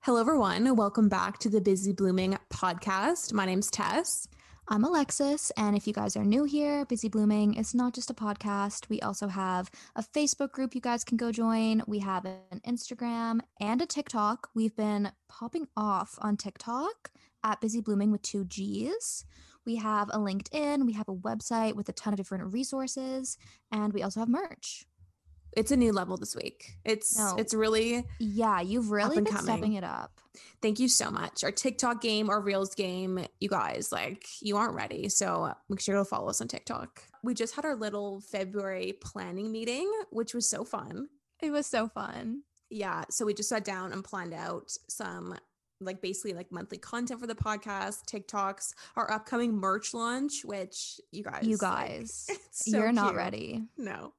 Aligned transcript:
Hello, 0.00 0.20
everyone. 0.20 0.76
Welcome 0.76 1.08
back 1.08 1.38
to 1.38 1.48
the 1.48 1.60
Busy 1.60 1.92
Blooming 1.92 2.38
podcast. 2.52 3.32
My 3.32 3.46
name's 3.46 3.70
Tess. 3.70 4.28
I'm 4.68 4.84
Alexis, 4.84 5.50
and 5.56 5.76
if 5.76 5.86
you 5.86 5.92
guys 5.92 6.16
are 6.16 6.24
new 6.24 6.44
here, 6.44 6.84
Busy 6.86 7.08
Blooming 7.08 7.54
is 7.54 7.74
not 7.74 7.94
just 7.94 8.10
a 8.10 8.14
podcast. 8.14 8.88
We 8.88 9.00
also 9.00 9.28
have 9.28 9.70
a 9.96 10.02
Facebook 10.02 10.52
group 10.52 10.74
you 10.74 10.80
guys 10.80 11.04
can 11.04 11.16
go 11.16 11.32
join. 11.32 11.82
We 11.86 11.98
have 11.98 12.24
an 12.24 12.60
Instagram 12.66 13.40
and 13.60 13.82
a 13.82 13.86
TikTok. 13.86 14.48
We've 14.54 14.76
been 14.76 15.12
popping 15.28 15.68
off 15.76 16.18
on 16.20 16.36
TikTok 16.36 17.10
at 17.42 17.60
Busy 17.60 17.80
Blooming 17.80 18.10
with 18.10 18.22
two 18.22 18.44
G's. 18.44 19.24
We 19.66 19.76
have 19.76 20.08
a 20.10 20.18
LinkedIn, 20.18 20.86
we 20.86 20.92
have 20.92 21.08
a 21.08 21.14
website 21.14 21.76
with 21.76 21.88
a 21.88 21.92
ton 21.92 22.12
of 22.12 22.18
different 22.18 22.52
resources, 22.52 23.36
and 23.72 23.92
we 23.92 24.02
also 24.02 24.20
have 24.20 24.28
merch. 24.28 24.86
It's 25.56 25.70
a 25.70 25.76
new 25.76 25.92
level 25.92 26.16
this 26.16 26.34
week. 26.34 26.72
It's 26.84 27.16
No. 27.16 27.36
it's 27.38 27.54
really 27.54 28.04
Yeah, 28.18 28.60
you've 28.60 28.90
really 28.90 29.20
been 29.20 29.36
stepping 29.38 29.74
it 29.74 29.84
up. 29.84 30.20
thank 30.62 30.78
you 30.80 30.88
so 30.88 31.10
much. 31.10 31.44
Our 31.44 31.52
TikTok 31.52 32.00
game, 32.00 32.28
our 32.30 32.40
Reels 32.40 32.74
game, 32.74 33.24
you 33.40 33.48
guys 33.48 33.92
like 33.92 34.26
you 34.40 34.56
aren't 34.56 34.74
ready, 34.74 35.08
so 35.08 35.52
make 35.68 35.80
sure 35.80 35.96
to 35.96 36.04
follow 36.04 36.28
us 36.28 36.40
on 36.40 36.48
TikTok. 36.48 37.02
We 37.22 37.34
just 37.34 37.54
had 37.54 37.64
our 37.64 37.76
little 37.76 38.20
February 38.20 38.94
planning 39.00 39.52
meeting, 39.52 39.90
which 40.10 40.34
was 40.34 40.48
so 40.48 40.64
fun. 40.64 41.08
It 41.40 41.50
was 41.50 41.66
so 41.66 41.88
fun. 41.88 42.42
Yeah, 42.70 43.04
so 43.10 43.24
we 43.24 43.34
just 43.34 43.48
sat 43.48 43.64
down 43.64 43.92
and 43.92 44.02
planned 44.02 44.34
out 44.34 44.72
some 44.88 45.36
like 45.80 46.00
basically 46.00 46.32
like 46.32 46.50
monthly 46.50 46.78
content 46.78 47.20
for 47.20 47.26
the 47.26 47.34
podcast, 47.34 48.04
TikToks, 48.10 48.72
our 48.96 49.10
upcoming 49.10 49.54
merch 49.54 49.92
launch, 49.92 50.44
which 50.44 51.00
you 51.10 51.22
guys, 51.22 51.42
You 51.44 51.52
like, 51.52 51.60
guys, 51.60 52.26
it's 52.30 52.70
so 52.70 52.78
you're 52.78 52.92
not 52.92 53.14
ready. 53.14 53.64
No, 53.76 54.12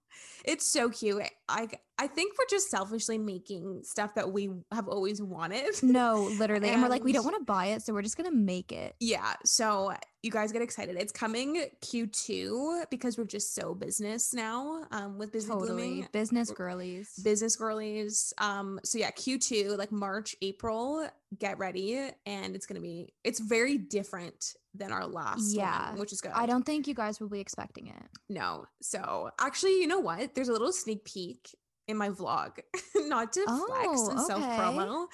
it's 0.43 0.67
so 0.67 0.89
cute. 0.89 1.23
I 1.49 1.67
I 1.97 2.07
think 2.07 2.33
we're 2.37 2.45
just 2.49 2.69
selfishly 2.69 3.17
making 3.17 3.81
stuff 3.83 4.15
that 4.15 4.31
we 4.31 4.49
have 4.71 4.87
always 4.89 5.21
wanted. 5.21 5.81
No, 5.81 6.29
literally. 6.37 6.69
And 6.69 6.81
we're 6.81 6.89
like, 6.89 7.03
we 7.05 7.13
don't 7.13 7.23
want 7.23 7.37
to 7.37 7.43
buy 7.45 7.67
it, 7.67 7.83
so 7.83 7.93
we're 7.93 8.01
just 8.01 8.17
gonna 8.17 8.31
make 8.31 8.71
it. 8.73 8.95
Yeah, 8.99 9.33
so 9.45 9.93
you 10.21 10.31
guys 10.31 10.51
get 10.51 10.61
excited. 10.61 10.97
It's 10.97 11.11
coming 11.13 11.67
Q2 11.81 12.85
because 12.89 13.17
we're 13.17 13.25
just 13.25 13.53
so 13.55 13.73
business 13.73 14.33
now 14.33 14.83
um, 14.91 15.17
with 15.17 15.31
business 15.31 15.53
Totally. 15.55 15.67
Blooming. 15.87 16.07
Business 16.11 16.51
girlies. 16.51 17.13
business 17.23 17.55
girlies 17.55 18.33
um 18.39 18.79
so 18.83 18.97
yeah 18.97 19.11
q2 19.11 19.77
like 19.77 19.91
march 19.91 20.35
april 20.41 21.07
get 21.37 21.57
ready 21.59 22.09
and 22.25 22.55
it's 22.55 22.65
gonna 22.65 22.79
be 22.81 23.13
it's 23.23 23.39
very 23.39 23.77
different 23.77 24.55
than 24.73 24.91
our 24.91 25.05
last 25.05 25.53
Yeah, 25.55 25.91
one, 25.91 25.99
which 25.99 26.11
is 26.11 26.21
good 26.21 26.31
I 26.33 26.45
don't 26.45 26.63
think 26.65 26.87
you 26.87 26.93
guys 26.93 27.19
will 27.19 27.29
be 27.29 27.39
expecting 27.39 27.87
it. 27.87 28.03
no 28.29 28.65
so 28.81 29.29
actually 29.39 29.79
you 29.79 29.87
know 29.87 29.99
what 29.99 30.33
there's 30.35 30.49
a 30.49 30.51
little 30.53 30.71
sneak 30.73 31.05
peek 31.05 31.55
in 31.87 31.97
my 31.97 32.09
vlog 32.09 32.57
not 32.95 33.31
to 33.33 33.41
flex 33.43 33.87
Oh, 33.87 34.09
and 34.09 34.19
okay. 34.19 34.27
self 34.27 34.41
promo 34.43 35.07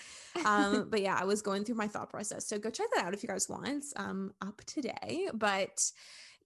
um 0.46 0.88
but 0.90 1.02
yeah 1.02 1.18
i 1.20 1.26
was 1.26 1.42
going 1.42 1.64
through 1.66 1.76
my 1.76 1.88
thought 1.88 2.10
process 2.10 2.46
so 2.48 2.58
go 2.58 2.70
check 2.70 2.88
that 2.96 3.06
out 3.06 3.14
if 3.14 3.22
you 3.24 3.30
guys 3.30 3.50
want 3.50 3.86
um 3.98 4.34
up 4.42 4.62
today 4.66 5.28
but 5.34 5.92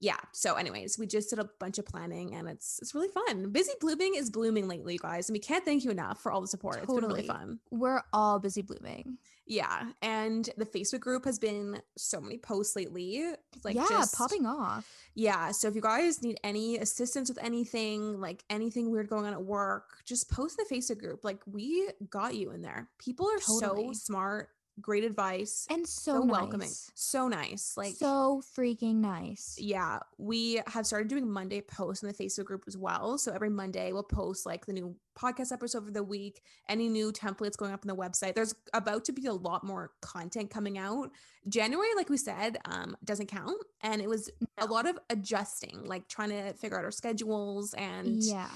yeah 0.02 0.18
so 0.34 0.56
anyways 0.56 1.00
we 1.00 1.08
just 1.08 1.30
did 1.30 1.40
a 1.40 1.50
bunch 1.60 1.78
of 1.80 1.86
planning 1.86 2.34
and 2.36 2.50
it's 2.50 2.80
it's 2.82 2.94
really 2.94 3.08
fun 3.08 3.50
busy 3.52 3.72
blooming 3.80 4.14
is 4.16 4.30
blooming 4.30 4.68
lately 4.68 4.98
guys 4.98 5.30
and 5.30 5.34
we 5.36 5.40
can't 5.40 5.64
thank 5.64 5.84
you 5.86 5.92
enough 5.92 6.20
for 6.22 6.32
all 6.32 6.42
the 6.42 6.48
support 6.48 6.78
it's 6.78 6.86
been 6.88 6.96
really 6.96 7.22
Totally. 7.22 7.28
fun 7.28 7.60
We're 7.72 8.02
all 8.12 8.40
busy 8.40 8.62
blooming. 8.62 9.18
Yeah 9.46 9.92
and 10.02 10.50
the 10.58 10.66
facebook 10.66 11.00
group 11.00 11.26
has 11.26 11.38
been 11.40 11.80
so 11.98 12.20
many 12.20 12.38
posts 12.38 12.76
lately 12.76 13.24
like 13.64 13.76
yeah, 13.76 13.86
just 13.90 14.18
popping 14.18 14.46
off. 14.46 14.90
yeah 15.14 15.52
so 15.52 15.68
if 15.68 15.76
you 15.76 15.82
guys 15.82 16.22
need 16.24 16.38
any 16.44 16.78
assistance 16.78 17.30
with 17.30 17.42
anything 17.44 18.20
like 18.20 18.44
anything 18.50 18.90
weird 18.90 19.08
going 19.08 19.26
on 19.26 19.34
at 19.34 19.44
work 19.44 19.86
just 20.06 20.30
post 20.32 20.58
in 20.60 20.66
the 20.68 20.76
facebook 20.76 21.00
group 21.00 21.24
like 21.24 21.40
we 21.46 21.88
got 22.10 22.36
you 22.36 22.52
in 22.52 22.62
there 22.62 22.90
people 22.98 23.28
are 23.28 23.40
so 23.40 23.92
smart 23.94 24.50
great 24.82 25.04
advice 25.04 25.66
And 25.70 25.88
so, 25.88 26.14
so 26.14 26.26
welcoming 26.26 26.72
so 26.96 27.28
nice 27.28 27.76
like 27.78 27.96
so 27.96 28.42
freaking 28.58 28.96
nice. 28.96 29.56
yeah, 29.58 30.00
we 30.18 30.62
have 30.68 30.86
started 30.86 31.08
doing 31.08 31.30
Monday 31.30 31.62
posts 31.62 32.04
in 32.04 32.10
the 32.10 32.14
Facebook 32.14 32.46
group 32.46 32.64
as 32.68 32.78
well. 32.78 33.18
So 33.18 33.32
every 33.32 33.50
Monday 33.50 33.92
we'll 33.94 34.04
post 34.04 34.46
like 34.46 34.66
the 34.66 34.74
new 34.74 34.96
podcast 35.20 35.52
episode 35.52 35.88
of 35.88 35.94
the 35.94 36.04
week, 36.04 36.42
any 36.70 36.90
new 36.90 37.12
templates 37.12 37.58
going 37.58 37.72
up 37.72 37.84
on 37.84 37.88
the 37.88 37.96
website. 37.96 38.36
There's 38.36 38.54
about 38.74 39.06
to 39.06 39.14
be 39.14 39.26
a 39.28 39.34
lot 39.34 39.64
more 39.64 39.92
content 40.02 40.50
coming 40.50 40.78
out. 40.78 41.10
January, 41.48 41.90
like 41.96 42.10
we 42.10 42.18
said, 42.18 42.58
um, 42.66 42.96
doesn't 43.04 43.28
count. 43.28 43.58
And 43.82 44.02
it 44.02 44.10
was 44.10 44.30
a 44.58 44.66
lot 44.66 44.88
of 44.88 44.98
adjusting, 45.10 45.84
like 45.86 46.08
trying 46.08 46.30
to 46.30 46.54
figure 46.54 46.78
out 46.78 46.84
our 46.86 46.92
schedules 46.92 47.74
and 47.76 48.22
Yeah. 48.24 48.50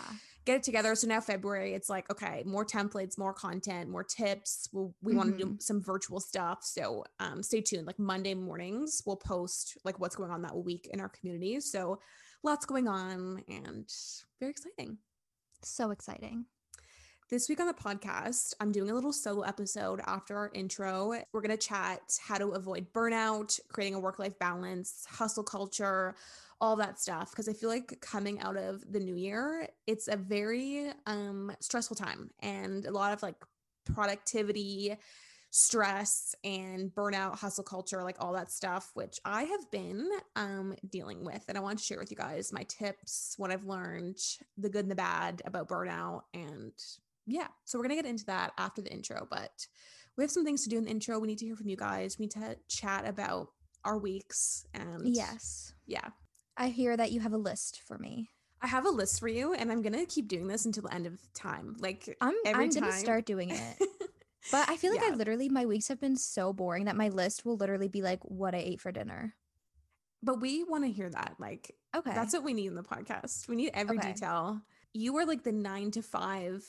get 0.45 0.57
it 0.57 0.63
together. 0.63 0.95
So 0.95 1.07
now 1.07 1.21
February, 1.21 1.73
it's 1.73 1.89
like, 1.89 2.09
okay, 2.11 2.43
more 2.45 2.65
templates, 2.65 3.17
more 3.17 3.33
content, 3.33 3.89
more 3.89 4.03
tips. 4.03 4.67
We'll, 4.73 4.93
we 5.01 5.13
want 5.15 5.37
to 5.37 5.43
do 5.45 5.55
some 5.59 5.81
virtual 5.81 6.19
stuff. 6.19 6.59
So 6.63 7.03
um, 7.19 7.43
stay 7.43 7.61
tuned. 7.61 7.85
Like 7.87 7.99
Monday 7.99 8.33
mornings, 8.33 9.01
we'll 9.05 9.17
post 9.17 9.77
like 9.85 9.99
what's 9.99 10.15
going 10.15 10.31
on 10.31 10.41
that 10.41 10.55
week 10.57 10.89
in 10.91 10.99
our 10.99 11.09
community. 11.09 11.59
So 11.59 11.99
lots 12.43 12.65
going 12.65 12.87
on 12.87 13.43
and 13.47 13.87
very 14.39 14.51
exciting. 14.51 14.97
So 15.61 15.91
exciting. 15.91 16.45
This 17.29 17.49
week 17.49 17.59
on 17.59 17.67
the 17.67 17.73
podcast, 17.73 18.53
I'm 18.59 18.71
doing 18.71 18.89
a 18.89 18.93
little 18.93 19.11
solo 19.11 19.41
episode 19.41 19.99
after 20.07 20.37
our 20.37 20.49
intro. 20.53 21.13
We're 21.33 21.41
going 21.41 21.55
to 21.55 21.57
chat 21.57 21.99
how 22.21 22.37
to 22.37 22.51
avoid 22.51 22.91
burnout, 22.93 23.59
creating 23.71 23.95
a 23.95 23.99
work 23.99 24.19
life 24.19 24.39
balance, 24.39 25.05
hustle 25.07 25.43
culture, 25.43 26.15
all 26.61 26.77
that 26.77 26.99
stuff. 26.99 27.31
Because 27.31 27.49
I 27.49 27.53
feel 27.53 27.69
like 27.69 27.99
coming 28.01 28.39
out 28.39 28.55
of 28.55 28.89
the 28.89 29.01
new 29.01 29.15
year, 29.15 29.67
it's 29.85 30.07
a 30.07 30.15
very 30.15 30.91
um, 31.05 31.51
stressful 31.59 31.97
time 31.97 32.31
and 32.39 32.85
a 32.85 32.91
lot 32.91 33.11
of 33.11 33.21
like 33.21 33.35
productivity, 33.85 34.95
stress, 35.51 36.35
and 36.43 36.91
burnout, 36.93 37.37
hustle 37.39 37.63
culture, 37.63 38.03
like 38.03 38.17
all 38.19 38.33
that 38.33 38.51
stuff, 38.51 38.91
which 38.93 39.19
I 39.25 39.43
have 39.43 39.71
been 39.71 40.07
um, 40.35 40.75
dealing 40.89 41.23
with. 41.25 41.43
And 41.47 41.57
I 41.57 41.61
want 41.61 41.79
to 41.79 41.83
share 41.85 41.99
with 41.99 42.11
you 42.11 42.17
guys 42.17 42.53
my 42.53 42.63
tips, 42.63 43.33
what 43.37 43.51
I've 43.51 43.65
learned, 43.65 44.17
the 44.57 44.69
good 44.69 44.85
and 44.85 44.91
the 44.91 44.95
bad 44.95 45.41
about 45.45 45.67
burnout, 45.67 46.21
and 46.33 46.71
yeah, 47.25 47.47
so 47.65 47.77
we're 47.77 47.83
gonna 47.83 47.95
get 47.95 48.05
into 48.05 48.25
that 48.25 48.53
after 48.57 48.81
the 48.81 48.91
intro, 48.91 49.27
but 49.29 49.67
we 50.17 50.23
have 50.23 50.31
some 50.31 50.43
things 50.43 50.63
to 50.63 50.69
do 50.69 50.77
in 50.77 50.83
the 50.85 50.89
intro. 50.89 51.19
We 51.19 51.27
need 51.27 51.37
to 51.39 51.45
hear 51.45 51.55
from 51.55 51.69
you 51.69 51.77
guys. 51.77 52.17
We 52.17 52.23
need 52.25 52.31
to 52.31 52.57
chat 52.67 53.07
about 53.07 53.49
our 53.85 53.97
weeks 53.97 54.65
and 54.73 55.15
Yes. 55.15 55.73
yeah. 55.85 56.09
I 56.57 56.67
hear 56.69 56.97
that 56.97 57.11
you 57.13 57.21
have 57.21 57.31
a 57.33 57.37
list 57.37 57.81
for 57.87 57.97
me. 57.97 58.29
I 58.61 58.67
have 58.67 58.85
a 58.85 58.89
list 58.89 59.21
for 59.21 59.29
you, 59.29 59.53
and 59.53 59.71
I'm 59.71 59.81
gonna 59.81 60.05
keep 60.05 60.27
doing 60.27 60.47
this 60.47 60.65
until 60.65 60.83
the 60.83 60.93
end 60.93 61.05
of 61.07 61.17
time. 61.33 61.75
Like 61.79 62.17
I'm 62.19 62.33
every 62.45 62.65
I'm 62.65 62.69
time. 62.71 62.81
gonna 62.83 62.93
start 62.97 63.25
doing 63.25 63.51
it. 63.51 63.77
But 64.51 64.69
I 64.69 64.77
feel 64.77 64.91
like 64.93 65.03
I 65.03 65.13
literally 65.13 65.49
my 65.49 65.65
weeks 65.65 65.87
have 65.89 65.99
been 65.99 66.15
so 66.15 66.53
boring 66.53 66.85
that 66.85 66.95
my 66.95 67.09
list 67.09 67.45
will 67.45 67.57
literally 67.57 67.87
be 67.89 68.01
like 68.01 68.19
what 68.23 68.55
I 68.55 68.59
ate 68.59 68.79
for 68.81 68.91
dinner. 68.91 69.35
but 70.21 70.41
we 70.41 70.63
want 70.63 70.83
to 70.83 70.91
hear 70.91 71.09
that. 71.09 71.35
Like 71.39 71.75
Okay. 71.95 72.11
that's 72.13 72.33
what 72.33 72.43
we 72.43 72.53
need 72.53 72.67
in 72.67 72.75
the 72.75 72.83
podcast. 72.83 73.47
We 73.47 73.55
need 73.55 73.71
every 73.73 73.97
Okay. 73.97 74.13
detail. 74.13 74.61
You 74.93 75.15
are 75.17 75.25
like 75.25 75.43
the 75.43 75.51
nine 75.51 75.91
to 75.91 76.01
five 76.01 76.65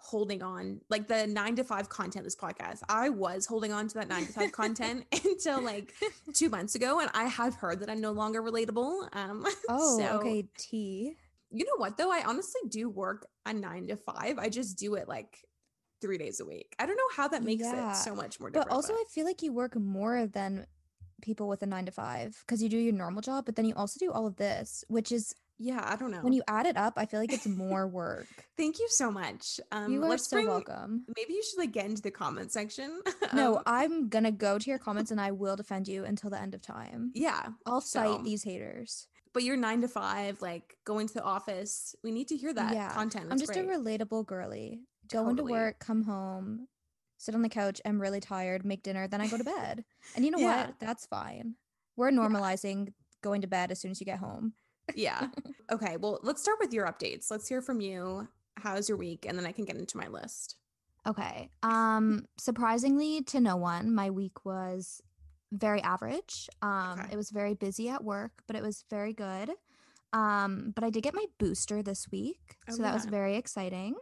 holding 0.00 0.42
on 0.44 0.80
like 0.88 1.08
the 1.08 1.26
nine 1.26 1.56
to 1.56 1.64
five 1.64 1.88
content 1.88 2.24
this 2.24 2.36
podcast 2.36 2.82
i 2.88 3.08
was 3.08 3.46
holding 3.46 3.72
on 3.72 3.88
to 3.88 3.94
that 3.94 4.06
nine 4.06 4.24
to 4.24 4.32
five 4.32 4.52
content 4.52 5.04
until 5.24 5.60
like 5.60 5.92
two 6.32 6.48
months 6.48 6.76
ago 6.76 7.00
and 7.00 7.10
i 7.14 7.24
have 7.24 7.56
heard 7.56 7.80
that 7.80 7.90
i'm 7.90 8.00
no 8.00 8.12
longer 8.12 8.40
relatable 8.40 9.08
um 9.16 9.44
oh, 9.68 9.98
so- 9.98 10.18
okay. 10.20 10.46
T. 10.56 11.16
You 11.50 11.64
know 11.64 11.72
what 11.78 11.96
though? 11.96 12.12
I 12.12 12.22
honestly 12.24 12.60
do 12.68 12.88
work 12.88 13.26
a 13.44 13.52
nine 13.52 13.88
to 13.88 13.96
five. 13.96 14.38
I 14.38 14.48
just 14.50 14.78
do 14.78 14.94
it 14.94 15.08
like 15.08 15.38
three 16.00 16.18
days 16.18 16.40
a 16.40 16.44
week. 16.44 16.74
I 16.78 16.86
don't 16.86 16.96
know 16.96 17.10
how 17.16 17.28
that 17.28 17.42
makes 17.42 17.62
Yeah, 17.64 17.90
it 17.92 17.96
so 17.96 18.14
much 18.14 18.38
more 18.40 18.50
different. 18.50 18.68
But 18.68 18.74
also, 18.74 18.92
I 18.94 19.04
feel 19.10 19.24
like 19.24 19.42
you 19.42 19.52
work 19.52 19.76
more 19.76 20.26
than 20.26 20.66
people 21.22 21.48
with 21.48 21.62
a 21.62 21.66
nine 21.66 21.84
to 21.86 21.92
five 21.92 22.36
because 22.46 22.62
you 22.62 22.68
do 22.68 22.78
your 22.78 22.92
normal 22.92 23.20
job, 23.22 23.44
but 23.44 23.56
then 23.56 23.64
you 23.64 23.74
also 23.74 23.98
do 23.98 24.12
all 24.12 24.26
of 24.26 24.36
this, 24.36 24.84
which 24.88 25.10
is 25.12 25.34
yeah, 25.60 25.82
I 25.84 25.96
don't 25.96 26.12
know. 26.12 26.20
when 26.20 26.32
you 26.32 26.42
add 26.46 26.66
it 26.66 26.76
up, 26.76 26.94
I 26.96 27.04
feel 27.06 27.18
like 27.18 27.32
it's 27.32 27.46
more 27.64 27.88
work. 27.88 28.28
Thank 28.56 28.78
you 28.78 28.86
so 28.90 29.10
much. 29.10 29.58
Um, 29.72 29.90
you 29.92 30.04
are 30.04 30.16
so 30.16 30.36
bring- 30.36 30.46
welcome. 30.46 31.04
Maybe 31.16 31.32
you 31.32 31.42
should 31.42 31.58
like 31.58 31.72
get 31.72 31.86
into 31.86 32.02
the 32.02 32.12
comment 32.12 32.52
section. 32.52 33.00
No, 33.34 33.56
Um, 33.56 33.62
I'm 33.66 34.08
gonna 34.08 34.30
go 34.30 34.58
to 34.58 34.70
your 34.70 34.78
comments 34.78 35.10
and 35.10 35.20
I 35.20 35.32
will 35.32 35.56
defend 35.56 35.88
you 35.88 36.04
until 36.04 36.30
the 36.30 36.40
end 36.40 36.54
of 36.54 36.62
time. 36.62 37.10
yeah, 37.14 37.48
I'll 37.66 37.80
so- 37.80 38.16
fight 38.16 38.24
these 38.24 38.44
haters. 38.44 39.08
but 39.34 39.42
you're 39.42 39.56
nine 39.56 39.80
to 39.82 39.88
five, 39.88 40.40
like 40.40 40.76
going 40.84 41.08
to 41.08 41.14
the 41.14 41.22
office. 41.24 41.94
We 42.04 42.12
need 42.12 42.28
to 42.28 42.36
hear 42.36 42.54
that 42.54 42.74
yeah, 42.74 42.92
content. 42.94 43.26
I'm 43.26 43.32
It's 43.32 43.42
just 43.48 43.58
a 43.58 43.62
relatable 43.64 44.26
girly. 44.26 44.80
Go 45.10 45.28
into 45.28 45.42
work, 45.44 45.78
come 45.78 46.02
home, 46.04 46.68
sit 47.16 47.34
on 47.34 47.42
the 47.42 47.48
couch. 47.48 47.80
I'm 47.84 48.00
really 48.00 48.20
tired. 48.20 48.64
Make 48.64 48.82
dinner, 48.82 49.08
then 49.08 49.20
I 49.20 49.26
go 49.28 49.38
to 49.38 49.44
bed. 49.44 49.84
And 50.14 50.24
you 50.24 50.30
know 50.30 50.38
Yeah. 50.38 50.66
what? 50.66 50.74
That's 50.78 51.06
fine. 51.06 51.54
We're 51.96 52.10
normalizing 52.10 52.92
going 53.22 53.40
to 53.42 53.46
bed 53.48 53.70
as 53.70 53.80
soon 53.80 53.90
as 53.90 54.00
you 54.00 54.06
get 54.06 54.18
home. 54.18 54.52
yeah. 54.94 55.28
Okay. 55.70 55.98
Well, 55.98 56.18
let's 56.22 56.40
start 56.40 56.58
with 56.60 56.72
your 56.72 56.86
updates. 56.86 57.30
Let's 57.30 57.46
hear 57.46 57.60
from 57.60 57.80
you. 57.82 58.26
How's 58.56 58.88
your 58.88 58.96
week? 58.96 59.26
And 59.28 59.36
then 59.38 59.44
I 59.44 59.52
can 59.52 59.66
get 59.66 59.76
into 59.76 59.98
my 59.98 60.08
list. 60.08 60.56
Okay. 61.06 61.50
Um 61.62 62.24
surprisingly 62.38 63.20
to 63.24 63.40
no 63.40 63.56
one, 63.56 63.94
my 63.94 64.08
week 64.10 64.44
was 64.46 65.02
very 65.52 65.82
average. 65.82 66.48
Um 66.62 67.00
Okay. 67.00 67.08
it 67.12 67.16
was 67.16 67.28
very 67.30 67.52
busy 67.54 67.88
at 67.90 68.02
work, 68.02 68.32
but 68.46 68.56
it 68.56 68.62
was 68.62 68.84
very 68.88 69.12
good. 69.12 69.50
Um 70.14 70.72
but 70.74 70.84
I 70.84 70.90
did 70.90 71.02
get 71.02 71.14
my 71.14 71.26
booster 71.38 71.82
this 71.82 72.08
week. 72.10 72.56
Oh, 72.68 72.74
so 72.76 72.82
that 72.82 72.94
was 72.94 73.04
very 73.04 73.36
exciting. 73.36 73.94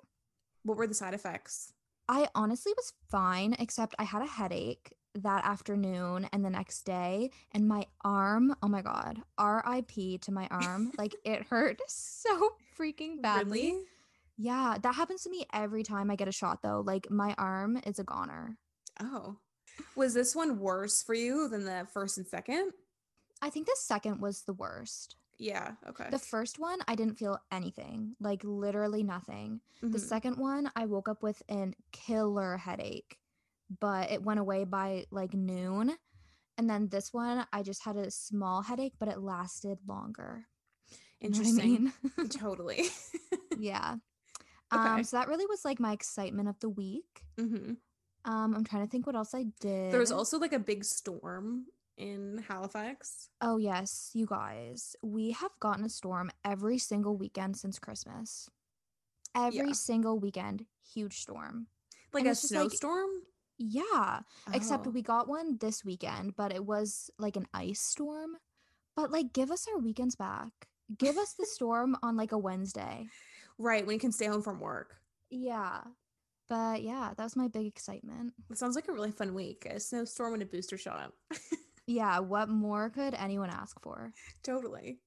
What 0.67 0.79
were 0.79 0.89
the 0.89 0.95
side 0.95 1.15
effects? 1.15 1.73
I 2.09 2.29
honestly 2.35 2.73
was 2.77 2.93
fine, 3.09 3.55
except 3.61 3.95
I 4.01 4.03
had 4.03 4.21
a 4.21 4.27
headache 4.27 4.93
that 5.15 5.45
afternoon 5.45 6.29
and 6.33 6.45
the 6.45 6.51
next 6.51 6.83
day, 6.83 7.31
and 7.53 7.69
my 7.69 7.87
arm, 8.05 8.53
oh 8.65 8.69
my 8.69 8.83
God, 8.83 9.23
RIP 9.41 10.21
to 10.23 10.33
my 10.33 10.49
arm. 10.51 10.91
like 10.99 11.15
it 11.25 11.45
hurt 11.45 11.81
so 11.87 12.55
freaking 12.77 13.23
badly. 13.23 13.61
Really? 13.61 13.85
Yeah, 14.37 14.77
that 14.83 14.97
happens 14.97 15.23
to 15.23 15.31
me 15.31 15.47
every 15.53 15.85
time 15.85 16.11
I 16.11 16.17
get 16.17 16.27
a 16.27 16.33
shot, 16.33 16.63
though. 16.63 16.83
Like 16.85 17.13
my 17.13 17.33
arm 17.39 17.81
is 17.87 18.01
a 18.01 18.05
goner. 18.05 18.59
Oh. 19.01 19.37
Was 19.95 20.15
this 20.15 20.35
one 20.35 20.59
worse 20.59 21.01
for 21.01 21.15
you 21.15 21.49
than 21.49 21.65
the 21.65 21.87
first 21.93 22.19
and 22.19 22.27
second? 22.27 22.73
I 23.41 23.51
think 23.51 23.67
the 23.67 23.77
second 23.79 24.21
was 24.21 24.43
the 24.43 24.53
worst. 24.53 25.15
Yeah. 25.39 25.73
Okay. 25.89 26.07
The 26.11 26.19
first 26.19 26.59
one, 26.59 26.79
I 26.89 26.95
didn't 26.95 27.19
feel 27.19 27.39
anything, 27.51 28.17
like 28.21 28.43
literally 28.45 29.03
nothing. 29.03 29.61
The 29.83 29.99
Mhm. 29.99 30.01
second 30.01 30.37
one, 30.39 30.71
I 30.77 30.87
woke 30.87 31.09
up 31.09 31.23
with 31.23 31.43
an 31.49 31.75
killer 31.93 32.57
headache, 32.57 33.19
but 33.81 34.11
it 34.11 34.23
went 34.23 34.41
away 34.41 34.65
by 34.65 35.07
like 35.11 35.35
noon. 35.35 35.97
And 36.59 36.71
then 36.71 36.89
this 36.89 37.13
one, 37.13 37.47
I 37.53 37.63
just 37.63 37.85
had 37.85 37.97
a 37.97 38.11
small 38.11 38.63
headache, 38.63 38.95
but 38.99 39.09
it 39.09 39.21
lasted 39.21 39.79
longer. 39.87 40.47
You 41.21 41.31
know 41.31 41.39
I 41.39 41.43
Interesting. 41.43 41.71
mean? 41.71 41.93
totally. 42.31 42.85
yeah. 43.59 43.97
Okay. 44.75 44.89
Um, 44.89 45.05
so 45.05 45.17
that 45.17 45.29
really 45.29 45.47
was 45.47 45.65
like 45.65 45.79
my 45.79 45.93
excitement 45.93 46.49
of 46.49 46.59
the 46.59 46.69
week. 46.69 47.23
hmm 47.39 47.75
Um, 48.25 48.53
I'm 48.55 48.65
trying 48.65 48.83
to 48.85 48.91
think 48.91 49.07
what 49.07 49.15
else 49.15 49.33
I 49.33 49.45
did. 49.61 49.93
There 49.93 50.01
was 50.01 50.11
also 50.11 50.39
like 50.39 50.53
a 50.53 50.59
big 50.59 50.85
storm 50.85 51.67
in 51.97 52.45
Halifax. 52.49 53.31
Oh, 53.41 53.57
yes, 53.59 54.11
you 54.15 54.27
guys. 54.27 54.97
We 55.03 55.31
have 55.33 55.53
gotten 55.61 55.85
a 55.85 55.89
storm 55.89 56.31
every 56.45 56.79
single 56.79 57.17
weekend 57.17 57.57
since 57.57 57.79
Christmas. 57.79 58.49
Every 59.35 59.69
Yeah. 59.69 59.73
single 59.73 60.19
weekend, 60.19 60.67
huge 60.83 61.19
storm. 61.21 61.69
Like 62.13 62.23
And 62.23 62.29
a 62.29 62.31
just, 62.33 62.51
like, 62.53 62.71
snowstorm? 62.71 63.11
Yeah, 63.59 64.21
except 64.53 64.87
Oh. 64.87 64.91
we 64.91 65.03
got 65.03 65.29
one 65.29 65.57
this 65.59 65.85
weekend, 65.85 66.37
but 66.37 66.53
it 66.53 66.65
was 66.65 67.11
like 67.19 67.37
an 67.37 67.47
ice 67.55 67.81
storm. 67.81 68.37
But 68.95 69.11
like, 69.11 69.33
give 69.33 69.51
us 69.51 69.67
our 69.69 69.79
weekends 69.79 70.15
back. 70.17 70.69
Give 70.99 71.17
us 71.17 71.33
the 71.35 71.47
storm 71.57 71.97
on 72.03 72.17
like 72.17 72.33
a 72.33 72.39
Wednesday. 72.39 73.09
Right, 73.59 73.87
when 73.87 73.95
you 73.95 74.01
can 74.01 74.13
stay 74.13 74.27
home 74.27 74.43
from 74.43 74.61
work. 74.61 75.01
Yeah. 75.31 75.83
But 76.49 76.83
yeah, 76.83 77.13
that 77.17 77.25
was 77.25 77.35
my 77.35 77.49
big 77.49 77.67
excitement. 77.67 78.35
It 78.51 78.57
sounds 78.59 78.77
like 78.77 78.87
a 78.89 78.93
really 78.93 79.11
fun 79.11 79.35
week. 79.35 79.67
A 79.67 79.81
snowstorm 79.81 80.35
and 80.35 80.43
a 80.43 80.47
booster 80.47 80.79
shot. 80.79 81.13
Yeah, 81.87 82.19
what 82.19 82.49
more 82.49 82.91
could 82.91 83.15
anyone 83.15 83.51
ask 83.51 83.81
for? 83.81 84.13
totally. 84.43 84.99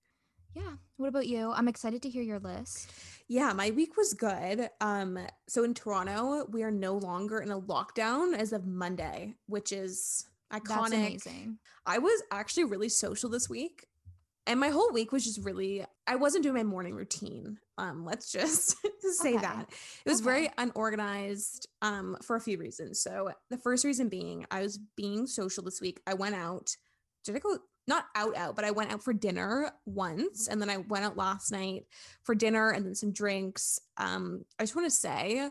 Yeah. 0.56 0.74
What 0.98 1.10
about 1.10 1.28
you? 1.28 1.52
I'm 1.52 1.68
excited 1.68 2.02
to 2.02 2.10
hear 2.10 2.24
your 2.24 2.40
list. 2.40 2.92
Yeah, 3.28 3.54
my 3.54 3.70
week 3.70 3.96
was 3.96 4.16
good. 4.16 4.68
Um, 4.82 5.20
so 5.48 5.64
in 5.64 5.76
Toronto, 5.76 6.48
we 6.50 6.64
are 6.64 6.72
no 6.72 6.96
longer 6.98 7.40
in 7.40 7.52
a 7.52 7.62
lockdown 7.62 8.36
as 8.36 8.52
of 8.52 8.66
Monday, 8.66 9.36
which 9.46 9.72
is 9.72 10.26
That's 10.50 10.68
iconic. 10.68 10.94
amazing. 10.94 11.60
I 11.86 12.00
was 12.00 12.24
actually 12.32 12.64
really 12.64 12.90
social 12.90 13.30
this 13.30 13.48
week. 13.48 13.86
And 14.50 14.60
my 14.60 14.70
whole 14.70 14.92
week 14.92 15.12
was 15.14 15.24
just 15.24 15.46
really 15.46 15.86
I 16.08 16.16
wasn't 16.16 16.44
doing 16.44 16.56
my 16.56 16.64
morning 16.64 16.96
routine. 16.96 17.60
Um, 17.78 18.04
let's 18.04 18.32
just 18.32 18.76
say 19.02 19.36
Okay. 19.36 19.42
that. 19.44 19.70
It 20.06 20.10
was 20.10 20.20
very 20.22 20.50
unorganized 20.58 21.68
um 21.82 22.18
for 22.24 22.36
a 22.36 22.42
few 22.42 22.58
reasons. 22.58 23.00
So 23.00 23.32
the 23.50 23.58
first 23.58 23.86
reason 23.86 24.10
being 24.10 24.46
I 24.52 24.64
was 24.64 24.80
being 24.98 25.28
social 25.28 25.64
this 25.64 25.80
week. 25.80 26.02
I 26.08 26.16
went 26.16 26.36
out. 26.36 26.76
Did 27.24 27.36
I 27.36 27.40
go 27.40 27.60
not 27.88 28.06
out 28.16 28.36
out, 28.36 28.56
but 28.56 28.66
I 28.66 28.72
went 28.72 28.92
out 28.92 29.04
for 29.04 29.14
dinner 29.14 29.72
once 29.86 30.48
and 30.48 30.62
then 30.62 30.70
I 30.70 30.78
went 30.78 31.06
out 31.06 31.18
last 31.18 31.52
night 31.52 31.86
for 32.24 32.36
dinner 32.36 32.72
and 32.72 32.86
then 32.86 32.96
some 32.96 33.12
drinks. 33.14 33.80
Um, 33.98 34.46
I 34.60 34.64
just 34.64 34.76
want 34.76 34.88
to 34.88 34.96
say 34.96 35.50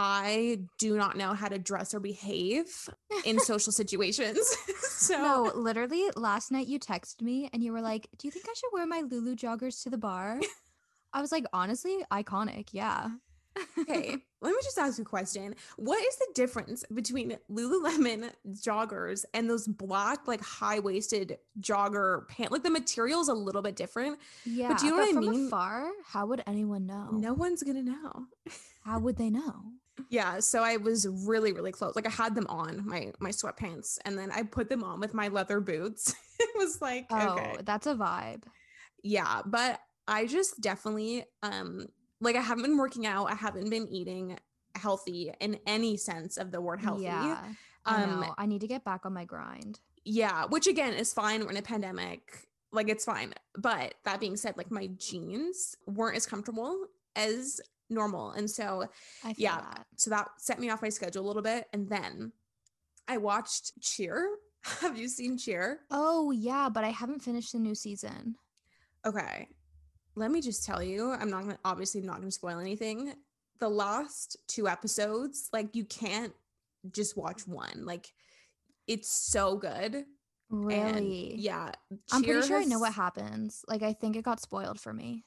I 0.00 0.60
do 0.78 0.96
not 0.96 1.16
know 1.16 1.34
how 1.34 1.48
to 1.48 1.58
dress 1.58 1.92
or 1.92 1.98
behave 1.98 2.88
in 3.24 3.40
social 3.52 3.72
situations. 3.72 4.38
so 4.80 5.20
No, 5.20 5.52
literally 5.56 6.08
last 6.14 6.52
night 6.52 6.68
you 6.68 6.78
texted 6.78 7.20
me 7.20 7.50
and 7.52 7.64
you 7.64 7.72
were 7.72 7.80
like, 7.80 8.06
"Do 8.16 8.28
you 8.28 8.30
think 8.30 8.46
I 8.48 8.54
should 8.54 8.70
wear 8.72 8.86
my 8.86 9.00
Lulu 9.00 9.34
joggers 9.34 9.82
to 9.82 9.90
the 9.90 9.98
bar?" 9.98 10.40
I 11.12 11.20
was 11.20 11.32
like, 11.32 11.46
"Honestly, 11.52 11.98
iconic." 12.12 12.68
Yeah. 12.70 13.08
Okay, 13.78 14.16
let 14.40 14.50
me 14.50 14.58
just 14.62 14.78
ask 14.78 14.98
you 14.98 15.02
a 15.02 15.06
question. 15.06 15.54
What 15.76 16.02
is 16.04 16.16
the 16.16 16.28
difference 16.34 16.84
between 16.92 17.38
Lululemon 17.50 18.30
joggers 18.50 19.24
and 19.34 19.48
those 19.48 19.66
black, 19.66 20.26
like 20.26 20.40
high 20.40 20.78
waisted 20.80 21.38
jogger 21.60 22.26
pants? 22.28 22.52
Like 22.52 22.62
the 22.62 22.70
material 22.70 23.20
is 23.20 23.28
a 23.28 23.34
little 23.34 23.62
bit 23.62 23.76
different. 23.76 24.18
Yeah. 24.44 24.68
But 24.68 24.78
do 24.78 24.86
you 24.86 24.92
know 24.92 24.98
what 24.98 25.08
I 25.08 25.12
from 25.12 25.30
mean? 25.30 25.50
Far, 25.50 25.90
how 26.04 26.26
would 26.26 26.42
anyone 26.46 26.86
know? 26.86 27.08
No 27.12 27.34
one's 27.34 27.62
gonna 27.62 27.82
know. 27.82 28.26
How 28.84 28.98
would 28.98 29.16
they 29.16 29.30
know? 29.30 29.54
Yeah, 30.10 30.38
so 30.38 30.62
I 30.62 30.76
was 30.76 31.06
really, 31.08 31.52
really 31.52 31.72
close. 31.72 31.96
Like 31.96 32.06
I 32.06 32.10
had 32.10 32.34
them 32.34 32.46
on 32.48 32.86
my 32.86 33.12
my 33.18 33.30
sweatpants, 33.30 33.98
and 34.04 34.16
then 34.16 34.30
I 34.30 34.44
put 34.44 34.68
them 34.68 34.84
on 34.84 35.00
with 35.00 35.12
my 35.12 35.28
leather 35.28 35.60
boots. 35.60 36.14
it 36.40 36.50
was 36.56 36.80
like 36.80 37.06
Oh, 37.10 37.30
okay, 37.30 37.56
that's 37.64 37.86
a 37.86 37.94
vibe. 37.94 38.44
yeah, 39.02 39.42
but 39.44 39.80
I 40.06 40.26
just 40.26 40.60
definitely 40.60 41.24
um 41.42 41.88
like 42.20 42.36
I 42.36 42.40
haven't 42.40 42.64
been 42.64 42.76
working 42.78 43.06
out. 43.06 43.30
I 43.30 43.34
haven't 43.34 43.70
been 43.70 43.88
eating 43.88 44.38
healthy 44.74 45.32
in 45.40 45.58
any 45.66 45.96
sense 45.96 46.36
of 46.36 46.50
the 46.50 46.60
word 46.60 46.80
healthy. 46.80 47.04
Yeah. 47.04 47.42
I 47.84 48.02
Um, 48.02 48.20
know. 48.20 48.34
I 48.36 48.46
need 48.46 48.60
to 48.60 48.66
get 48.68 48.84
back 48.84 49.06
on 49.06 49.12
my 49.12 49.24
grind. 49.24 49.80
Yeah, 50.04 50.44
which 50.46 50.66
again 50.66 50.94
is 50.94 51.12
fine. 51.12 51.42
We're 51.44 51.50
in 51.50 51.56
a 51.56 51.62
pandemic. 51.62 52.46
Like 52.72 52.88
it's 52.88 53.04
fine. 53.04 53.32
But 53.56 53.94
that 54.04 54.20
being 54.20 54.36
said, 54.36 54.56
like 54.56 54.70
my 54.70 54.88
jeans 54.98 55.76
weren't 55.86 56.16
as 56.16 56.26
comfortable 56.26 56.86
as 57.16 57.60
normal. 57.90 58.32
And 58.32 58.50
so 58.50 58.84
I 59.24 59.34
yeah. 59.36 59.56
that. 59.60 59.86
so 59.96 60.10
that 60.10 60.28
set 60.38 60.58
me 60.60 60.70
off 60.70 60.82
my 60.82 60.88
schedule 60.90 61.24
a 61.24 61.26
little 61.26 61.42
bit. 61.42 61.66
And 61.72 61.88
then 61.88 62.32
I 63.06 63.16
watched 63.16 63.80
Cheer. 63.80 64.28
Have 64.80 64.98
you 64.98 65.08
seen 65.08 65.38
Cheer? 65.38 65.80
Oh 65.90 66.30
yeah, 66.30 66.68
but 66.68 66.84
I 66.84 66.90
haven't 66.90 67.20
finished 67.20 67.52
the 67.52 67.58
new 67.58 67.74
season. 67.74 68.34
Okay. 69.06 69.48
Let 70.18 70.32
me 70.32 70.40
just 70.40 70.64
tell 70.64 70.82
you, 70.82 71.12
I'm 71.12 71.30
not 71.30 71.42
gonna 71.42 71.58
obviously 71.64 72.00
not 72.00 72.18
gonna 72.18 72.32
spoil 72.32 72.58
anything. 72.58 73.14
The 73.60 73.68
last 73.68 74.36
two 74.48 74.66
episodes, 74.68 75.48
like 75.52 75.76
you 75.76 75.84
can't 75.84 76.32
just 76.90 77.16
watch 77.16 77.46
one. 77.46 77.84
Like 77.84 78.12
it's 78.88 79.08
so 79.08 79.56
good. 79.56 79.94
And 79.94 80.04
Really? 80.50 81.34
yeah. 81.36 81.72
I'm 82.10 82.22
pretty 82.24 82.46
sure 82.46 82.58
I 82.60 82.64
know 82.64 82.78
what 82.80 82.94
happens. 82.94 83.64
Like 83.68 83.82
I 83.82 83.92
think 83.92 84.16
it 84.16 84.24
got 84.24 84.40
spoiled 84.40 84.80
for 84.80 84.92
me. 84.92 85.24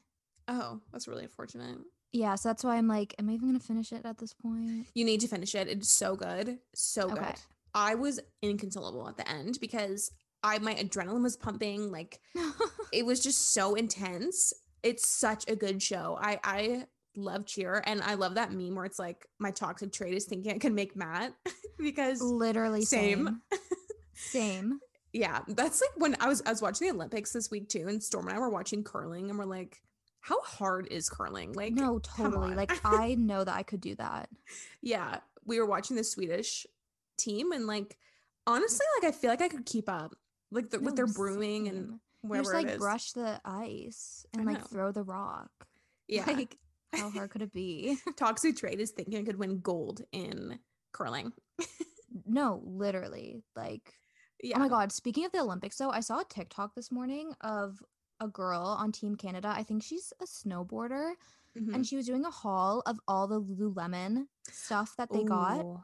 Oh, 0.48 0.82
that's 0.92 1.08
really 1.08 1.24
unfortunate. 1.24 1.78
Yeah, 2.12 2.36
so 2.36 2.50
that's 2.50 2.64
why 2.66 2.76
I'm 2.76 2.88
like, 2.90 3.16
am 3.20 3.30
I 3.30 3.34
even 3.34 3.48
gonna 3.48 3.60
finish 3.60 3.94
it 3.94 4.06
at 4.06 4.18
this 4.18 4.34
point? 4.34 4.88
You 4.94 5.06
need 5.06 5.22
to 5.22 5.28
finish 5.30 5.56
it. 5.56 5.70
It's 5.70 5.90
so 5.90 6.16
good. 6.18 6.58
So 6.76 7.12
Okay. 7.12 7.16
good. 7.26 7.36
I 7.74 7.96
was 7.96 8.20
inconsolable 8.42 9.08
at 9.08 9.16
the 9.16 9.30
end 9.30 9.60
because 9.62 10.12
I 10.44 10.58
my 10.60 10.74
adrenaline 10.76 11.24
was 11.24 11.38
pumping. 11.38 11.92
Like 11.92 12.20
it 12.92 13.06
was 13.06 13.22
just 13.22 13.54
so 13.54 13.76
intense. 13.76 14.52
It's 14.84 15.08
such 15.08 15.46
a 15.48 15.56
good 15.56 15.82
show. 15.82 16.18
I 16.22 16.40
I 16.44 16.86
love 17.16 17.46
cheer 17.46 17.84
and 17.86 18.02
I 18.02 18.14
love 18.14 18.36
that 18.36 18.54
meme 18.54 18.76
where 18.76 18.86
it's 18.86 18.98
like 19.00 19.28
my 19.38 19.52
toxic 19.52 19.92
trait 19.92 20.14
is 20.14 20.26
thinking 20.26 20.54
I 20.54 20.58
can 20.58 20.74
make 20.74 20.96
mat 20.96 21.34
because 21.78 22.22
Literally 22.22 22.84
Same. 22.86 23.26
same. 23.26 23.42
Same. 24.14 24.80
yeah, 25.14 25.40
that's 25.48 25.82
like 25.82 25.92
when 25.98 26.16
I 26.20 26.28
was 26.28 26.42
I 26.46 26.50
was 26.52 26.62
watching 26.62 26.88
the 26.88 26.94
Olympics 26.94 27.34
this 27.34 27.50
week 27.52 27.70
too, 27.70 27.88
and 27.88 28.02
Storm 28.02 28.28
and 28.28 28.38
I 28.38 28.40
were 28.40 28.50
watching 28.50 28.84
curling 28.84 29.30
and 29.30 29.38
we're 29.40 29.46
like, 29.46 29.82
how 30.20 30.40
hard 30.42 30.88
is 30.92 31.10
curling? 31.10 31.54
Like 31.54 31.74
no, 31.74 32.00
totally. 32.00 32.54
Like 32.56 32.72
I 32.86 33.16
know 33.16 33.44
that 33.44 33.56
I 33.56 33.64
could 33.64 33.82
do 33.82 33.96
that. 33.96 34.30
yeah, 34.82 35.18
we 35.46 35.60
were 35.60 35.66
watching 35.66 35.96
the 35.96 36.04
Swedish 36.04 36.66
team 37.18 37.52
and 37.52 37.66
like 37.68 37.98
honestly, 38.48 38.86
like 39.02 39.14
I 39.14 39.18
feel 39.18 39.30
like 39.32 39.42
I 39.42 39.50
could 39.50 39.66
keep 39.66 39.90
up. 39.90 40.16
Like 40.52 40.70
the, 40.70 40.80
with 40.80 40.96
their 40.98 41.08
brewing 41.08 41.68
and 41.68 41.78
same. 41.78 41.86
You 41.94 42.00
whatever 42.22 42.44
just 42.44 42.54
like 42.54 42.68
it 42.68 42.72
is. 42.74 42.78
brush 42.80 43.12
the 43.14 43.40
ice 43.46 44.26
and 44.34 44.46
like 44.46 44.68
throw 44.68 44.92
the 44.92 45.04
rock. 45.04 45.52
yeah. 46.08 46.26
Like 46.26 46.58
how 46.94 47.10
hard 47.10 47.30
could 47.32 47.42
it 47.42 47.54
be? 47.54 47.98
Toxic 48.18 48.58
trait 48.58 48.80
is 48.80 48.92
thinking 48.92 49.18
I 49.18 49.24
could 49.24 49.38
win 49.40 49.60
gold 49.62 50.02
in 50.12 50.60
curling. 50.92 51.32
no, 52.26 52.62
literally. 52.66 53.44
Like 53.56 53.94
Yeah. 54.44 54.58
Oh 54.58 54.60
my 54.60 54.68
god, 54.70 54.92
speaking 54.92 55.26
of 55.26 55.32
the 55.32 55.40
Olympics 55.40 55.78
though, 55.78 55.90
I 55.92 56.02
saw 56.02 56.20
a 56.20 56.26
TikTok 56.26 56.76
this 56.76 56.92
morning 56.92 57.34
of 57.42 57.82
a 58.20 58.28
girl 58.28 58.62
on 58.80 58.92
Team 58.92 59.16
Canada. 59.16 59.48
I 59.56 59.64
think 59.64 59.84
she's 59.84 60.14
a 60.22 60.26
snowboarder 60.26 61.14
Mhm. 61.58 61.74
and 61.76 61.86
she 61.86 61.98
was 61.98 62.06
doing 62.06 62.24
a 62.26 62.32
haul 62.32 62.82
of 62.86 62.98
all 63.08 63.28
the 63.28 63.42
Lululemon 63.42 64.28
stuff 64.50 64.96
that 64.98 65.12
they 65.12 65.24
got. 65.24 65.66
Oh 65.66 65.84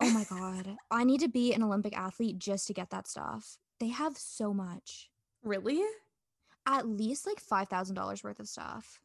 my 0.00 0.24
god. 0.30 0.76
I 0.90 1.04
need 1.04 1.20
to 1.20 1.28
be 1.28 1.52
an 1.52 1.62
Olympic 1.62 1.96
athlete 1.96 2.38
just 2.38 2.66
to 2.68 2.74
get 2.74 2.90
that 2.90 3.06
stuff. 3.06 3.58
They 3.80 3.88
have 3.88 4.16
so 4.16 4.54
much. 4.54 5.10
Really? 5.42 5.82
At 6.66 6.86
least 6.88 7.26
like 7.26 7.42
$5,000 7.44 8.24
worth 8.24 8.40
of 8.40 8.48
stuff. 8.48 9.00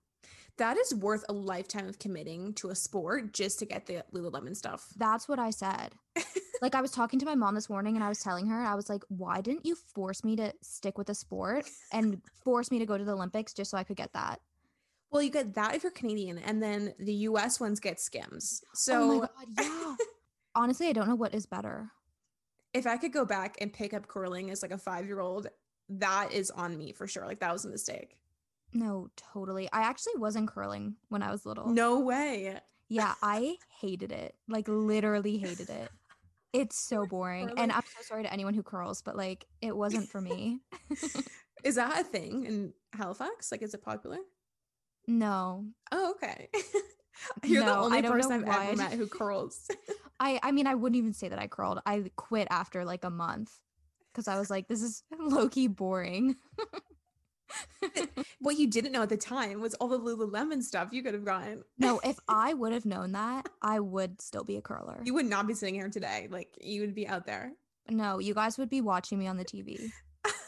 That 0.58 0.77
is 0.77 0.94
worth 0.94 1.24
a 1.29 1.34
lifetime 1.34 1.88
of 1.88 2.00
committing 2.00 2.53
to 2.56 2.70
a 2.70 2.75
sport 2.75 3.32
just 3.32 3.60
to 3.60 3.65
get 3.65 3.86
the 3.86 4.03
Lululemon 4.13 4.56
stuff. 4.56 4.88
That's 4.98 5.27
what 5.27 5.38
I 5.38 5.51
said. 5.51 5.94
like 6.63 6.74
I 6.74 6.82
was 6.82 6.89
talking 6.91 7.20
to 7.20 7.25
my 7.27 7.36
mom 7.36 7.53
this 7.53 7.70
morning 7.70 7.96
and 7.96 8.03
I 8.03 8.10
was 8.10 8.20
telling 8.22 8.48
her, 8.48 8.63
I 8.63 8.74
was 8.74 8.89
like, 8.89 9.03
why 9.08 9.41
didn't 9.41 9.65
you 9.67 9.75
force 9.75 10.24
me 10.24 10.36
to 10.38 10.51
stick 10.62 10.98
with 10.98 11.10
a 11.10 11.15
sport 11.15 11.65
and 11.91 12.22
force 12.44 12.72
me 12.72 12.79
to 12.79 12.86
go 12.88 12.98
to 12.98 13.03
the 13.03 13.13
Olympics 13.13 13.53
just 13.53 13.70
so 13.70 13.77
I 13.77 13.84
could 13.84 13.98
get 13.98 14.13
that? 14.13 14.39
Well, 15.12 15.22
you 15.22 15.29
get 15.29 15.53
that 15.56 15.74
if 15.75 15.84
you're 15.84 15.91
Canadian, 15.91 16.38
and 16.39 16.62
then 16.62 16.94
the 17.00 17.13
US 17.13 17.60
ones 17.62 17.79
get 17.79 18.00
skims. 18.00 18.62
oh 18.65 18.70
So 18.74 19.20
my 19.20 19.27
god, 19.56 19.65
yeah. 19.65 19.96
Honestly, 20.56 20.88
I 20.88 20.91
don't 20.94 21.08
know 21.08 21.15
what 21.15 21.34
is 21.36 21.46
better. 21.46 21.91
if 22.74 22.86
I 22.88 22.98
could 22.98 23.13
go 23.13 23.25
back 23.25 23.56
and 23.62 23.72
pick 23.72 23.94
up 23.94 24.08
curling 24.08 24.50
as 24.50 24.62
like 24.63 24.72
a 24.72 24.77
five 24.77 25.06
year 25.06 25.20
old, 25.20 25.48
that 25.89 26.32
is 26.34 26.51
on 26.51 26.77
me 26.77 26.91
for 26.91 27.08
sure. 27.08 27.25
Like 27.25 27.39
that 27.39 27.53
was 27.53 27.65
a 27.65 27.70
mistake. 27.70 28.17
No, 28.74 29.10
totally. 29.15 29.70
I 29.72 29.82
actually 29.82 30.17
wasn't 30.17 30.50
curling 30.50 30.96
when 31.10 31.24
I 31.24 31.32
was 31.32 31.46
little. 31.46 31.67
No 31.67 32.00
way. 32.00 32.60
Yeah, 32.89 33.13
I 33.22 33.56
hated 33.79 34.12
it. 34.12 34.36
Like 34.48 34.67
literally 34.67 35.38
hated 35.38 35.70
it. 35.70 35.89
It's 36.53 36.79
so 36.79 37.06
boring. 37.06 37.50
Curling. 37.50 37.60
And 37.60 37.72
I'm 37.74 37.84
so 37.84 38.01
sorry 38.03 38.24
to 38.24 38.32
anyone 38.34 38.53
who 38.53 38.63
curls, 38.63 39.01
but 39.01 39.15
like 39.17 39.46
it 39.62 39.75
wasn't 39.75 40.08
for 40.10 40.22
me. 40.22 40.62
Is 41.63 41.75
that 41.75 42.00
a 42.00 42.03
thing 42.03 42.46
in 42.46 42.74
Halifax? 42.94 43.51
Like, 43.51 43.62
is 43.62 43.74
it 43.74 43.84
popular? 43.84 44.17
no. 45.08 45.65
Oh, 45.91 46.12
okay. 46.12 46.50
You're 47.44 47.65
the 47.65 47.75
only 47.77 48.01
person 48.01 48.32
I've 48.32 48.48
why 48.48 48.67
ever 48.67 48.77
met 48.77 48.94
who 48.94 49.08
curls. 49.08 49.70
I 50.20 50.39
I 50.41 50.51
mean 50.51 50.67
I 50.67 50.75
wouldn't 50.75 50.98
even 50.98 51.13
say 51.13 51.27
that 51.29 51.38
I 51.38 51.48
curled. 51.48 51.79
I 51.86 52.10
quit 52.15 52.48
after 52.50 52.86
like 52.86 53.03
a 53.03 53.10
month 53.10 53.51
because 54.17 54.27
I 54.27 54.39
was 54.39 54.50
like, 54.50 54.67
this 54.67 54.81
is 54.81 55.03
low 55.19 55.47
key 55.47 55.67
boring. 55.67 56.38
what 58.39 58.57
you 58.57 58.67
didn't 58.67 58.91
know 58.91 59.03
at 59.03 59.09
the 59.09 59.17
time 59.17 59.62
was 59.62 59.75
all 59.75 59.88
the 59.88 60.00
Lululemon 60.00 60.63
stuff 60.63 60.89
you 60.91 61.03
could 61.03 61.13
have 61.13 61.24
gotten. 61.24 61.63
no, 61.77 62.00
if 62.03 62.17
I 62.27 62.55
would 62.55 62.74
have 62.74 62.86
known 62.86 63.12
that, 63.12 63.47
I 63.62 63.79
would 63.79 64.19
still 64.19 64.43
be 64.43 64.57
a 64.57 64.62
curler. 64.62 65.00
You 65.03 65.13
would 65.13 65.27
not 65.27 65.45
be 65.47 65.53
sitting 65.53 65.75
here 65.75 65.88
today. 65.89 66.27
Like, 66.31 66.57
you 66.59 66.81
would 66.81 66.95
be 66.95 67.07
out 67.07 67.27
there. 67.27 67.51
No, 67.89 68.17
you 68.19 68.33
guys 68.33 68.57
would 68.57 68.69
be 68.71 68.81
watching 68.81 69.19
me 69.19 69.27
on 69.27 69.38
the 69.38 69.45
TV. 69.45 69.91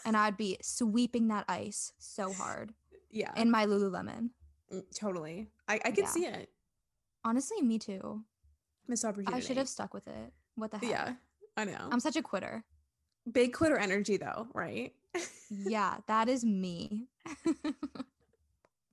and 0.04 0.18
I'd 0.18 0.36
be 0.36 0.58
sweeping 0.64 1.28
that 1.28 1.46
ice 1.48 1.94
so 2.00 2.34
hard 2.34 2.74
Yeah. 3.12 3.32
in 3.38 3.52
my 3.52 3.68
Lululemon. 3.68 4.32
Mm, 4.74 4.84
totally. 4.96 5.48
I, 5.68 5.76
I 5.86 5.92
could 5.92 6.00
Yeah. 6.06 6.08
see 6.08 6.26
it. 6.26 6.50
Honestly, 7.24 7.62
me 7.62 7.78
too. 7.78 8.24
Missed 8.88 9.06
opportunity. 9.06 9.34
I 9.36 9.40
should 9.46 9.58
have 9.58 9.70
stuck 9.70 9.94
with 9.94 10.08
it. 10.08 10.34
What 10.56 10.72
the 10.72 10.80
heck? 10.80 10.90
Yeah, 10.90 11.14
I 11.56 11.66
know. 11.66 11.88
I'm 11.92 12.00
such 12.00 12.16
a 12.16 12.22
quitter. 12.24 12.64
Big 13.32 13.54
quitter 13.54 13.78
energy, 13.78 14.18
though, 14.18 14.48
right? 14.54 14.94
Yeah, 15.52 15.98
that 16.06 16.30
is 16.30 16.46
me. 16.46 17.08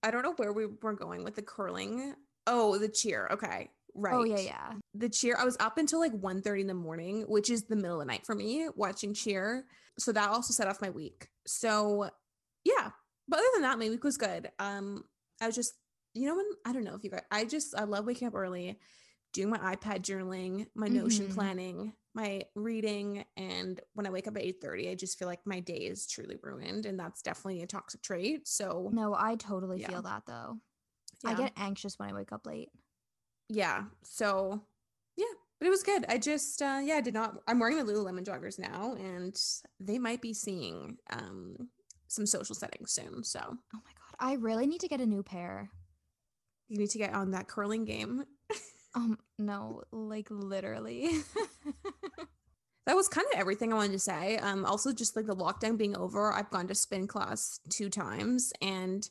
I 0.02 0.11
don't 0.11 0.23
know 0.23 0.33
where 0.37 0.54
we 0.54 0.66
were 0.66 0.95
going 0.95 1.23
with 1.23 1.35
the 1.35 1.42
curling. 1.42 2.14
Oh, 2.47 2.78
the 2.78 2.88
cheer. 2.88 3.28
Okay. 3.30 3.68
Right. 3.95 4.14
Oh 4.14 4.25
yeah, 4.25 4.38
yeah. 4.38 4.73
The 4.95 5.09
cheer. 5.09 5.37
I 5.38 5.45
was 5.45 5.56
up 5.59 5.78
until 5.78 6.00
like 6.00 6.12
1.30 6.12 6.61
in 6.61 6.66
the 6.66 6.75
morning, 6.75 7.23
which 7.28 7.50
is 7.50 7.64
the 7.64 7.76
middle 7.76 8.00
of 8.00 8.06
the 8.06 8.12
night 8.12 8.25
for 8.25 8.35
me, 8.35 8.68
watching 8.75 9.14
cheer. 9.14 9.64
So 9.99 10.12
that 10.12 10.30
also 10.30 10.52
set 10.52 10.68
off 10.68 10.80
my 10.80 10.90
week. 10.90 11.28
So 11.47 12.11
yeah. 12.64 12.90
But 13.28 13.38
other 13.38 13.49
than 13.54 13.62
that, 13.62 13.78
my 13.78 13.88
week 13.88 14.04
was 14.04 14.16
good. 14.16 14.50
Um, 14.59 15.04
I 15.40 15.47
was 15.47 15.56
just, 15.56 15.75
you 16.14 16.26
know, 16.28 16.37
when 16.37 16.47
I 16.64 16.73
don't 16.73 16.85
know 16.85 16.95
if 16.95 17.02
you 17.04 17.11
guys 17.11 17.23
I 17.30 17.45
just 17.45 17.75
I 17.76 17.85
love 17.85 18.06
waking 18.06 18.28
up 18.28 18.35
early, 18.35 18.78
doing 19.37 19.50
my 19.50 19.76
iPad 19.76 20.00
journaling, 20.00 20.66
my 20.75 20.88
Notion 20.88 21.28
Mhm. 21.28 21.35
planning, 21.35 21.93
my 22.14 22.43
reading, 22.55 23.25
and 23.37 23.81
when 23.93 24.07
I 24.07 24.11
wake 24.11 24.26
up 24.26 24.37
at 24.37 24.43
8:30, 24.43 24.88
I 24.88 24.95
just 24.95 25.19
feel 25.19 25.28
like 25.28 25.47
my 25.47 25.61
day 25.61 25.76
is 25.87 26.07
truly 26.07 26.37
ruined. 26.43 26.87
And 26.87 26.99
that's 26.99 27.23
definitely 27.23 27.62
a 27.62 27.66
toxic 27.66 28.02
trait. 28.02 28.49
So 28.49 28.90
No, 28.93 29.14
I 29.14 29.37
totally 29.37 29.78
Yeah. 29.81 29.88
feel 29.88 30.02
that 30.02 30.25
though. 30.26 30.61
I 31.25 31.35
get 31.35 31.52
anxious 31.57 31.99
when 31.99 32.09
I 32.09 32.12
wake 32.14 32.33
up 32.33 32.47
late. 32.47 32.71
yeah 33.49 33.85
so 34.02 34.61
yeah 35.16 35.25
but 35.61 35.66
it 35.66 35.71
was 35.71 35.85
good 35.85 36.05
i 36.09 36.19
just 36.19 36.61
uh 36.61 36.81
yeah 36.83 36.97
i 36.97 37.00
did 37.00 37.14
not 37.14 37.37
i'm 37.47 37.61
wearing 37.61 37.76
the 37.78 37.85
lululemon 37.85 38.25
joggers 38.25 38.59
now 38.59 38.95
and 38.99 39.40
they 39.78 39.99
might 40.00 40.21
be 40.21 40.35
seeing 40.35 40.99
um 41.11 41.69
some 42.09 42.26
social 42.26 42.57
settings 42.57 42.90
soon 42.90 43.23
so 43.23 43.38
Oh 43.40 43.78
my 43.85 43.93
god, 43.95 44.16
I 44.19 44.33
really 44.35 44.66
need 44.66 44.81
to 44.81 44.88
get 44.88 45.00
a 45.00 45.07
new 45.07 45.23
pair. 45.23 45.71
you 46.69 46.76
need 46.78 46.90
to 46.90 46.99
get 46.99 47.14
on 47.14 47.31
that 47.31 47.47
curling 47.47 47.85
game 47.85 48.25
Um, 48.97 49.19
no, 49.38 49.83
like 49.93 50.28
literally. 50.31 51.11
that 52.87 52.97
was 52.97 53.09
kind 53.09 53.26
of 53.33 53.38
everything 53.38 53.73
i 53.73 53.76
wanted 53.76 53.93
to 53.93 53.99
say 53.99 54.38
um 54.38 54.64
also 54.64 54.93
just 54.93 55.16
like 55.16 55.26
the 55.26 55.37
lockdown 55.37 55.76
being 55.76 55.97
over 55.97 56.33
i've 56.33 56.50
gone 56.50 56.66
to 56.66 56.75
spin 56.75 57.07
class 57.07 57.61
two 57.69 57.90
times 57.90 58.52
and 58.62 59.11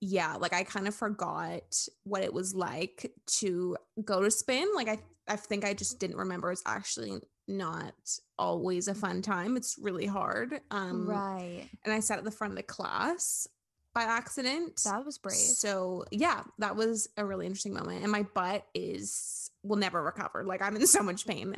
yeah 0.00 0.34
like 0.34 0.54
i 0.54 0.62
kind 0.62 0.88
of 0.88 0.94
forgot 0.94 1.86
what 2.04 2.22
it 2.22 2.32
was 2.32 2.54
like 2.54 3.12
to 3.26 3.76
go 4.04 4.22
to 4.22 4.30
spin 4.30 4.66
like 4.74 4.88
i 4.88 4.98
i 5.28 5.36
think 5.36 5.64
i 5.64 5.74
just 5.74 5.98
didn't 5.98 6.16
remember 6.16 6.50
it's 6.50 6.62
actually 6.66 7.20
not 7.46 7.94
always 8.38 8.88
a 8.88 8.94
fun 8.94 9.20
time 9.20 9.56
it's 9.56 9.76
really 9.80 10.06
hard 10.06 10.60
um 10.70 11.06
right. 11.06 11.68
and 11.84 11.92
i 11.92 12.00
sat 12.00 12.18
at 12.18 12.24
the 12.24 12.30
front 12.30 12.52
of 12.52 12.56
the 12.56 12.62
class 12.62 13.46
by 13.94 14.02
accident 14.02 14.82
That 14.84 15.04
was 15.06 15.18
brave. 15.18 15.36
so 15.36 16.04
yeah 16.10 16.42
that 16.58 16.74
was 16.76 17.08
a 17.16 17.24
really 17.24 17.46
interesting 17.46 17.72
moment 17.74 18.02
and 18.02 18.10
my 18.12 18.22
butt 18.34 18.66
is 18.74 19.50
will 19.62 19.76
never 19.76 20.02
recover 20.02 20.44
like 20.44 20.60
i'm 20.62 20.74
in 20.76 20.86
so 20.86 21.02
much 21.02 21.26
pain 21.26 21.56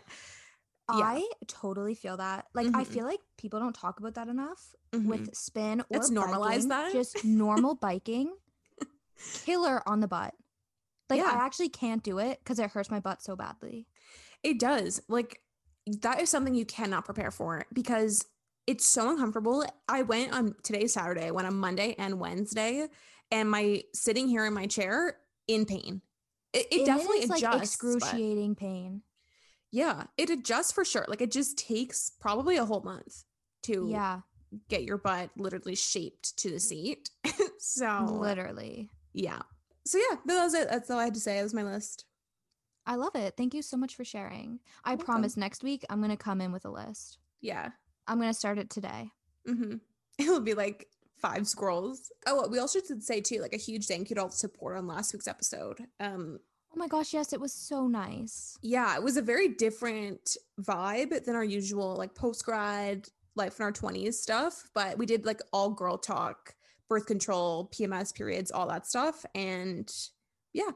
yeah. 0.88 1.02
I 1.04 1.28
totally 1.48 1.96
feel 1.96 2.16
that. 2.18 2.46
Like 2.54 2.68
I 2.68 2.84
Mhm. 2.84 2.86
feel 2.86 3.04
like 3.06 3.18
people 3.36 3.58
don't 3.58 3.74
talk 3.74 3.98
about 3.98 4.14
that 4.14 4.28
enough 4.28 4.72
Mhm. 4.92 5.06
with 5.06 5.34
spin 5.34 5.80
or 5.80 5.86
Let's 5.90 6.10
normalize 6.12 6.48
biking, 6.48 6.68
that. 6.68 6.92
Just 6.92 7.24
normal 7.24 7.74
biking. 7.74 8.32
Killer 9.44 9.82
on 9.88 9.98
the 9.98 10.06
butt. 10.06 10.32
Like 11.10 11.18
Yeah. 11.18 11.26
I 11.32 11.44
actually 11.44 11.70
can't 11.70 12.04
do 12.04 12.18
it 12.20 12.38
because 12.38 12.60
it 12.60 12.70
hurts 12.70 12.88
my 12.88 13.00
butt 13.00 13.20
so 13.20 13.34
badly. 13.34 13.88
It 14.44 14.60
does. 14.60 15.00
Like 15.08 15.42
that 15.88 16.20
is 16.20 16.30
something 16.30 16.54
you 16.54 16.64
cannot 16.64 17.04
prepare 17.04 17.32
for 17.32 17.66
because 17.72 18.24
it's 18.66 18.86
so 18.86 19.10
uncomfortable. 19.10 19.64
I 19.88 20.02
went 20.02 20.32
on 20.32 20.54
today's 20.62 20.92
Saturday, 20.94 21.26
I 21.26 21.30
went 21.30 21.46
on 21.46 21.54
Monday 21.54 21.94
and 21.98 22.18
Wednesday, 22.20 22.88
and 23.30 23.50
my 23.50 23.82
sitting 23.94 24.28
here 24.28 24.44
in 24.46 24.54
my 24.54 24.66
chair 24.66 25.16
in 25.46 25.64
pain. 25.66 26.02
It, 26.52 26.66
it 26.70 26.76
And 26.78 26.86
definitely 26.86 27.18
is, 27.18 27.30
like 27.30 27.38
adjusts. 27.42 27.52
but- 27.54 27.62
excruciating 27.62 28.54
pain. 28.54 29.02
yeah, 29.70 30.04
it 30.16 30.30
adjusts 30.30 30.72
for 30.72 30.84
sure. 30.84 31.04
Like 31.08 31.20
it 31.20 31.30
just 31.30 31.58
takes 31.58 32.10
probably 32.20 32.56
a 32.56 32.64
whole 32.64 32.80
month 32.82 33.24
to 33.64 33.86
Yeah, 33.90 34.20
get 34.68 34.84
your 34.84 34.96
butt 34.98 35.30
literally 35.36 35.74
shaped 35.74 36.36
to 36.38 36.50
the 36.50 36.60
seat. 36.60 37.10
so 37.58 38.06
literally. 38.20 38.90
yeah. 39.12 39.42
So 39.84 39.98
yeah, 39.98 40.16
that 40.26 40.42
was 40.42 40.54
it. 40.54 40.68
That's 40.68 40.90
all 40.90 40.98
I 40.98 41.04
had 41.04 41.14
to 41.14 41.20
say. 41.20 41.36
That 41.36 41.42
was 41.44 41.54
my 41.54 41.62
list. 41.62 42.04
I 42.86 42.94
love 42.96 43.14
it. 43.14 43.34
Thank 43.36 43.54
you 43.54 43.62
so 43.62 43.76
much 43.76 43.94
for 43.96 44.04
sharing. 44.04 44.58
I 44.84 44.96
promise 44.96 45.36
next 45.36 45.62
week 45.64 45.84
I'm 45.90 45.98
going 45.98 46.10
to 46.10 46.16
come 46.16 46.40
in 46.40 46.52
with 46.52 46.64
a 46.64 46.70
list. 46.70 47.18
Yeah. 47.40 47.70
I'm 48.08 48.18
going 48.18 48.30
to 48.30 48.34
start 48.34 48.58
it 48.58 48.70
today. 48.70 49.10
Mm-hmm. 49.48 49.76
It'll 50.18 50.40
be 50.40 50.54
like 50.54 50.86
five 51.20 51.46
scrolls. 51.48 52.10
Oh, 52.26 52.48
we 52.48 52.58
also 52.58 52.80
should 52.86 53.02
say 53.02 53.20
too, 53.20 53.40
like 53.40 53.54
a 53.54 53.58
huge 53.58 53.86
thank 53.86 54.10
you 54.10 54.16
to 54.16 54.22
all 54.22 54.28
the 54.28 54.34
support 54.34 54.76
on 54.76 54.86
last 54.86 55.12
week's 55.12 55.28
episode. 55.28 55.78
Um, 56.00 56.38
Oh 56.74 56.78
my 56.78 56.88
gosh, 56.88 57.14
yes, 57.14 57.32
it 57.32 57.40
was 57.40 57.54
so 57.54 57.86
nice. 57.86 58.58
yeah, 58.60 58.94
it 58.96 59.02
was 59.02 59.16
a 59.16 59.22
very 59.22 59.48
different 59.48 60.36
vibe 60.60 61.24
than 61.24 61.34
our 61.34 61.44
usual 61.44 61.96
like 61.96 62.14
post 62.14 62.44
grad 62.44 63.08
life 63.34 63.58
in 63.58 63.64
our 63.64 63.72
twenties 63.72 64.20
stuff. 64.20 64.68
But 64.74 64.98
we 64.98 65.06
did 65.06 65.24
like 65.24 65.40
all 65.54 65.70
girl 65.70 65.96
talk, 65.96 66.54
birth 66.90 67.06
control, 67.06 67.70
PMS 67.74 68.14
periods, 68.14 68.50
all 68.50 68.66
that 68.68 68.86
stuff, 68.86 69.24
and 69.34 69.90
yeah. 70.52 70.70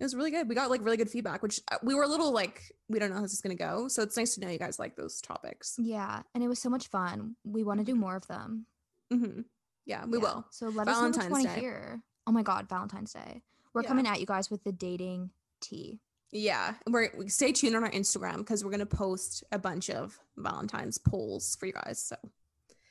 It 0.00 0.04
was 0.04 0.16
really 0.16 0.30
good. 0.32 0.48
We 0.48 0.54
got 0.54 0.70
like 0.70 0.84
really 0.84 0.96
good 0.96 1.10
feedback, 1.10 1.42
which 1.42 1.60
uh, 1.70 1.76
we 1.82 1.94
were 1.94 2.02
a 2.02 2.08
little 2.08 2.32
like, 2.32 2.72
we 2.88 2.98
don't 2.98 3.10
know 3.10 3.16
how 3.16 3.22
this 3.22 3.32
is 3.34 3.40
going 3.40 3.56
to 3.56 3.62
go. 3.62 3.86
So 3.88 4.02
it's 4.02 4.16
nice 4.16 4.34
to 4.34 4.40
know 4.40 4.48
you 4.48 4.58
guys 4.58 4.78
like 4.78 4.96
those 4.96 5.20
topics. 5.20 5.76
Yeah, 5.78 6.22
and 6.34 6.42
it 6.42 6.48
was 6.48 6.58
so 6.58 6.68
much 6.68 6.88
fun. 6.88 7.36
We 7.44 7.62
want 7.62 7.78
to 7.80 7.84
do 7.84 7.94
more 7.94 8.16
of 8.16 8.26
them. 8.26 8.66
hmm 9.10 9.42
Yeah, 9.86 10.04
we 10.06 10.18
Yeah, 10.18 10.22
will. 10.24 10.46
So 10.50 10.68
let 10.70 10.88
us 10.88 10.96
know 10.96 11.02
what 11.02 11.06
you 11.06 11.12
Valentine's 11.20 11.30
want 11.30 11.48
to 11.54 11.60
hear. 11.60 12.02
Oh 12.26 12.32
my 12.32 12.42
god, 12.42 12.68
Valentine's 12.68 13.12
Day. 13.12 13.42
We're 13.74 13.82
Yeah. 13.82 13.88
coming 13.88 14.06
at 14.06 14.18
you 14.20 14.26
guys 14.26 14.50
with 14.50 14.64
the 14.64 14.72
dating 14.72 15.30
tea. 15.60 16.00
Yeah, 16.32 16.74
we're 16.88 17.10
we 17.16 17.28
stay 17.28 17.52
tuned 17.52 17.76
on 17.76 17.84
our 17.84 17.90
Instagram 17.90 18.38
because 18.38 18.64
we're 18.64 18.70
gonna 18.70 18.86
post 18.86 19.44
a 19.52 19.58
bunch 19.58 19.90
of 19.90 20.18
Valentine's 20.36 20.96
polls 20.98 21.56
for 21.56 21.66
you 21.66 21.74
guys. 21.74 22.02
So 22.02 22.16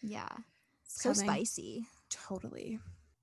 Yeah. 0.01 0.29
So 0.83 1.11
spicy. 1.13 1.85
Totally. 2.09 2.79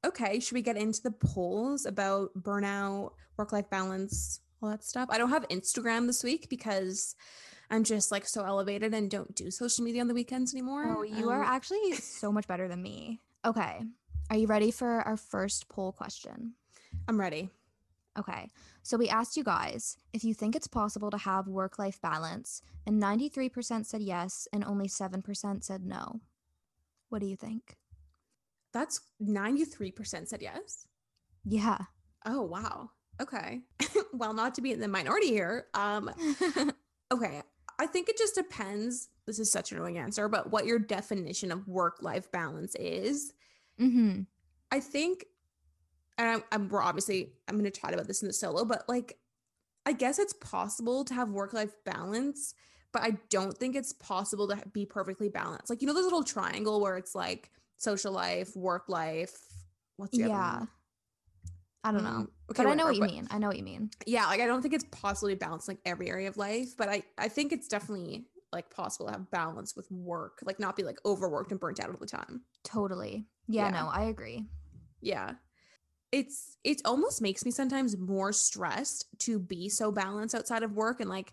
Okay, 0.08 0.40
should 0.40 0.54
we 0.54 0.62
get 0.62 0.76
into 0.78 1.02
the 1.02 1.10
polls 1.10 1.84
about 1.84 2.30
burnout, 2.34 3.12
work 3.36 3.52
life 3.52 3.68
balance, 3.68 4.40
all 4.62 4.70
that 4.70 4.82
stuff? 4.82 5.08
I 5.12 5.18
don't 5.18 5.28
have 5.28 5.46
Instagram 5.48 6.06
this 6.06 6.24
week 6.24 6.48
because 6.48 7.14
I'm 7.70 7.84
just 7.84 8.10
like 8.10 8.26
so 8.26 8.42
elevated 8.42 8.94
and 8.94 9.10
don't 9.10 9.34
do 9.34 9.50
social 9.50 9.84
media 9.84 10.00
on 10.00 10.08
the 10.08 10.14
weekends 10.14 10.54
anymore. 10.54 10.96
Oh, 10.96 11.02
you 11.02 11.28
are 11.28 11.42
Um, 11.42 11.48
actually 11.48 11.92
so 11.92 12.32
much 12.32 12.48
better 12.48 12.68
than 12.68 12.80
me. 12.82 13.20
Okay. 13.44 13.82
Are 14.30 14.36
you 14.36 14.46
ready 14.46 14.70
for 14.70 15.02
our 15.02 15.18
first 15.18 15.68
poll 15.68 15.92
question? 15.92 16.54
I'm 17.06 17.20
ready. 17.20 17.50
Okay. 18.18 18.48
So 18.82 18.96
we 18.96 19.10
asked 19.10 19.36
you 19.36 19.44
guys 19.44 19.98
if 20.14 20.24
you 20.24 20.32
think 20.32 20.56
it's 20.56 20.66
possible 20.66 21.10
to 21.10 21.18
have 21.18 21.46
work 21.48 21.78
life 21.78 22.00
balance, 22.00 22.62
and 22.86 23.00
93% 23.02 23.84
said 23.84 24.00
yes, 24.00 24.48
and 24.54 24.64
only 24.64 24.88
7% 24.88 25.62
said 25.62 25.84
no. 25.84 26.20
What 27.10 27.20
do 27.20 27.26
you 27.26 27.36
think? 27.36 27.76
That's 28.78 29.00
93% 29.22 30.28
said 30.28 30.40
yes. 30.40 30.86
Yeah. 31.44 31.78
Oh 32.24 32.42
wow. 32.42 32.90
Okay. 33.20 33.62
well, 34.12 34.32
not 34.32 34.54
to 34.54 34.62
be 34.62 34.72
in 34.72 34.80
the 34.80 34.88
minority 34.88 35.28
here. 35.28 35.66
Um, 35.74 36.10
Okay. 37.12 37.42
I 37.78 37.86
think 37.86 38.08
it 38.08 38.18
just 38.18 38.34
depends. 38.34 39.08
This 39.26 39.38
is 39.38 39.50
such 39.50 39.72
an 39.72 39.78
annoying 39.78 39.98
answer, 39.98 40.28
but 40.28 40.50
what 40.50 40.66
your 40.66 40.78
definition 40.78 41.52
of 41.52 41.66
work 41.66 42.02
life 42.02 42.30
balance 42.30 42.74
is. 42.74 43.32
mm-hmm. 43.80 44.22
I 44.70 44.80
think 44.80 45.24
and 46.18 46.28
I'm, 46.28 46.44
I'm 46.52 46.68
we're 46.68 46.82
obviously 46.82 47.32
I'm 47.48 47.54
going 47.54 47.70
to 47.70 47.80
chat 47.80 47.94
about 47.94 48.06
this 48.06 48.22
in 48.22 48.28
the 48.28 48.34
solo, 48.34 48.64
but 48.64 48.84
like 48.88 49.16
I 49.86 49.92
guess 49.92 50.18
it's 50.18 50.34
possible 50.34 51.04
to 51.06 51.14
have 51.14 51.30
work 51.30 51.54
life 51.54 51.72
balance, 51.86 52.54
but 52.92 53.02
I 53.02 53.16
don't 53.30 53.56
think 53.56 53.74
it's 53.74 53.94
possible 53.94 54.48
to 54.48 54.62
be 54.72 54.84
perfectly 54.84 55.30
balanced. 55.30 55.70
Like 55.70 55.80
you 55.80 55.86
know, 55.86 55.94
this 55.94 56.04
little 56.04 56.24
triangle 56.24 56.80
where 56.80 56.96
it's 56.96 57.14
like 57.14 57.50
social 57.78 58.12
life, 58.12 58.54
work 58.54 58.84
life. 58.88 59.36
What's 59.96 60.16
the 60.16 60.28
yeah. 60.28 60.64
I 61.84 61.92
don't 61.92 62.02
know. 62.04 62.10
Mm, 62.10 62.28
but 62.48 62.66
I 62.66 62.74
know 62.74 62.84
what 62.86 62.94
you 62.96 63.00
but- 63.00 63.10
mean. 63.10 63.28
I 63.30 63.38
know 63.38 63.46
what 63.48 63.56
you 63.56 63.62
mean. 63.62 63.90
Yeah, 64.06 64.26
like 64.26 64.40
I 64.40 64.46
don't 64.46 64.60
think 64.62 64.74
it's 64.74 64.84
possible 64.90 65.30
to 65.30 65.36
balance 65.36 65.68
like 65.68 65.78
every 65.86 66.08
area 66.10 66.28
of 66.28 66.36
life, 66.36 66.76
but 66.76 66.88
I 66.88 67.02
I 67.16 67.28
think 67.28 67.52
it's 67.52 67.68
definitely 67.68 68.26
like 68.52 68.70
possible 68.70 69.06
to 69.06 69.12
have 69.12 69.30
balance 69.30 69.76
with 69.76 69.90
work, 69.90 70.38
like 70.42 70.58
not 70.58 70.74
be 70.76 70.82
like 70.82 70.98
overworked 71.04 71.50
and 71.52 71.60
burnt 71.60 71.80
out 71.80 71.90
all 71.90 71.96
the 71.98 72.06
time. 72.06 72.42
Totally. 72.64 73.26
Yeah, 73.46 73.66
Yeah. 73.66 73.82
no, 73.82 73.88
I 73.88 74.04
agree. 74.04 74.46
Yeah. 75.00 75.34
It's 76.10 76.56
it 76.64 76.80
almost 76.84 77.20
makes 77.22 77.44
me 77.44 77.50
sometimes 77.50 77.96
more 77.96 78.32
stressed 78.32 79.06
to 79.20 79.38
be 79.38 79.68
so 79.68 79.92
balanced 79.92 80.34
outside 80.34 80.62
of 80.62 80.72
work 80.72 81.00
and 81.00 81.08
like 81.10 81.32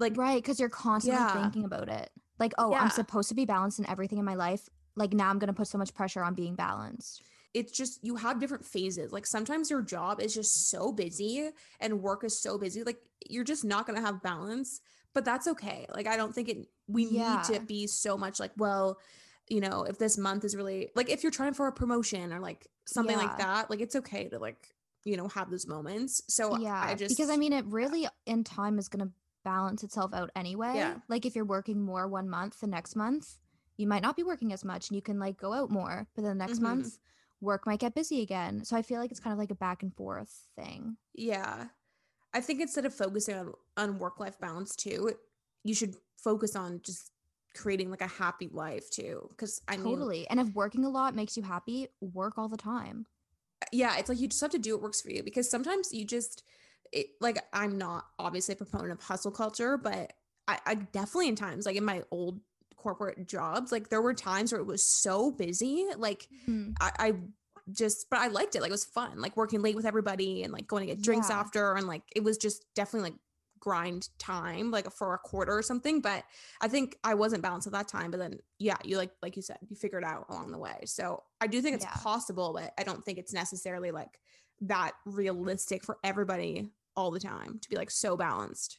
like 0.00 0.16
Right, 0.16 0.42
because 0.42 0.58
you're 0.58 0.68
constantly 0.68 1.20
Yeah. 1.20 1.42
thinking 1.42 1.64
about 1.64 1.88
it. 1.88 2.10
Like, 2.38 2.52
oh, 2.58 2.70
Yeah. 2.72 2.80
I'm 2.82 2.90
supposed 2.90 3.28
to 3.28 3.34
be 3.34 3.44
balanced 3.44 3.78
in 3.78 3.88
everything 3.88 4.18
in 4.18 4.24
my 4.24 4.34
life. 4.34 4.68
Like 4.96 5.12
now 5.12 5.28
I'm 5.30 5.38
gonna 5.38 5.52
put 5.52 5.66
so 5.68 5.78
much 5.78 5.94
pressure 5.94 6.22
on 6.22 6.34
being 6.34 6.54
balanced. 6.54 7.22
it's 7.54 7.70
just 7.72 8.02
you 8.02 8.16
have 8.16 8.40
different 8.40 8.64
phases. 8.64 9.12
Like 9.12 9.26
sometimes 9.26 9.70
your 9.70 9.80
job 9.82 10.20
is 10.20 10.34
just 10.34 10.68
so 10.70 10.90
busy 10.92 11.50
and 11.80 12.02
work 12.02 12.24
is 12.24 12.36
so 12.38 12.58
busy. 12.58 12.82
Like 12.82 12.98
you're 13.30 13.44
just 13.44 13.64
not 13.64 13.86
going 13.86 13.94
to 14.00 14.04
have 14.04 14.22
balance, 14.24 14.80
but 15.14 15.24
that's 15.24 15.46
okay. 15.46 15.86
Like 15.94 16.08
I 16.08 16.16
don't 16.16 16.34
think 16.34 16.48
it 16.48 16.68
we 16.88 17.04
Yeah. 17.06 17.36
need 17.48 17.54
to 17.54 17.60
be 17.64 17.86
so 17.86 18.16
much 18.18 18.40
like, 18.40 18.50
well, 18.56 18.98
you 19.48 19.60
know, 19.60 19.84
if 19.84 19.98
this 19.98 20.18
month 20.18 20.44
is 20.44 20.56
really 20.56 20.90
like 20.96 21.08
if 21.10 21.22
you're 21.22 21.30
trying 21.32 21.54
for 21.54 21.68
a 21.68 21.72
promotion 21.72 22.32
or 22.32 22.40
like 22.40 22.66
something 22.86 23.16
like 23.16 23.38
that, 23.38 23.70
like 23.70 23.80
it's 23.80 23.94
okay 23.96 24.28
to 24.30 24.38
like, 24.40 24.74
you 25.04 25.16
know, 25.16 25.28
have 25.28 25.48
those 25.48 25.66
moments. 25.68 26.22
So 26.28 26.56
yeah. 26.58 26.82
I 26.84 26.94
just 26.96 27.16
because 27.16 27.30
I 27.30 27.36
mean 27.36 27.52
it 27.52 27.64
really 27.66 28.08
in 28.26 28.42
time 28.42 28.78
is 28.80 28.88
gonna 28.88 29.10
balance 29.44 29.84
itself 29.84 30.12
out 30.12 30.30
anyway. 30.34 30.72
Yeah. 30.74 30.96
Like 31.08 31.24
if 31.24 31.36
you're 31.36 31.44
working 31.44 31.80
more 31.82 32.08
one 32.08 32.28
month, 32.28 32.58
the 32.60 32.66
next 32.66 32.96
month, 32.96 33.36
you 33.76 33.86
might 33.86 34.02
not 34.02 34.16
be 34.16 34.22
working 34.22 34.52
as 34.52 34.64
much 34.64 34.88
and 34.88 34.96
you 34.96 35.02
can 35.02 35.18
like 35.18 35.36
go 35.38 35.52
out 35.52 35.70
more. 35.70 36.08
But 36.14 36.22
then 36.22 36.30
the 36.38 36.44
next 36.44 36.60
Mhm. 36.60 36.62
month, 36.62 36.98
work 37.40 37.66
might 37.66 37.80
get 37.80 37.94
busy 37.94 38.22
again. 38.22 38.64
So 38.64 38.76
I 38.76 38.82
feel 38.82 39.00
like 39.00 39.10
it's 39.10 39.20
kind 39.20 39.32
of 39.32 39.38
like 39.38 39.50
a 39.50 39.54
back 39.56 39.82
and 39.82 39.94
forth 39.94 40.48
thing. 40.56 40.96
Yeah. 41.14 41.66
I 42.34 42.40
think 42.40 42.60
instead 42.60 42.86
of 42.86 42.94
focusing 42.94 43.36
on, 43.36 43.54
on 43.76 43.98
work 43.98 44.20
life 44.20 44.38
balance 44.40 44.76
too, 44.76 45.12
you 45.64 45.74
should 45.74 45.96
focus 46.18 46.56
on 46.56 46.80
just 46.82 47.12
creating 47.54 47.90
like 47.90 48.00
a 48.02 48.06
happy 48.08 48.48
life 48.52 48.90
too. 48.90 49.28
Cause 49.36 49.62
I 49.68 49.76
mean, 49.76 49.84
totally. 49.90 50.28
And 50.28 50.40
if 50.40 50.48
working 50.54 50.84
a 50.84 50.90
lot 50.90 51.14
makes 51.14 51.36
you 51.36 51.42
happy, 51.42 51.88
work 52.00 52.38
all 52.38 52.48
the 52.48 52.56
time. 52.56 53.06
yeah, 53.72 53.96
it's 53.98 54.08
like 54.08 54.18
you 54.20 54.28
just 54.28 54.40
have 54.40 54.50
to 54.50 54.58
do 54.58 54.74
what 54.74 54.82
works 54.82 55.00
for 55.00 55.10
you 55.10 55.22
because 55.22 55.50
sometimes 55.50 55.92
you 55.92 56.04
just, 56.04 56.42
it, 56.92 57.08
like, 57.20 57.38
I'm 57.52 57.78
not 57.78 58.04
obviously 58.18 58.52
a 58.54 58.56
proponent 58.56 58.92
of 58.92 59.02
hustle 59.02 59.30
culture, 59.32 59.76
but 59.76 60.12
I, 60.46 60.58
I 60.66 60.74
definitely 60.74 61.28
in 61.28 61.36
times, 61.36 61.66
like 61.66 61.76
in 61.76 61.84
my 61.84 62.02
old 62.10 62.40
corporate 62.84 63.26
jobs, 63.26 63.72
like 63.72 63.88
there 63.88 64.02
were 64.02 64.12
times 64.14 64.52
where 64.52 64.60
it 64.60 64.66
was 64.66 64.84
so 64.84 65.30
busy. 65.30 65.86
Like 65.96 66.28
Mhm. 66.46 66.76
I, 66.80 66.90
I 66.98 67.12
just, 67.72 68.10
but 68.10 68.18
I 68.20 68.26
liked 68.28 68.54
it. 68.56 68.60
Like 68.60 68.68
it 68.68 68.72
was 68.80 68.84
fun, 68.84 69.20
like 69.22 69.36
working 69.38 69.62
late 69.62 69.74
with 69.74 69.86
everybody 69.86 70.42
and 70.42 70.52
like 70.52 70.66
going 70.66 70.86
to 70.86 70.94
get 70.94 71.02
drinks 71.02 71.30
Yeah. 71.30 71.40
after. 71.40 71.74
And 71.74 71.86
like 71.86 72.02
it 72.14 72.22
was 72.22 72.36
just 72.36 72.66
definitely 72.74 73.10
like 73.10 73.18
grind 73.58 74.10
time, 74.18 74.70
like 74.70 74.90
for 74.92 75.14
a 75.14 75.18
quarter 75.18 75.56
or 75.56 75.62
something. 75.62 76.02
But 76.02 76.24
I 76.60 76.68
think 76.68 76.98
I 77.02 77.14
wasn't 77.14 77.42
balanced 77.42 77.66
at 77.66 77.72
that 77.72 77.88
time. 77.88 78.10
But 78.10 78.20
then, 78.20 78.38
yeah, 78.58 78.76
you 78.84 78.98
like, 78.98 79.12
like 79.22 79.34
you 79.36 79.40
said, 79.42 79.56
you 79.70 79.76
figure 79.76 79.98
it 79.98 80.04
out 80.04 80.26
along 80.28 80.52
the 80.52 80.58
way. 80.58 80.80
So 80.84 81.22
I 81.40 81.46
do 81.46 81.62
think 81.62 81.76
it's 81.76 81.86
Yeah. 81.86 81.94
possible, 81.94 82.52
but 82.52 82.74
I 82.78 82.82
don't 82.82 83.02
think 83.02 83.16
it's 83.16 83.32
necessarily 83.32 83.90
like 83.92 84.20
that 84.60 84.92
realistic 85.06 85.84
for 85.84 85.96
everybody 86.04 86.70
all 86.96 87.10
the 87.10 87.18
time 87.20 87.58
to 87.60 87.68
be 87.70 87.76
like 87.76 87.90
so 87.90 88.14
balanced. 88.14 88.78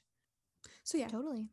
So 0.83 0.99
yeah. 0.99 1.07
Totally. 1.07 1.47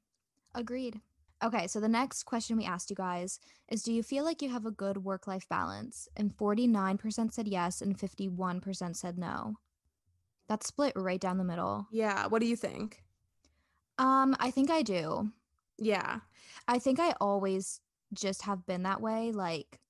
Agreed. 0.54 1.00
Okay, 1.42 1.66
so 1.66 1.80
the 1.80 1.88
next 1.88 2.22
question 2.22 2.56
we 2.56 2.64
asked 2.64 2.90
you 2.90 2.96
guys 2.96 3.40
is 3.68 3.82
Do 3.82 3.92
you 3.92 4.02
feel 4.02 4.24
like 4.24 4.42
you 4.42 4.48
have 4.50 4.66
a 4.66 4.70
good 4.70 4.98
work 4.98 5.26
life 5.26 5.48
balance? 5.48 6.08
And 6.16 6.36
49% 6.36 7.32
said 7.32 7.48
yes, 7.48 7.80
and 7.80 7.98
51% 7.98 8.96
said 8.96 9.18
no. 9.18 9.56
That's 10.48 10.66
split 10.66 10.92
right 10.96 11.20
down 11.20 11.38
the 11.38 11.44
middle. 11.44 11.86
Yeah. 11.90 12.26
What 12.26 12.40
do 12.40 12.46
you 12.46 12.56
think? 12.56 13.02
Um, 13.98 14.36
I 14.38 14.50
think 14.50 14.70
I 14.70 14.82
do. 14.82 15.30
Yeah. 15.78 16.20
I 16.68 16.78
think 16.78 17.00
I 17.00 17.14
always 17.20 17.80
just 18.12 18.42
have 18.42 18.66
been 18.66 18.82
that 18.84 19.00
way. 19.00 19.32
Like, 19.32 19.80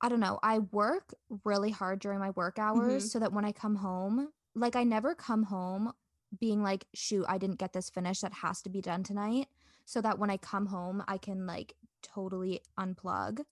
I 0.00 0.08
don't 0.08 0.20
know. 0.20 0.38
I 0.42 0.58
work 0.58 1.14
really 1.44 1.70
hard 1.70 2.00
during 2.00 2.18
my 2.18 2.30
work 2.30 2.58
hours 2.58 3.10
so 3.10 3.18
that 3.18 3.32
when 3.32 3.44
I 3.44 3.52
come 3.52 3.76
home, 3.76 4.28
like, 4.54 4.76
I 4.76 4.84
never 4.84 5.14
come 5.14 5.44
home 5.44 5.92
being 6.38 6.62
like, 6.62 6.86
shoot, 6.94 7.24
I 7.28 7.38
didn't 7.38 7.58
get 7.58 7.72
this 7.72 7.90
finished. 7.90 8.22
That 8.22 8.32
has 8.34 8.62
to 8.62 8.70
be 8.70 8.80
done 8.80 9.02
tonight. 9.02 9.48
So 9.84 10.00
that 10.02 10.18
when 10.18 10.30
I 10.30 10.36
come 10.36 10.66
home, 10.66 11.02
I 11.08 11.18
can 11.18 11.46
like 11.46 11.74
totally 12.02 12.60
unplug. 12.78 13.44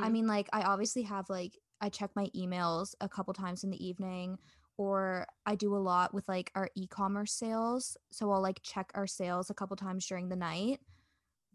I 0.00 0.08
Mhm. 0.08 0.10
mean, 0.10 0.26
like, 0.26 0.48
I 0.52 0.62
obviously 0.62 1.02
have 1.04 1.30
like, 1.30 1.58
I 1.80 1.88
check 1.88 2.10
my 2.16 2.26
emails 2.36 2.94
a 3.00 3.08
couple 3.08 3.34
times 3.34 3.64
in 3.64 3.70
the 3.70 3.84
evening, 3.86 4.38
or 4.76 5.26
I 5.46 5.54
do 5.56 5.74
a 5.76 5.78
lot 5.78 6.14
with 6.14 6.28
like 6.28 6.50
our 6.54 6.70
e 6.76 6.86
commerce 6.88 7.32
sales. 7.34 7.96
So 8.12 8.30
I'll 8.32 8.42
like 8.42 8.60
check 8.62 8.92
our 8.94 9.06
sales 9.06 9.50
a 9.50 9.54
couple 9.54 9.76
times 9.76 10.06
during 10.06 10.28
the 10.28 10.36
night, 10.36 10.80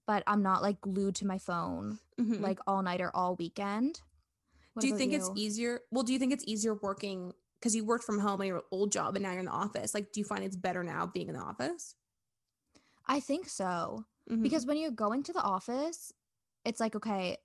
but 0.08 0.24
I'm 0.28 0.44
not 0.44 0.62
like 0.64 0.82
glued 0.82 1.16
to 1.18 1.28
my 1.28 1.38
phone 1.40 2.00
Mhm. 2.18 2.40
like 2.40 2.60
all 2.68 2.82
night 2.84 3.02
or 3.02 3.16
all 3.16 3.36
weekend. 3.38 4.02
What 4.74 4.84
do 4.84 4.88
you 4.88 4.94
think 4.94 5.14
it's 5.14 5.30
easier? 5.34 5.82
Well, 5.92 6.04
do 6.04 6.14
you 6.14 6.20
think 6.20 6.32
it's 6.34 6.44
easier 6.48 6.74
working 6.74 7.34
because 7.60 7.76
you 7.76 7.84
worked 7.86 8.04
from 8.06 8.20
home 8.20 8.42
in 8.42 8.48
your 8.48 8.64
old 8.72 8.92
job 8.92 9.16
and 9.16 9.24
now 9.24 9.32
you're 9.32 9.40
in 9.40 9.46
the 9.46 9.52
office? 9.52 9.94
Like, 9.94 10.12
do 10.12 10.20
you 10.20 10.24
find 10.26 10.44
it's 10.44 10.56
better 10.56 10.84
now 10.84 11.06
being 11.06 11.28
in 11.28 11.34
the 11.36 11.42
office? 11.42 11.96
I 13.10 13.20
think 13.20 13.50
so. 13.50 14.06
Mhm. 14.30 14.44
Because 14.44 14.66
when 14.66 14.78
you're 14.78 14.92
going 14.92 15.24
to 15.24 15.34
the 15.34 15.42
office, 15.42 16.14
it's 16.64 16.80
like, 16.80 16.96
okay, 16.96 17.38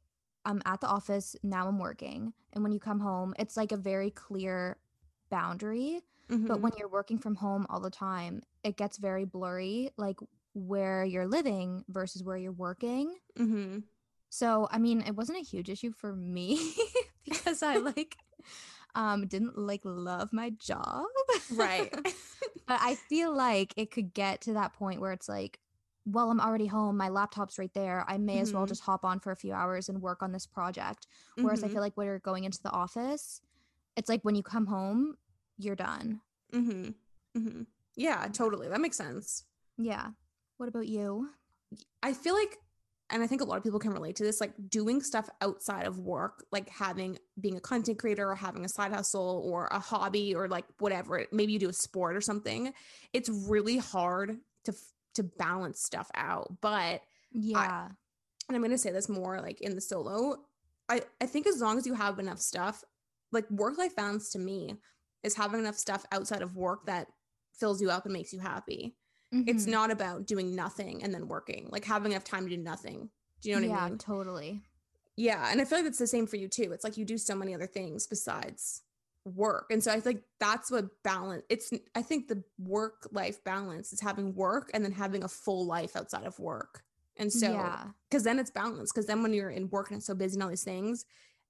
I'm 0.45 0.61
at 0.67 0.81
the 0.81 0.87
office, 0.87 1.35
now 1.43 1.67
I'm 1.67 1.79
working. 1.79 2.35
And 2.53 2.63
when 2.63 2.71
you 2.73 2.79
come 2.79 3.01
home, 3.01 3.35
it's 3.39 3.57
like 3.57 3.73
a 3.73 3.77
very 3.77 4.11
clear 4.11 4.77
boundary. 5.31 6.03
But 6.29 6.59
Mhm. 6.59 6.61
when 6.61 6.73
you're 6.79 6.89
working 6.89 7.19
from 7.19 7.35
home 7.37 7.67
all 7.71 7.81
the 7.81 7.91
time, 7.91 8.43
it 8.63 8.77
gets 8.77 8.99
very 8.99 9.25
blurry, 9.25 9.91
like 9.97 10.21
where 10.53 11.05
you're 11.05 11.27
living 11.27 11.85
versus 11.89 12.23
where 12.23 12.37
you're 12.37 12.53
working. 12.53 13.19
Mhm. 13.37 13.85
So, 14.29 14.69
I 14.71 14.79
mean, 14.79 15.01
it 15.01 15.17
wasn't 15.17 15.39
a 15.39 15.43
huge 15.43 15.71
issue 15.71 15.93
for 15.93 16.15
me 16.15 16.75
because 17.25 17.63
I 17.63 17.77
like 17.79 18.17
um 18.95 19.27
didn't 19.27 19.59
like 19.59 19.81
love 19.85 20.33
my 20.33 20.51
job. 20.51 21.05
Right. 21.51 21.93
but 22.67 22.81
I 22.81 22.95
feel 22.95 23.35
like 23.35 23.75
it 23.77 23.91
could 23.91 24.15
get 24.15 24.41
to 24.43 24.53
that 24.55 24.73
point 24.73 25.01
where 25.01 25.13
it's 25.13 25.29
like, 25.29 25.59
well, 26.07 26.31
I'm 26.31 26.41
already 26.41 26.67
home, 26.67 26.97
my 26.97 27.09
laptop's 27.09 27.59
right 27.59 27.73
there. 27.75 28.05
I 28.07 28.19
may 28.19 28.39
as 28.41 28.53
well 28.53 28.65
Mhm. 28.65 28.69
just 28.69 28.83
hop 28.83 29.05
on 29.05 29.21
for 29.21 29.31
a 29.33 29.37
few 29.37 29.53
hours 29.55 29.89
and 29.89 30.03
work 30.03 30.23
on 30.23 30.33
this 30.33 30.47
project. 30.47 31.07
Whereas 31.37 31.63
I 31.65 31.69
Mhm. 31.69 31.73
feel 31.73 31.81
like 31.81 31.97
when 31.97 32.07
you're 32.07 32.19
going 32.19 32.45
into 32.45 32.63
the 32.63 32.71
office, 32.71 33.41
it's 33.97 34.09
like 34.09 34.23
when 34.23 34.35
you 34.35 34.43
come 34.43 34.67
home, 34.67 35.17
you're 35.57 35.77
done. 35.77 36.21
Mm-hmm. 36.53 36.91
Mm-hmm. 37.39 37.63
Yeah, 37.97 38.27
totally. 38.33 38.69
That 38.69 38.81
makes 38.81 38.97
sense. 38.97 39.45
Yeah. 39.79 40.09
What 40.59 40.69
about 40.69 40.87
you? 40.89 41.31
I 42.03 42.13
feel 42.13 42.35
like, 42.35 42.59
and 43.15 43.23
I 43.23 43.29
think 43.29 43.41
a 43.41 43.45
lot 43.45 43.57
of 43.59 43.63
people 43.63 43.79
can 43.79 43.93
relate 43.93 44.17
to 44.17 44.25
this, 44.25 44.41
like 44.41 44.53
doing 44.69 45.01
stuff 45.01 45.31
outside 45.41 45.87
of 45.87 46.01
work, 46.01 46.45
like 46.51 46.69
having 46.69 47.17
being 47.41 47.57
a 47.57 47.61
content 47.61 47.97
creator 47.97 48.29
or 48.29 48.35
having 48.35 48.65
a 48.65 48.69
side 48.69 48.93
hustle 48.93 49.41
or 49.47 49.69
a 49.71 49.79
hobby 49.79 50.35
or 50.35 50.49
like 50.49 50.65
whatever. 50.81 51.25
Maybe 51.31 51.53
you 51.53 51.61
do 51.61 51.69
a 51.69 51.73
sport 51.73 52.17
or 52.17 52.21
something. 52.21 52.75
It's 53.13 53.29
really 53.29 53.79
hard 53.79 54.39
to 54.65 54.75
to 55.15 55.23
balance 55.23 55.81
stuff 55.81 56.11
out. 56.17 56.61
But 56.61 57.03
Yeah. 57.31 57.87
and 58.49 58.57
I'm 58.57 58.63
gonna 58.63 58.77
say 58.77 58.91
this 58.91 59.09
more 59.09 59.41
like 59.41 59.61
in 59.61 59.77
the 59.77 59.81
solo. 59.81 60.45
I 60.89 61.03
I 61.21 61.27
think 61.27 61.47
as 61.47 61.61
long 61.61 61.79
as 61.79 61.87
you 61.87 61.95
have 61.95 62.19
enough 62.19 62.41
stuff, 62.41 62.83
like 63.31 63.49
work 63.49 63.79
life 63.79 63.95
balance 63.95 64.31
to 64.31 64.41
me 64.41 64.75
is 65.23 65.37
having 65.37 65.61
enough 65.61 65.79
stuff 65.79 66.05
outside 66.11 66.43
of 66.43 66.57
work 66.57 66.87
that 66.87 67.07
fills 67.53 67.81
you 67.81 67.91
up 67.91 68.07
and 68.07 68.13
makes 68.13 68.33
you 68.33 68.41
happy. 68.41 68.97
It's 69.47 69.67
Mhm. 69.67 69.71
not 69.71 69.91
about 69.91 70.27
doing 70.27 70.55
nothing 70.55 71.03
and 71.03 71.13
then 71.13 71.29
working, 71.29 71.69
like 71.71 71.85
having 71.85 72.13
enough 72.13 72.25
time 72.25 72.45
to 72.45 72.57
do 72.57 72.63
nothing. 72.63 73.11
Do 73.41 73.51
you 73.51 73.57
know 73.57 73.63
what 73.63 73.69
yeah, 73.69 73.81
I 73.81 73.85
mean? 73.89 73.93
Yeah, 73.93 73.99
totally. 73.99 74.63
Yeah. 75.17 75.49
And 75.51 75.61
I 75.61 75.65
feel 75.65 75.79
like 75.79 75.87
it's 75.87 75.99
the 75.99 76.07
same 76.07 76.27
for 76.27 76.37
you 76.37 76.49
too. 76.49 76.73
It's 76.73 76.85
like 76.85 76.97
you 76.97 77.05
do 77.05 77.19
so 77.19 77.35
many 77.35 77.55
other 77.55 77.67
things 77.67 78.07
besides 78.07 78.83
work. 79.25 79.67
And 79.71 79.83
so 79.83 79.91
I 79.93 80.01
think 80.01 80.23
that's 80.39 80.71
what 80.71 81.03
balance 81.03 81.45
it's 81.49 81.71
I 81.95 82.03
think 82.03 82.29
the 82.29 82.45
work 82.59 83.09
life 83.11 83.43
balance 83.45 83.93
is 83.93 84.01
having 84.01 84.35
work 84.35 84.71
and 84.75 84.85
then 84.85 84.93
having 84.93 85.25
a 85.25 85.29
full 85.29 85.67
life 85.67 85.97
outside 85.97 86.25
of 86.25 86.39
work. 86.39 86.85
And 87.17 87.33
so 87.33 87.53
yeah. 87.53 87.89
because 88.11 88.25
then 88.25 88.39
it's 88.39 88.51
balanced. 88.51 88.95
Because 88.95 89.07
then 89.07 89.23
when 89.23 89.33
you're 89.33 89.51
in 89.51 89.71
work 89.71 89.91
and 89.91 89.99
it's 89.99 90.07
so 90.07 90.15
busy 90.15 90.35
and 90.37 90.43
all 90.43 90.51
these 90.51 90.65
things, 90.65 91.07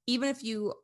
even 0.06 0.28
if 0.28 0.42
you 0.44 0.74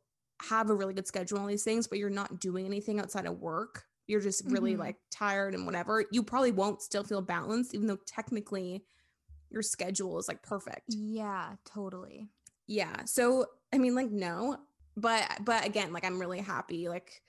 have 0.43 0.71
a 0.71 0.75
really 0.75 0.95
good 0.95 1.07
schedule 1.07 1.37
and 1.37 1.43
all 1.43 1.49
these 1.49 1.65
things, 1.65 1.87
but 1.87 1.99
you're 1.99 2.09
not 2.09 2.41
doing 2.41 2.65
anything 2.67 2.99
outside 2.99 3.27
of 3.27 3.39
work, 3.41 3.85
you're 4.11 4.21
just 4.21 4.45
really 4.47 4.75
Mhm. 4.75 4.79
like 4.81 4.97
tired 5.11 5.55
and 5.55 5.65
whatever, 5.65 6.05
you 6.11 6.23
probably 6.23 6.53
won't 6.53 6.83
still 6.83 7.05
feel 7.05 7.23
balanced, 7.23 7.75
even 7.75 7.87
though 7.87 7.99
technically 8.07 8.85
your 9.51 9.63
schedule 9.63 10.19
is 10.19 10.29
like 10.29 10.43
perfect. 10.43 10.93
Yeah, 10.95 11.57
totally. 11.65 12.29
Yeah. 12.67 13.05
So 13.05 13.47
I 13.73 13.79
mean, 13.79 13.95
like, 13.95 14.11
no, 14.11 14.59
but 14.97 15.25
but 15.45 15.65
again, 15.65 15.93
like 15.93 16.05
I'm 16.05 16.21
really 16.21 16.41
happy, 16.41 16.89
like 16.89 17.23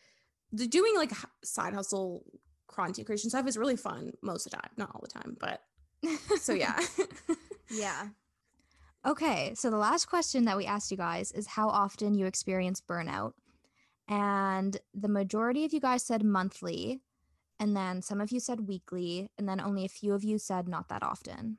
the 0.52 0.68
doing 0.68 0.96
like 0.96 1.12
side 1.44 1.74
hustle 1.74 2.26
content 2.68 3.06
creation 3.06 3.30
stuff 3.30 3.48
is 3.48 3.58
really 3.58 3.76
fun 3.78 4.12
most 4.22 4.46
of 4.46 4.52
the 4.52 4.58
time, 4.58 4.72
not 4.78 4.92
all 4.94 5.02
the 5.02 5.08
time, 5.08 5.38
but 5.40 5.62
so 6.40 6.54
yeah. 6.54 6.80
yeah. 7.70 8.10
Okay, 9.06 9.54
so 9.56 9.70
the 9.70 9.78
last 9.78 10.06
question 10.06 10.46
that 10.46 10.58
we 10.58 10.66
asked 10.66 10.92
you 10.92 10.98
guys 10.98 11.32
is 11.32 11.48
how 11.48 11.70
often 11.70 12.14
you 12.14 12.26
experience 12.28 12.82
burnout. 12.82 13.34
And 14.12 14.78
the 14.94 15.08
majority 15.08 15.64
of 15.64 15.72
you 15.74 15.80
guys 15.80 16.04
said 16.04 16.24
monthly, 16.24 17.00
and 17.60 17.76
then 17.76 18.02
some 18.02 18.20
of 18.20 18.32
you 18.32 18.42
said 18.42 18.68
weekly, 18.68 19.30
and 19.38 19.48
then 19.48 19.62
only 19.62 19.86
a 19.86 19.90
few 19.90 20.14
of 20.14 20.24
you 20.24 20.38
said 20.38 20.68
not 20.68 20.90
that 20.90 21.02
often. 21.02 21.58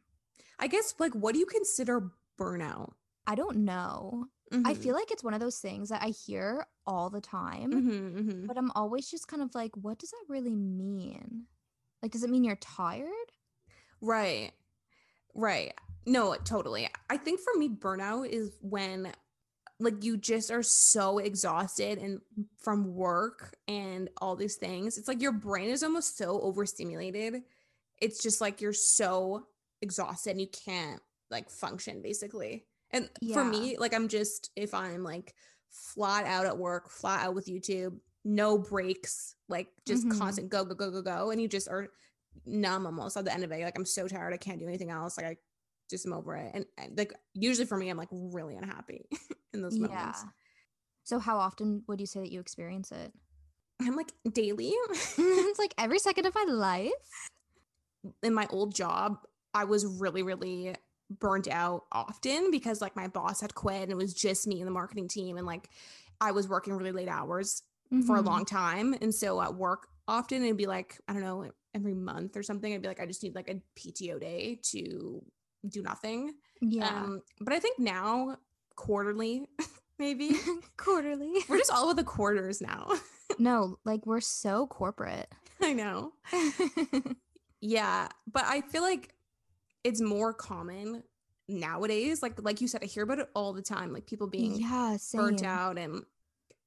I 0.58 0.66
guess 0.66 0.94
like 0.98 1.14
what 1.14 1.32
do 1.32 1.40
you 1.40 1.46
consider 1.46 2.10
burnout? 2.38 2.92
I 3.26 3.34
don't 3.34 3.58
know. 3.64 4.26
I 4.64 4.74
feel 4.74 4.94
like 4.94 5.10
it's 5.10 5.24
one 5.24 5.32
of 5.32 5.40
those 5.40 5.58
things 5.58 5.88
that 5.88 6.02
I 6.02 6.08
hear 6.08 6.66
all 6.86 7.08
the 7.08 7.22
time, 7.22 7.72
hmm 7.72 8.20
hmm 8.20 8.46
but 8.46 8.58
I'm 8.58 8.70
always 8.72 9.08
just 9.10 9.28
kind 9.28 9.42
of 9.42 9.54
like, 9.54 9.74
what 9.76 9.98
does 9.98 10.10
that 10.10 10.24
really 10.28 10.54
mean? 10.54 11.46
Like, 12.02 12.12
does 12.12 12.22
it 12.22 12.28
mean 12.30 12.44
you're 12.44 12.56
tired? 12.56 13.08
Right. 14.02 14.52
Right. 15.34 15.72
No, 16.04 16.34
totally. 16.44 16.88
I 17.08 17.16
think 17.16 17.40
for 17.40 17.58
me, 17.58 17.68
burnout 17.68 18.28
is 18.28 18.58
when 18.60 19.12
like 19.82 20.04
you 20.04 20.16
just 20.16 20.50
are 20.50 20.62
so 20.62 21.18
exhausted 21.18 21.98
and 21.98 22.20
from 22.58 22.94
work 22.94 23.56
and 23.68 24.08
all 24.20 24.36
these 24.36 24.56
things. 24.56 24.98
It's 24.98 25.08
like 25.08 25.20
your 25.22 25.32
brain 25.32 25.70
is 25.70 25.82
almost 25.82 26.16
so 26.16 26.40
overstimulated. 26.40 27.42
It's 28.00 28.22
just 28.22 28.40
like 28.40 28.60
you're 28.60 28.72
so 28.72 29.46
exhausted 29.80 30.30
and 30.30 30.40
you 30.40 30.48
can't 30.48 31.00
like 31.30 31.50
function 31.50 32.02
basically. 32.02 32.64
And 32.90 33.08
for 33.32 33.44
me, 33.44 33.76
like 33.78 33.94
I'm 33.94 34.08
just 34.08 34.50
if 34.56 34.74
I'm 34.74 35.02
like 35.02 35.34
flat 35.70 36.26
out 36.26 36.46
at 36.46 36.58
work, 36.58 36.90
flat 36.90 37.26
out 37.26 37.34
with 37.34 37.46
YouTube, 37.46 37.98
no 38.24 38.58
breaks, 38.58 39.34
like 39.48 39.68
just 39.86 40.06
Mhm. 40.06 40.18
constant 40.18 40.48
go, 40.50 40.64
go, 40.64 40.74
go, 40.74 40.90
go, 40.90 41.02
go. 41.02 41.30
And 41.30 41.40
you 41.40 41.48
just 41.48 41.68
are 41.68 41.88
numb 42.46 42.86
almost 42.86 43.16
at 43.16 43.24
the 43.24 43.32
end 43.32 43.44
of 43.44 43.52
it. 43.52 43.62
Like 43.62 43.78
I'm 43.78 43.86
so 43.86 44.06
tired, 44.08 44.32
I 44.34 44.36
can't 44.36 44.58
do 44.58 44.66
anything 44.68 44.90
else. 44.90 45.16
Like 45.16 45.26
I 45.26 45.36
just 45.92 46.06
am 46.06 46.12
over 46.12 46.34
it. 46.34 46.50
And, 46.54 46.66
and 46.78 46.98
like 46.98 47.12
usually 47.34 47.66
for 47.66 47.76
me, 47.76 47.88
I'm 47.88 47.96
like 47.96 48.08
really 48.10 48.56
unhappy 48.56 49.06
in 49.54 49.62
those 49.62 49.78
moments. 49.78 50.24
Yeah. 50.24 50.30
So, 51.04 51.18
how 51.20 51.38
often 51.38 51.84
would 51.86 52.00
you 52.00 52.06
say 52.06 52.20
that 52.20 52.32
you 52.32 52.40
experience 52.40 52.90
it? 52.92 53.12
I'm 53.80 53.96
like 53.96 54.12
daily. 54.32 54.72
it's 55.18 55.58
like 55.58 55.74
every 55.78 55.98
second 55.98 56.26
of 56.26 56.34
my 56.34 56.44
life. 56.48 56.92
in 58.22 58.34
my 58.34 58.46
old 58.50 58.74
job, 58.74 59.18
I 59.54 59.64
was 59.64 59.86
really, 59.86 60.22
really 60.22 60.74
burnt 61.20 61.48
out 61.48 61.84
often 61.92 62.50
because 62.50 62.80
like 62.80 62.96
my 62.96 63.06
boss 63.08 63.40
had 63.40 63.54
quit 63.54 63.82
and 63.82 63.90
it 63.92 63.96
was 63.96 64.14
just 64.14 64.46
me 64.46 64.60
and 64.60 64.66
the 64.66 64.72
marketing 64.72 65.08
team. 65.08 65.36
And 65.36 65.46
like 65.46 65.68
I 66.20 66.32
was 66.32 66.48
working 66.48 66.74
really 66.74 66.92
late 66.92 67.08
hours 67.08 67.62
for 68.06 68.16
a 68.16 68.22
Mhm. 68.22 68.24
long 68.24 68.44
time. 68.44 68.94
And 69.00 69.14
so 69.14 69.40
at 69.42 69.54
work, 69.54 69.88
often 70.08 70.42
it'd 70.42 70.56
be 70.56 70.66
like, 70.66 71.00
I 71.08 71.12
don't 71.12 71.22
know, 71.22 71.50
every 71.74 71.94
month 71.94 72.36
or 72.36 72.42
something, 72.42 72.72
I'd 72.72 72.82
be 72.82 72.88
like, 72.88 73.00
I 73.00 73.06
just 73.06 73.22
need 73.22 73.34
like 73.34 73.50
a 73.50 73.60
PTO 73.76 74.18
day 74.20 74.58
to 74.70 75.22
do 75.68 75.82
nothing. 75.82 76.34
Yeah. 76.60 76.88
Um, 76.88 77.22
but 77.40 77.52
I 77.52 77.58
think 77.58 77.78
now, 77.78 78.36
quarterly, 78.76 79.46
maybe. 79.98 80.32
Quarterly. 80.76 81.32
We're 81.48 81.58
just 81.58 81.72
all 81.72 81.88
with 81.88 81.96
the 81.96 82.04
quarters 82.04 82.60
now. 82.60 82.90
no, 83.38 83.78
like 83.84 84.04
we're 84.04 84.20
so 84.20 84.66
corporate. 84.66 85.28
I 85.60 85.72
know. 85.72 86.12
Yeah, 87.62 88.08
but 88.30 88.42
I 88.44 88.60
feel 88.60 88.82
like 88.82 89.14
it's 89.84 90.00
more 90.00 90.34
common 90.34 91.04
nowadays. 91.48 92.20
Like 92.20 92.42
like 92.42 92.60
you 92.60 92.66
said, 92.66 92.82
I 92.82 92.86
hear 92.86 93.04
about 93.04 93.20
it 93.20 93.28
all 93.34 93.52
the 93.52 93.62
time. 93.62 93.92
Like 93.92 94.04
people 94.04 94.26
being 94.26 94.56
yeah, 94.56 94.96
same. 94.96 95.20
burnt 95.20 95.44
out, 95.44 95.78
and 95.78 96.02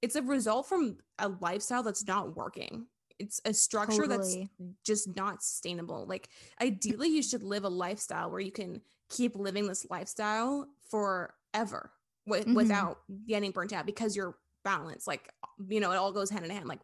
it's 0.01 0.15
a 0.15 0.21
result 0.21 0.67
from 0.69 0.97
a 1.19 1.27
lifestyle 1.27 1.83
that's 1.83 2.07
not 2.07 2.37
working. 2.37 2.87
It's 3.19 3.39
a 3.45 3.53
structure 3.53 4.07
Totally. 4.07 4.49
that's 4.59 4.71
just 4.83 5.15
not 5.15 5.41
sustainable. 5.43 6.05
Like 6.05 6.29
ideally, 6.61 7.07
you 7.09 7.21
should 7.23 7.43
live 7.43 7.63
a 7.63 7.69
lifestyle 7.69 8.29
where 8.31 8.39
you 8.41 8.51
can 8.51 8.81
keep 9.09 9.35
living 9.35 9.67
this 9.67 9.85
lifestyle 9.89 10.67
forever 10.89 11.91
wi- 12.27 12.45
Mhm. 12.45 12.55
without 12.55 12.99
getting 13.27 13.51
burnt 13.51 13.71
out 13.73 13.85
because 13.85 14.15
you're 14.15 14.37
balanced. 14.63 15.07
Like 15.07 15.31
you 15.69 15.79
know, 15.79 15.91
it 15.91 15.95
all 15.95 16.11
goes 16.11 16.29
hand 16.29 16.43
in 16.45 16.51
hand. 16.51 16.67
Like 16.67 16.81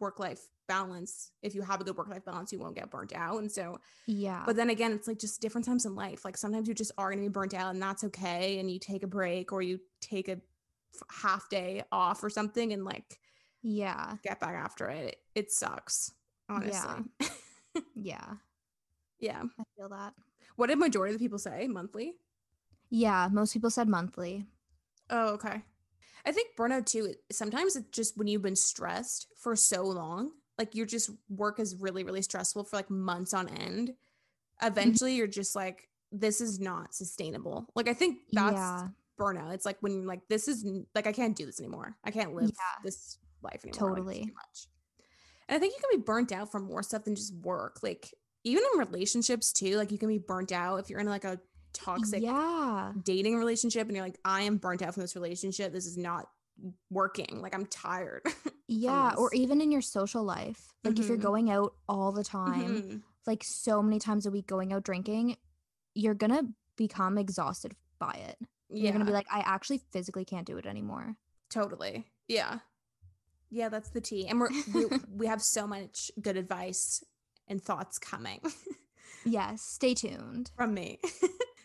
work 0.00 0.18
life 0.18 0.40
balance. 0.66 1.30
If 1.42 1.54
you 1.54 1.60
have 1.62 1.80
a 1.80 1.84
good 1.84 1.96
work 1.96 2.08
life 2.08 2.24
balance, 2.24 2.50
you 2.52 2.58
won't 2.58 2.74
get 2.74 2.90
burnt 2.90 3.12
out. 3.14 3.38
And 3.40 3.52
so 3.52 3.78
Yeah. 4.06 4.42
but 4.46 4.56
then 4.56 4.70
again, 4.70 4.92
it's 4.92 5.06
like 5.06 5.18
just 5.18 5.40
different 5.42 5.66
times 5.66 5.84
in 5.84 5.94
life. 5.94 6.24
Like 6.24 6.36
sometimes 6.38 6.66
you 6.68 6.74
just 6.74 6.92
are 6.96 7.10
going 7.10 7.22
to 7.22 7.28
be 7.28 7.32
burnt 7.32 7.52
out 7.54 7.74
and 7.74 7.82
that's 7.82 8.02
okay. 8.04 8.58
And 8.58 8.70
you 8.70 8.78
take 8.78 9.02
a 9.02 9.06
break 9.06 9.52
or 9.52 9.60
you 9.60 9.78
take 10.00 10.28
a 10.28 10.40
half 11.10 11.48
day 11.50 11.84
off 11.92 12.24
or 12.24 12.30
something 12.30 12.72
and 12.72 12.84
like 12.84 13.18
yeah. 13.64 14.16
get 14.22 14.38
back 14.38 14.54
after 14.54 14.88
it. 14.88 15.16
It, 15.34 15.50
sucks, 15.50 16.12
honestly. 16.48 17.04
Yeah. 17.96 18.34
Yeah. 19.18 19.42
I 19.42 19.62
feel 19.76 19.88
that. 19.88 20.14
What 20.54 20.68
did 20.68 20.78
majority 20.78 21.12
of 21.12 21.18
the 21.18 21.24
people 21.24 21.38
say? 21.38 21.66
Monthly? 21.66 22.14
Yeah. 22.88 23.28
Most 23.32 23.52
people 23.52 23.70
said 23.70 23.88
monthly. 23.88 24.46
Oh, 25.10 25.30
okay. 25.30 25.62
I 26.24 26.32
think 26.32 26.56
burnout 26.56 26.86
too, 26.86 27.14
sometimes 27.32 27.76
it's 27.76 27.90
just 27.90 28.16
when 28.16 28.28
you've 28.28 28.42
been 28.42 28.56
stressed 28.56 29.26
for 29.36 29.56
so 29.56 29.82
long, 29.82 30.30
like 30.56 30.74
your 30.74 30.86
just 30.86 31.10
work 31.28 31.58
is 31.58 31.76
really, 31.76 32.04
really 32.04 32.22
stressful 32.22 32.64
for 32.64 32.76
like 32.76 32.90
months 32.90 33.34
on 33.34 33.48
end. 33.48 33.88
Mm-hmm. 33.88 34.66
Eventually 34.66 35.16
you're 35.16 35.26
just 35.26 35.56
like, 35.56 35.88
this 36.12 36.40
is 36.40 36.60
not 36.60 36.94
sustainable. 36.94 37.66
Like 37.74 37.88
I 37.88 37.94
think 37.94 38.18
that's 38.32 38.54
yeah. 38.54 38.88
burnout. 39.18 39.52
It's 39.52 39.66
like 39.66 39.78
when 39.80 39.92
you're 39.92 40.06
like, 40.06 40.20
this 40.28 40.46
is 40.46 40.64
like 40.94 41.06
I 41.06 41.12
can't 41.12 41.36
do 41.36 41.44
this 41.44 41.58
anymore. 41.60 41.96
I 42.04 42.12
can't 42.12 42.34
live 42.34 42.50
Yeah. 42.50 42.82
this 42.84 43.18
life 43.44 43.64
anymore. 43.64 43.90
like, 43.90 43.96
Totally. 43.98 44.24
too 44.26 44.32
much. 44.34 44.68
And 45.48 45.56
I 45.56 45.58
think 45.60 45.74
you 45.74 45.80
can 45.88 46.00
be 46.00 46.04
burnt 46.04 46.32
out 46.32 46.50
from 46.50 46.64
more 46.64 46.82
stuff 46.82 47.04
than 47.04 47.14
just 47.14 47.34
work. 47.34 47.80
Like 47.82 48.12
even 48.44 48.62
in 48.72 48.78
relationships 48.78 49.52
too, 49.52 49.76
like 49.76 49.92
you 49.92 49.98
can 49.98 50.08
be 50.08 50.18
burnt 50.18 50.52
out 50.52 50.76
if 50.80 50.88
you're 50.90 51.00
in 51.00 51.06
like 51.06 51.24
a 51.24 51.38
toxic 51.72 52.22
Yeah. 52.22 52.92
dating 53.02 53.36
relationship 53.36 53.86
and 53.86 53.96
you're 53.96 54.04
like, 54.04 54.18
I 54.24 54.42
am 54.42 54.56
burnt 54.56 54.80
out 54.82 54.94
from 54.94 55.02
this 55.02 55.14
relationship. 55.14 55.72
This 55.72 55.86
is 55.86 55.96
not 55.98 56.28
working. 56.90 57.40
Like 57.42 57.54
I'm 57.54 57.66
tired. 57.66 58.22
Yeah. 58.66 59.12
Or 59.18 59.28
even 59.34 59.60
in 59.60 59.70
your 59.70 59.82
social 59.82 60.24
life. 60.24 60.72
Like 60.84 60.98
if 60.98 61.06
you're 61.08 61.18
Mhm. 61.18 61.22
going 61.22 61.50
out 61.50 61.74
all 61.86 62.12
the 62.12 62.24
time, 62.24 62.82
Mhm. 62.82 63.02
like 63.26 63.44
so 63.44 63.82
many 63.82 63.98
times 63.98 64.24
a 64.24 64.30
week 64.30 64.46
going 64.46 64.72
out 64.72 64.84
drinking, 64.84 65.36
you're 65.94 66.14
going 66.14 66.32
to 66.32 66.48
become 66.74 67.18
exhausted 67.18 67.76
by 67.98 68.12
it. 68.12 68.38
Yeah, 68.70 68.84
You're 68.84 68.92
going 68.92 69.00
to 69.04 69.06
be 69.06 69.12
like, 69.12 69.26
I 69.30 69.40
actually 69.40 69.82
physically 69.92 70.24
can't 70.24 70.46
do 70.46 70.56
it 70.56 70.64
anymore. 70.64 71.14
totally. 71.50 72.06
Yeah. 72.26 72.60
Yeah, 73.54 73.68
that's 73.68 73.90
the 73.90 74.00
tea. 74.00 74.26
And 74.26 74.40
we're, 74.40 74.48
we, 74.74 74.86
we 75.16 75.26
have 75.28 75.40
so 75.40 75.64
much 75.66 76.10
good 76.20 76.36
advice 76.36 77.04
and 77.46 77.62
thoughts 77.62 77.98
coming 77.98 78.40
Yes. 79.24 79.62
Stay 79.62 79.94
tuned. 79.94 80.50
from 80.56 80.74
me. 80.74 80.98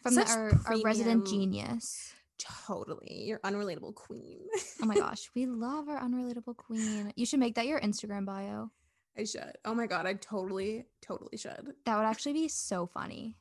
From 0.03 0.15
the, 0.15 0.25
our, 0.29 0.53
our 0.65 0.81
resident 0.81 1.27
genius. 1.27 2.13
Totally. 2.37 3.25
You're 3.25 3.39
unrelatable 3.39 3.93
queen. 3.95 4.39
Oh 4.81 4.85
my 4.85 4.95
gosh. 4.95 5.29
We 5.35 5.45
love 5.45 5.89
our 5.89 5.99
unrelatable 5.99 6.55
queen. 6.55 7.11
You 7.17 7.25
should 7.25 7.41
make 7.41 7.55
that 7.55 7.67
your 7.67 7.81
Instagram 7.81 8.25
bio. 8.25 8.71
I 9.17 9.25
should. 9.25 9.57
Oh 9.65 9.75
my 9.75 9.87
God. 9.87 10.05
I 10.05 10.13
totally, 10.13 10.85
totally 11.01 11.35
should. 11.35 11.73
That 11.85 11.97
would 11.97 12.05
actually 12.05 12.31
be 12.31 12.47
so 12.47 12.87
funny. 12.87 13.35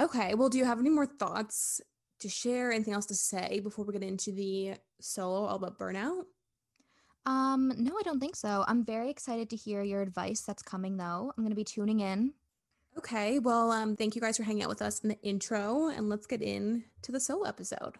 Okay. 0.00 0.32
Well, 0.34 0.48
do 0.48 0.56
you 0.56 0.64
have 0.64 0.78
any 0.78 0.88
more 0.88 1.04
thoughts 1.04 1.82
to 2.20 2.30
share? 2.30 2.72
Anything 2.72 2.94
else 2.94 3.06
to 3.06 3.14
say 3.14 3.60
before 3.62 3.84
we 3.84 3.92
get 3.92 4.02
into 4.02 4.32
the 4.32 4.76
solo 5.02 5.44
all 5.44 5.56
about 5.56 5.78
burnout? 5.78 6.22
Um, 7.28 7.74
no, 7.76 7.92
I 7.98 8.02
don't 8.04 8.20
think 8.20 8.36
so. 8.36 8.64
I'm 8.66 8.82
very 8.82 9.10
excited 9.10 9.50
to 9.50 9.56
hear 9.56 9.82
your 9.82 10.00
advice 10.00 10.40
that's 10.40 10.62
coming 10.62 10.96
though. 10.96 11.30
I'm 11.36 11.44
going 11.44 11.50
to 11.50 11.56
be 11.56 11.62
tuning 11.62 12.00
in. 12.00 12.32
Okay. 12.96 13.38
Well, 13.38 13.70
um, 13.70 13.96
thank 13.96 14.14
you 14.14 14.22
guys 14.22 14.38
for 14.38 14.44
hanging 14.44 14.62
out 14.62 14.70
with 14.70 14.80
us 14.80 15.00
in 15.00 15.10
the 15.10 15.20
intro, 15.20 15.88
and 15.88 16.08
let's 16.08 16.26
get 16.26 16.40
into 16.40 17.12
the 17.12 17.20
solo 17.20 17.46
episode. 17.46 17.96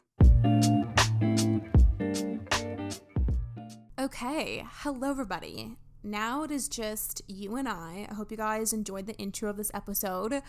Okay. 4.01 4.65
Hello, 4.67 5.11
everybody. 5.11 5.77
Now 6.03 6.45
it 6.45 6.51
is 6.51 6.67
just 6.67 7.21
you 7.29 7.57
and 7.57 7.69
I. 7.69 8.07
I 8.11 8.15
hope 8.15 8.31
you 8.31 8.39
guys 8.39 8.73
enjoyed 8.73 9.07
the 9.07 9.17
intro 9.17 9.51
of 9.51 9.59
this 9.59 9.71
episode. 9.75 10.41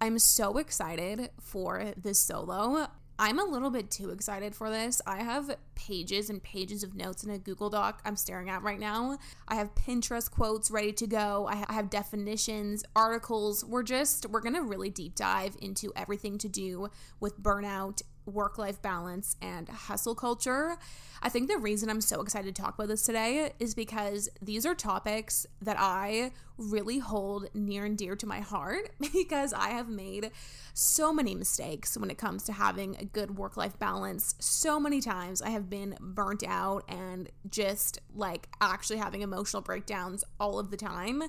I'm 0.00 0.20
so 0.20 0.56
excited 0.56 1.30
for 1.40 1.94
this 1.96 2.20
solo. 2.20 2.86
I'm 3.22 3.38
a 3.38 3.44
little 3.44 3.68
bit 3.68 3.90
too 3.90 4.08
excited 4.08 4.54
for 4.54 4.70
this. 4.70 5.02
I 5.06 5.22
have 5.22 5.54
pages 5.74 6.30
and 6.30 6.42
pages 6.42 6.82
of 6.82 6.94
notes 6.94 7.22
in 7.22 7.28
a 7.28 7.36
Google 7.36 7.68
Doc 7.68 8.00
I'm 8.02 8.16
staring 8.16 8.48
at 8.48 8.62
right 8.62 8.80
now. 8.80 9.18
I 9.46 9.56
have 9.56 9.74
Pinterest 9.74 10.30
quotes 10.30 10.70
ready 10.70 10.92
to 10.92 11.06
go. 11.06 11.46
I 11.46 11.56
ha- 11.56 11.66
I 11.68 11.74
have 11.74 11.90
definitions, 11.90 12.82
articles. 12.96 13.62
We're 13.62 13.82
just, 13.82 14.24
we're 14.30 14.40
going 14.40 14.54
to 14.54 14.62
really 14.62 14.88
deep 14.88 15.16
dive 15.16 15.54
into 15.60 15.92
everything 15.94 16.38
to 16.38 16.48
do 16.48 16.88
with 17.20 17.38
burnout, 17.38 18.00
work 18.30 18.58
life 18.58 18.80
balance, 18.80 19.36
and 19.42 19.68
hustle 19.68 20.14
culture. 20.14 20.76
I 21.22 21.28
think 21.28 21.48
the 21.48 21.58
reason 21.58 21.90
I'm 21.90 22.00
so 22.00 22.22
excited 22.22 22.54
to 22.54 22.62
talk 22.62 22.74
about 22.74 22.88
this 22.88 23.02
today 23.02 23.52
is 23.58 23.74
because 23.74 24.28
these 24.40 24.64
are 24.64 24.74
topics 24.74 25.46
that 25.60 25.76
I 25.78 26.32
really 26.56 26.98
hold 26.98 27.48
near 27.54 27.84
and 27.84 27.96
dear 27.96 28.14
to 28.16 28.26
my 28.26 28.40
heart 28.40 28.90
because 29.12 29.52
I 29.52 29.70
have 29.70 29.88
made 29.88 30.30
so 30.72 31.12
many 31.12 31.34
mistakes 31.34 31.96
when 31.96 32.10
it 32.10 32.18
comes 32.18 32.44
to 32.44 32.52
having 32.52 32.96
a 32.96 33.04
good 33.04 33.36
work 33.36 33.56
life 33.56 33.78
balance. 33.78 34.34
So 34.38 34.80
many 34.80 35.00
times 35.00 35.42
I 35.42 35.50
have 35.50 35.68
been 35.68 35.96
burnt 36.00 36.44
out 36.46 36.84
and 36.88 37.30
just 37.50 38.00
like 38.14 38.48
actually 38.60 38.98
having 38.98 39.22
emotional 39.22 39.62
breakdowns 39.62 40.24
all 40.38 40.58
of 40.58 40.70
the 40.70 40.76
time. 40.76 41.22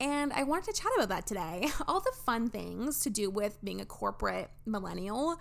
And 0.00 0.32
I 0.32 0.42
wanted 0.42 0.74
to 0.74 0.82
chat 0.82 0.92
about 0.96 1.10
that 1.10 1.26
today. 1.26 1.68
All 1.86 2.00
the 2.00 2.12
fun 2.24 2.48
things 2.48 3.00
to 3.00 3.10
do 3.10 3.28
with 3.28 3.62
being 3.62 3.80
a 3.80 3.84
corporate 3.84 4.50
millennial. 4.64 5.38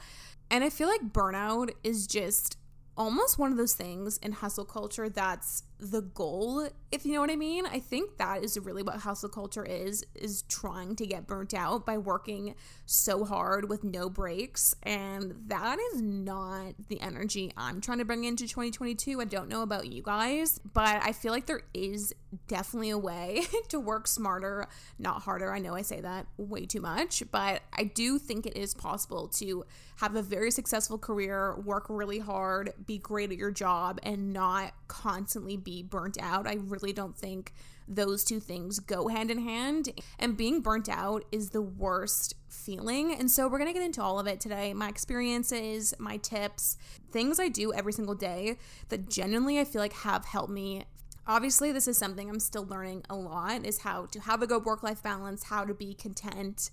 And 0.51 0.63
I 0.63 0.69
feel 0.69 0.87
like 0.87 1.13
burnout 1.13 1.71
is 1.83 2.07
just 2.07 2.57
almost 2.97 3.37
one 3.37 3.51
of 3.51 3.57
those 3.57 3.73
things 3.73 4.17
in 4.17 4.33
hustle 4.33 4.65
culture 4.65 5.09
that's 5.09 5.63
the 5.79 6.01
goal 6.01 6.67
if 6.91 7.05
you 7.05 7.13
know 7.13 7.21
what 7.21 7.29
i 7.29 7.35
mean. 7.35 7.65
I 7.65 7.79
think 7.79 8.17
that 8.17 8.43
is 8.43 8.57
really 8.59 8.83
what 8.83 8.97
hustle 8.97 9.29
culture 9.29 9.63
is 9.63 10.03
is 10.15 10.41
trying 10.43 10.95
to 10.97 11.05
get 11.05 11.27
burnt 11.27 11.53
out 11.53 11.85
by 11.85 11.97
working 11.97 12.55
so 12.85 13.23
hard 13.23 13.69
with 13.69 13.83
no 13.83 14.09
breaks. 14.09 14.75
And 14.83 15.35
that 15.47 15.77
is 15.93 16.01
not 16.01 16.73
the 16.89 16.99
energy 16.99 17.51
i'm 17.55 17.79
trying 17.81 17.99
to 17.99 18.05
bring 18.05 18.23
into 18.23 18.47
2022 18.47 19.21
i 19.21 19.25
don't 19.25 19.49
know 19.49 19.61
about 19.61 19.87
you 19.87 20.01
guys 20.01 20.59
but 20.73 21.01
i 21.03 21.11
feel 21.11 21.31
like 21.31 21.45
there 21.45 21.61
is 21.73 22.13
definitely 22.47 22.89
a 22.89 22.97
way 22.97 23.43
to 23.69 23.79
work 23.79 24.07
smarter 24.07 24.67
not 24.97 25.21
harder. 25.23 25.53
I 25.53 25.59
know 25.59 25.75
i 25.75 25.81
say 25.81 26.01
that 26.01 26.25
way 26.37 26.65
too 26.65 26.81
much 26.81 27.23
but 27.31 27.61
i 27.73 27.83
do 27.83 28.19
think 28.19 28.45
it 28.45 28.57
is 28.57 28.73
possible 28.73 29.27
to 29.29 29.65
have 29.97 30.15
a 30.15 30.21
very 30.21 30.51
successful 30.51 30.97
career 30.97 31.55
work 31.59 31.85
really 31.89 32.19
hard 32.19 32.73
be 32.85 32.97
great 32.97 33.31
at 33.31 33.37
your 33.37 33.51
job 33.51 33.99
and 34.03 34.33
not 34.33 34.73
constantly 34.87 35.57
be 35.57 35.68
be 35.69 35.83
burnt 35.83 36.17
out. 36.19 36.47
I 36.47 36.57
really 36.59 36.93
don't 36.93 37.15
think 37.15 37.53
those 37.87 38.23
two 38.23 38.39
things 38.39 38.79
go 38.79 39.07
hand 39.07 39.29
in 39.29 39.39
hand. 39.39 39.89
And 40.17 40.37
being 40.37 40.61
burnt 40.61 40.89
out 40.89 41.25
is 41.31 41.49
the 41.49 41.61
worst 41.61 42.33
feeling. 42.47 43.13
And 43.13 43.29
so 43.29 43.47
we're 43.47 43.59
going 43.59 43.69
to 43.69 43.73
get 43.73 43.85
into 43.85 44.01
all 44.01 44.19
of 44.19 44.27
it 44.27 44.39
today 44.39 44.73
my 44.73 44.89
experiences, 44.89 45.93
my 45.99 46.17
tips, 46.17 46.77
things 47.11 47.39
I 47.39 47.49
do 47.49 47.73
every 47.73 47.93
single 47.93 48.15
day 48.15 48.57
that 48.89 49.09
genuinely 49.09 49.59
I 49.59 49.65
feel 49.65 49.81
like 49.81 49.93
have 49.93 50.25
helped 50.25 50.51
me. 50.51 50.85
Obviously, 51.27 51.71
this 51.71 51.87
is 51.87 51.97
something 51.97 52.27
I'm 52.27 52.39
still 52.39 52.65
learning 52.65 53.03
a 53.09 53.15
lot 53.15 53.63
is 53.63 53.79
how 53.79 54.07
to 54.07 54.19
have 54.21 54.41
a 54.41 54.47
good 54.47 54.65
work 54.65 54.81
life 54.81 55.03
balance, 55.03 55.43
how 55.43 55.63
to 55.65 55.75
be 55.75 55.93
content. 55.93 56.71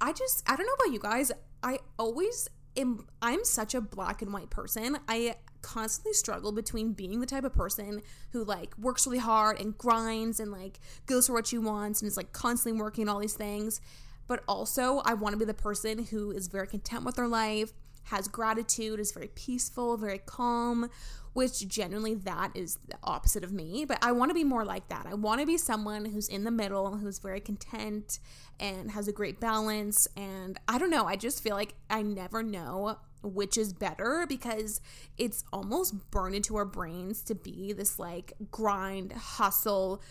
I 0.00 0.12
just, 0.12 0.42
I 0.48 0.56
don't 0.56 0.66
know 0.66 0.72
about 0.72 0.92
you 0.92 0.98
guys. 0.98 1.30
I 1.62 1.78
always 1.96 2.48
am, 2.76 3.06
I'm 3.22 3.44
such 3.44 3.74
a 3.74 3.80
black 3.80 4.22
and 4.22 4.32
white 4.32 4.50
person. 4.50 4.98
I 5.06 5.36
constantly 5.64 6.12
struggle 6.12 6.52
between 6.52 6.92
being 6.92 7.20
the 7.20 7.26
type 7.26 7.44
of 7.44 7.54
person 7.54 8.02
who 8.32 8.44
like 8.44 8.76
works 8.78 9.06
really 9.06 9.18
hard 9.18 9.58
and 9.58 9.76
grinds 9.78 10.38
and 10.38 10.52
like 10.52 10.78
goes 11.06 11.26
for 11.26 11.32
what 11.32 11.46
she 11.46 11.58
wants 11.58 12.02
and 12.02 12.08
is 12.08 12.16
like 12.16 12.32
constantly 12.32 12.78
working 12.78 13.08
all 13.08 13.18
these 13.18 13.34
things 13.34 13.80
but 14.26 14.42
also 14.48 15.02
I 15.04 15.14
want 15.14 15.34
to 15.34 15.38
be 15.38 15.44
the 15.44 15.54
person 15.54 16.04
who 16.04 16.30
is 16.30 16.48
very 16.48 16.66
content 16.66 17.04
with 17.04 17.16
their 17.16 17.28
life, 17.28 17.72
has 18.04 18.28
gratitude, 18.28 19.00
is 19.00 19.12
very 19.12 19.28
peaceful, 19.28 19.96
very 19.96 20.18
calm, 20.18 20.90
which 21.32 21.66
generally 21.68 22.14
that 22.14 22.52
is 22.54 22.78
the 22.88 22.96
opposite 23.02 23.44
of 23.44 23.52
me. 23.52 23.84
But 23.84 23.98
I 24.02 24.12
want 24.12 24.30
to 24.30 24.34
be 24.34 24.44
more 24.44 24.64
like 24.64 24.88
that. 24.88 25.06
I 25.06 25.14
want 25.14 25.40
to 25.40 25.46
be 25.46 25.56
someone 25.56 26.06
who's 26.06 26.28
in 26.28 26.44
the 26.44 26.50
middle, 26.50 26.96
who's 26.96 27.18
very 27.18 27.40
content 27.40 28.18
and 28.60 28.90
has 28.92 29.08
a 29.08 29.12
great 29.12 29.40
balance. 29.40 30.06
And 30.16 30.58
I 30.68 30.78
don't 30.78 30.90
know, 30.90 31.06
I 31.06 31.16
just 31.16 31.42
feel 31.42 31.56
like 31.56 31.74
I 31.90 32.02
never 32.02 32.42
know 32.42 32.98
which 33.24 33.58
is 33.58 33.72
better 33.72 34.26
because 34.28 34.80
it's 35.16 35.44
almost 35.52 36.10
burned 36.10 36.34
into 36.34 36.56
our 36.56 36.64
brains 36.64 37.22
to 37.22 37.34
be 37.34 37.72
this 37.72 37.98
like 37.98 38.32
grind, 38.50 39.12
hustle, 39.12 40.02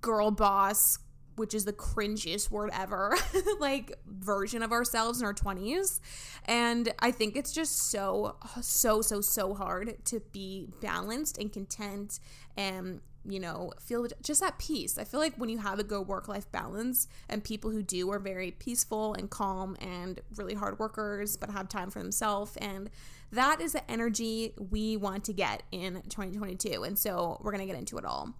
girl 0.00 0.30
boss, 0.30 0.98
which 1.36 1.54
is 1.54 1.64
the 1.64 1.72
cringiest 1.72 2.50
word 2.50 2.70
ever, 2.72 3.16
like 3.60 3.94
version 4.06 4.62
of 4.62 4.72
ourselves 4.72 5.20
in 5.20 5.26
our 5.26 5.34
20s. 5.34 6.00
And 6.44 6.92
I 6.98 7.12
think 7.12 7.36
it's 7.36 7.52
just 7.52 7.90
so, 7.90 8.36
so, 8.60 9.00
so, 9.02 9.20
so 9.20 9.54
hard 9.54 10.04
to 10.06 10.20
be 10.32 10.68
balanced 10.80 11.38
and 11.38 11.52
content 11.52 12.18
and 12.56 13.00
you 13.24 13.40
know, 13.40 13.72
feel 13.80 14.06
just 14.22 14.42
at 14.42 14.58
peace. 14.58 14.98
I 14.98 15.04
feel 15.04 15.20
like 15.20 15.36
when 15.36 15.48
you 15.48 15.58
have 15.58 15.78
a 15.78 15.84
good 15.84 16.06
work 16.06 16.28
life 16.28 16.50
balance 16.50 17.08
and 17.28 17.42
people 17.42 17.70
who 17.70 17.82
do 17.82 18.10
are 18.10 18.18
very 18.18 18.52
peaceful 18.52 19.14
and 19.14 19.28
calm 19.28 19.76
and 19.80 20.20
really 20.36 20.54
hard 20.54 20.78
workers, 20.78 21.36
but 21.36 21.50
have 21.50 21.68
time 21.68 21.90
for 21.90 22.00
themselves. 22.00 22.56
And 22.56 22.90
that 23.32 23.60
is 23.60 23.72
the 23.72 23.90
energy 23.90 24.54
we 24.70 24.96
want 24.96 25.24
to 25.24 25.32
get 25.32 25.62
in 25.70 26.02
2022. 26.08 26.84
And 26.84 26.98
so 26.98 27.38
we're 27.42 27.52
going 27.52 27.66
to 27.66 27.70
get 27.70 27.78
into 27.78 27.98
it 27.98 28.04
all. 28.04 28.34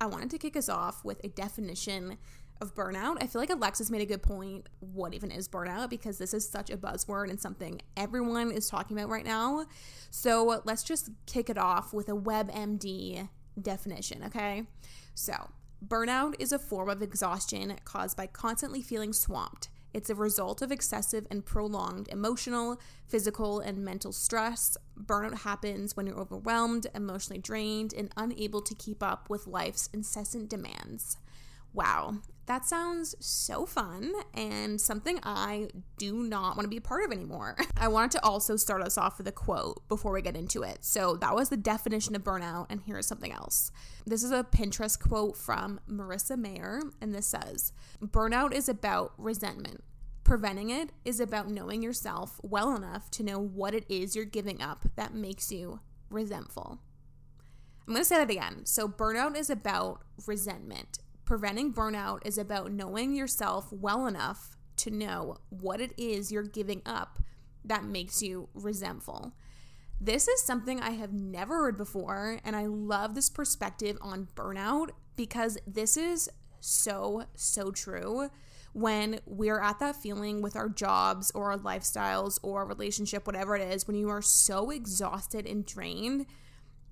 I 0.00 0.06
wanted 0.06 0.30
to 0.30 0.38
kick 0.38 0.56
us 0.56 0.68
off 0.68 1.04
with 1.04 1.20
a 1.24 1.28
definition 1.28 2.18
of 2.60 2.74
burnout. 2.74 3.16
I 3.20 3.26
feel 3.26 3.40
like 3.40 3.50
Alexis 3.50 3.90
made 3.90 4.00
a 4.00 4.06
good 4.06 4.22
point. 4.22 4.68
What 4.80 5.14
even 5.14 5.30
is 5.30 5.48
burnout? 5.48 5.90
Because 5.90 6.18
this 6.18 6.32
is 6.32 6.48
such 6.48 6.70
a 6.70 6.76
buzzword 6.76 7.30
and 7.30 7.40
something 7.40 7.80
everyone 7.96 8.50
is 8.50 8.68
talking 8.68 8.96
about 8.96 9.10
right 9.10 9.24
now. 9.24 9.66
So 10.10 10.62
let's 10.64 10.82
just 10.82 11.10
kick 11.26 11.50
it 11.50 11.58
off 11.58 11.92
with 11.92 12.08
a 12.08 12.12
WebMD 12.12 13.28
definition, 13.60 14.22
okay? 14.24 14.64
So, 15.14 15.50
burnout 15.86 16.34
is 16.38 16.52
a 16.52 16.58
form 16.58 16.88
of 16.88 17.02
exhaustion 17.02 17.76
caused 17.84 18.16
by 18.16 18.26
constantly 18.26 18.82
feeling 18.82 19.12
swamped. 19.12 19.68
It's 19.92 20.10
a 20.10 20.14
result 20.14 20.60
of 20.60 20.72
excessive 20.72 21.24
and 21.30 21.46
prolonged 21.46 22.08
emotional, 22.08 22.80
physical, 23.06 23.60
and 23.60 23.84
mental 23.84 24.12
stress. 24.12 24.76
Burnout 25.00 25.38
happens 25.38 25.96
when 25.96 26.06
you're 26.06 26.18
overwhelmed, 26.18 26.88
emotionally 26.96 27.40
drained, 27.40 27.94
and 27.94 28.10
unable 28.16 28.60
to 28.62 28.74
keep 28.74 29.04
up 29.04 29.30
with 29.30 29.46
life's 29.46 29.88
incessant 29.92 30.50
demands. 30.50 31.16
Wow, 31.72 32.16
that 32.46 32.66
sounds 32.66 33.14
so 33.20 33.64
fun 33.64 34.12
and 34.34 34.80
something 34.80 35.18
I 35.22 35.68
do 35.96 36.12
not 36.14 36.56
want 36.56 36.62
to 36.62 36.68
be 36.68 36.76
a 36.76 36.82
part 36.82 37.04
of 37.04 37.12
anymore. 37.12 37.56
I 37.76 37.88
wanted 37.88 38.12
to 38.12 38.24
also 38.24 38.56
start 38.56 38.82
us 38.82 38.98
off 38.98 39.18
with 39.18 39.28
a 39.28 39.32
quote 39.32 39.86
before 39.88 40.12
we 40.12 40.22
get 40.22 40.36
into 40.36 40.62
it. 40.62 40.84
So, 40.84 41.16
that 41.16 41.34
was 41.34 41.48
the 41.48 41.56
definition 41.56 42.14
of 42.14 42.22
burnout, 42.22 42.66
and 42.68 42.82
here 42.82 42.98
is 42.98 43.06
something 43.06 43.32
else. 43.32 43.70
This 44.06 44.22
is 44.22 44.30
a 44.30 44.44
Pinterest 44.44 44.98
quote 44.98 45.36
from 45.36 45.80
Marissa 45.88 46.36
Mayer, 46.36 46.82
and 47.00 47.14
this 47.14 47.26
says 47.26 47.72
Burnout 48.02 48.52
is 48.52 48.68
about 48.68 49.12
resentment. 49.16 49.82
Preventing 50.22 50.70
it 50.70 50.90
is 51.04 51.20
about 51.20 51.50
knowing 51.50 51.82
yourself 51.82 52.40
well 52.42 52.74
enough 52.74 53.10
to 53.12 53.22
know 53.22 53.38
what 53.38 53.74
it 53.74 53.84
is 53.88 54.16
you're 54.16 54.24
giving 54.24 54.62
up 54.62 54.86
that 54.96 55.14
makes 55.14 55.52
you 55.52 55.80
resentful. 56.10 56.80
I'm 57.86 57.92
going 57.92 58.00
to 58.00 58.08
say 58.08 58.16
that 58.16 58.30
again. 58.30 58.64
So, 58.64 58.88
burnout 58.88 59.36
is 59.36 59.50
about 59.50 60.02
resentment 60.26 60.98
Preventing 61.24 61.72
burnout 61.72 62.26
is 62.26 62.36
about 62.36 62.72
knowing 62.72 63.14
yourself 63.14 63.72
well 63.72 64.06
enough 64.06 64.56
to 64.76 64.90
know 64.90 65.38
what 65.48 65.80
it 65.80 65.92
is 65.96 66.30
you're 66.30 66.42
giving 66.42 66.82
up 66.84 67.18
that 67.64 67.84
makes 67.84 68.22
you 68.22 68.48
resentful. 68.52 69.32
This 70.00 70.28
is 70.28 70.42
something 70.42 70.80
I 70.80 70.90
have 70.90 71.12
never 71.12 71.56
heard 71.56 71.78
before, 71.78 72.40
and 72.44 72.54
I 72.54 72.66
love 72.66 73.14
this 73.14 73.30
perspective 73.30 73.96
on 74.02 74.28
burnout 74.34 74.90
because 75.16 75.56
this 75.66 75.96
is 75.96 76.28
so, 76.60 77.24
so 77.34 77.70
true 77.70 78.28
when 78.74 79.20
we're 79.24 79.60
at 79.60 79.78
that 79.78 79.96
feeling 79.96 80.42
with 80.42 80.56
our 80.56 80.68
jobs 80.68 81.30
or 81.30 81.52
our 81.52 81.58
lifestyles 81.58 82.38
or 82.42 82.60
our 82.60 82.66
relationship, 82.66 83.26
whatever 83.26 83.56
it 83.56 83.72
is, 83.72 83.86
when 83.86 83.96
you 83.96 84.10
are 84.10 84.20
so 84.20 84.70
exhausted 84.70 85.46
and 85.46 85.64
drained. 85.64 86.26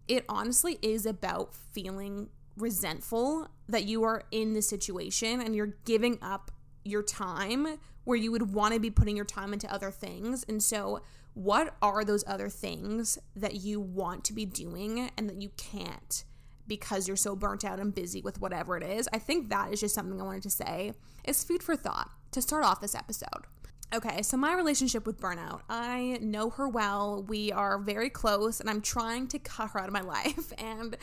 It 0.06 0.24
honestly 0.28 0.78
is 0.80 1.04
about 1.04 1.54
feeling 1.54 2.28
resentful 2.56 3.48
that 3.68 3.84
you 3.84 4.04
are 4.04 4.24
in 4.30 4.52
the 4.52 4.62
situation 4.62 5.40
and 5.40 5.54
you're 5.54 5.74
giving 5.84 6.18
up 6.22 6.50
your 6.84 7.02
time 7.02 7.78
where 8.04 8.16
you 8.16 8.32
would 8.32 8.52
want 8.52 8.74
to 8.74 8.80
be 8.80 8.90
putting 8.90 9.16
your 9.16 9.24
time 9.24 9.52
into 9.52 9.72
other 9.72 9.90
things. 9.90 10.44
And 10.48 10.62
so, 10.62 11.02
what 11.34 11.76
are 11.80 12.04
those 12.04 12.24
other 12.26 12.50
things 12.50 13.18
that 13.34 13.54
you 13.54 13.80
want 13.80 14.24
to 14.24 14.34
be 14.34 14.44
doing 14.44 15.10
and 15.16 15.28
that 15.30 15.40
you 15.40 15.50
can't 15.56 16.24
because 16.66 17.08
you're 17.08 17.16
so 17.16 17.34
burnt 17.34 17.64
out 17.64 17.80
and 17.80 17.94
busy 17.94 18.20
with 18.20 18.40
whatever 18.40 18.76
it 18.76 18.82
is? 18.82 19.08
I 19.12 19.18
think 19.18 19.48
that 19.48 19.72
is 19.72 19.80
just 19.80 19.94
something 19.94 20.20
I 20.20 20.24
wanted 20.24 20.42
to 20.42 20.50
say. 20.50 20.92
It's 21.24 21.42
food 21.42 21.62
for 21.62 21.74
thought 21.74 22.10
to 22.32 22.42
start 22.42 22.64
off 22.64 22.80
this 22.80 22.94
episode. 22.94 23.46
Okay, 23.94 24.22
so 24.22 24.38
my 24.38 24.54
relationship 24.54 25.04
with 25.04 25.20
burnout, 25.20 25.60
I 25.68 26.18
know 26.22 26.48
her 26.50 26.66
well. 26.66 27.22
We 27.28 27.52
are 27.52 27.78
very 27.78 28.08
close, 28.08 28.58
and 28.58 28.70
I'm 28.70 28.80
trying 28.80 29.28
to 29.28 29.38
cut 29.38 29.70
her 29.72 29.80
out 29.80 29.86
of 29.86 29.92
my 29.92 30.00
life. 30.02 30.52
And 30.56 30.96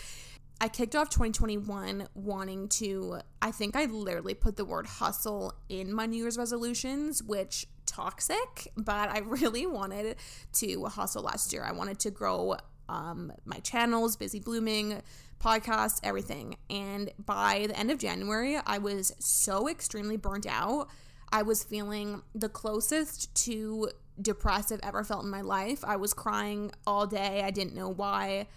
I 0.62 0.67
kicked 0.67 0.95
off 0.95 1.10
2021 1.10 2.08
wanting 2.15 2.67
to, 2.69 3.19
I 3.41 3.52
think 3.52 3.78
I 3.78 3.86
literally 3.86 4.34
put 4.34 4.58
the 4.58 4.65
word 4.65 4.88
hustle 4.88 5.54
in 5.69 5.93
my 5.93 6.06
New 6.06 6.22
Year's 6.22 6.38
resolutions, 6.38 7.24
which 7.24 7.65
toxic, 7.86 8.67
but 8.76 9.10
I 9.10 9.19
really 9.26 9.65
wanted 9.65 10.17
to 10.54 10.86
hustle 10.86 11.24
last 11.24 11.54
year. 11.54 11.63
I 11.63 11.72
wanted 11.72 12.00
to 12.00 12.12
grow 12.12 12.58
um, 12.89 13.32
my 13.45 13.60
channels, 13.60 14.17
Busy 14.17 14.39
Blooming, 14.39 15.02
podcast, 15.39 16.02
everything. 16.04 16.58
And 16.69 17.12
by 17.24 17.65
the 17.67 17.80
end 17.80 17.91
of 17.91 17.98
January, 17.98 18.58
I 18.65 18.80
was 18.80 19.13
so 19.19 19.69
extremely 19.69 20.17
burnt 20.17 20.45
out. 20.45 20.89
I 21.32 21.43
was 21.43 21.63
feeling 21.63 22.24
the 22.34 22.50
closest 22.50 23.34
to 23.45 23.91
depressed 24.22 24.72
I've 24.72 24.80
ever 24.84 25.04
felt 25.04 25.24
in 25.24 25.30
my 25.30 25.41
life. 25.41 25.84
I 25.86 25.95
was 25.95 26.13
crying 26.13 26.72
all 26.86 27.08
day. 27.08 27.43
I 27.45 27.52
didn't 27.52 27.76
know 27.76 27.89
why. 27.89 28.48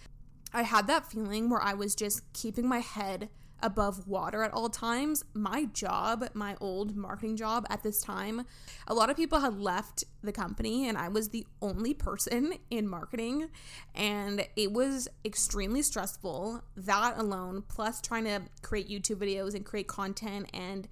I 0.53 0.63
had 0.63 0.87
that 0.87 1.09
feeling 1.09 1.49
where 1.49 1.61
I 1.61 1.73
was 1.73 1.95
just 1.95 2.21
keeping 2.33 2.67
my 2.67 2.79
head 2.79 3.29
above 3.63 4.07
water 4.07 4.43
at 4.43 4.53
all 4.53 4.69
times. 4.69 5.23
My 5.33 5.65
job, 5.65 6.25
my 6.33 6.55
old 6.59 6.95
marketing 6.95 7.37
job 7.37 7.65
at 7.69 7.81
this 7.81 8.01
time, 8.01 8.45
a 8.87 8.93
lot 8.93 9.09
of 9.09 9.15
people 9.15 9.39
had 9.39 9.59
left 9.59 10.03
the 10.21 10.33
company 10.33 10.87
and 10.87 10.97
I 10.97 11.07
was 11.07 11.29
the 11.29 11.47
only 11.61 11.93
person 11.93 12.55
in 12.69 12.87
marketing 12.87 13.49
and 13.95 14.45
it 14.55 14.73
was 14.73 15.07
extremely 15.25 15.81
stressful. 15.81 16.61
That 16.75 17.17
alone 17.17 17.63
plus 17.67 18.01
trying 18.01 18.25
to 18.25 18.41
create 18.61 18.89
YouTube 18.89 19.15
videos 19.15 19.55
and 19.55 19.65
create 19.65 19.87
content 19.87 20.49
and 20.53 20.87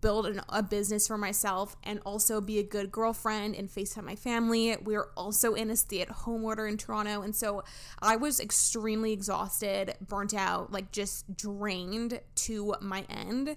build 0.00 0.26
an, 0.26 0.40
a 0.48 0.62
business 0.62 1.06
for 1.06 1.16
myself 1.18 1.76
and 1.82 2.00
also 2.04 2.40
be 2.40 2.58
a 2.58 2.62
good 2.62 2.90
girlfriend 2.90 3.54
and 3.54 3.68
FaceTime 3.68 4.04
my 4.04 4.16
family. 4.16 4.76
We 4.82 4.96
are 4.96 5.10
also 5.16 5.54
in 5.54 5.70
a 5.70 5.76
stay 5.76 6.00
at 6.00 6.08
home 6.08 6.44
order 6.44 6.66
in 6.66 6.76
Toronto. 6.76 7.22
And 7.22 7.34
so 7.34 7.64
I 8.00 8.16
was 8.16 8.40
extremely 8.40 9.12
exhausted, 9.12 9.94
burnt 10.00 10.34
out, 10.34 10.72
like 10.72 10.92
just 10.92 11.36
drained 11.36 12.20
to 12.34 12.74
my 12.80 13.04
end. 13.08 13.56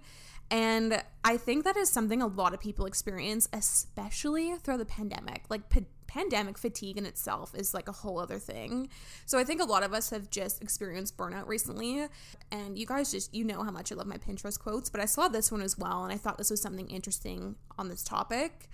And 0.51 1.03
I 1.23 1.37
think 1.37 1.63
that 1.63 1.77
is 1.77 1.89
something 1.89 2.21
a 2.21 2.27
lot 2.27 2.53
of 2.53 2.59
people 2.59 2.85
experience, 2.85 3.47
especially 3.53 4.55
through 4.55 4.77
the 4.77 4.85
pandemic. 4.85 5.43
Like, 5.49 5.69
pandemic 6.09 6.57
fatigue 6.57 6.97
in 6.97 7.05
itself 7.05 7.53
is 7.53 7.73
like 7.73 7.87
a 7.87 7.91
whole 7.91 8.19
other 8.19 8.39
thing. 8.39 8.89
So 9.27 9.37
I 9.37 9.43
think 9.43 9.61
a 9.61 9.65
lot 9.65 9.83
of 9.83 9.93
us 9.93 10.09
have 10.09 10.31
just 10.31 10.61
experienced 10.61 11.15
burnout 11.15 11.47
recently. 11.47 12.07
And 12.51 12.77
you 12.77 12.87
guys 12.87 13.11
just, 13.11 13.33
you 13.33 13.45
know 13.45 13.63
how 13.63 13.69
much 13.69 13.91
I 13.91 13.95
love 13.95 14.07
my 14.07 14.17
Pinterest 14.17 14.59
quotes, 14.59 14.89
but 14.89 14.99
I 14.99 15.05
saw 15.05 15.27
this 15.27 15.51
one 15.51 15.61
as 15.61 15.77
well. 15.77 16.03
And 16.03 16.11
I 16.11 16.17
thought 16.17 16.39
this 16.39 16.49
was 16.49 16.61
something 16.61 16.89
interesting 16.89 17.55
on 17.77 17.89
this 17.89 18.03
topic. 18.03 18.67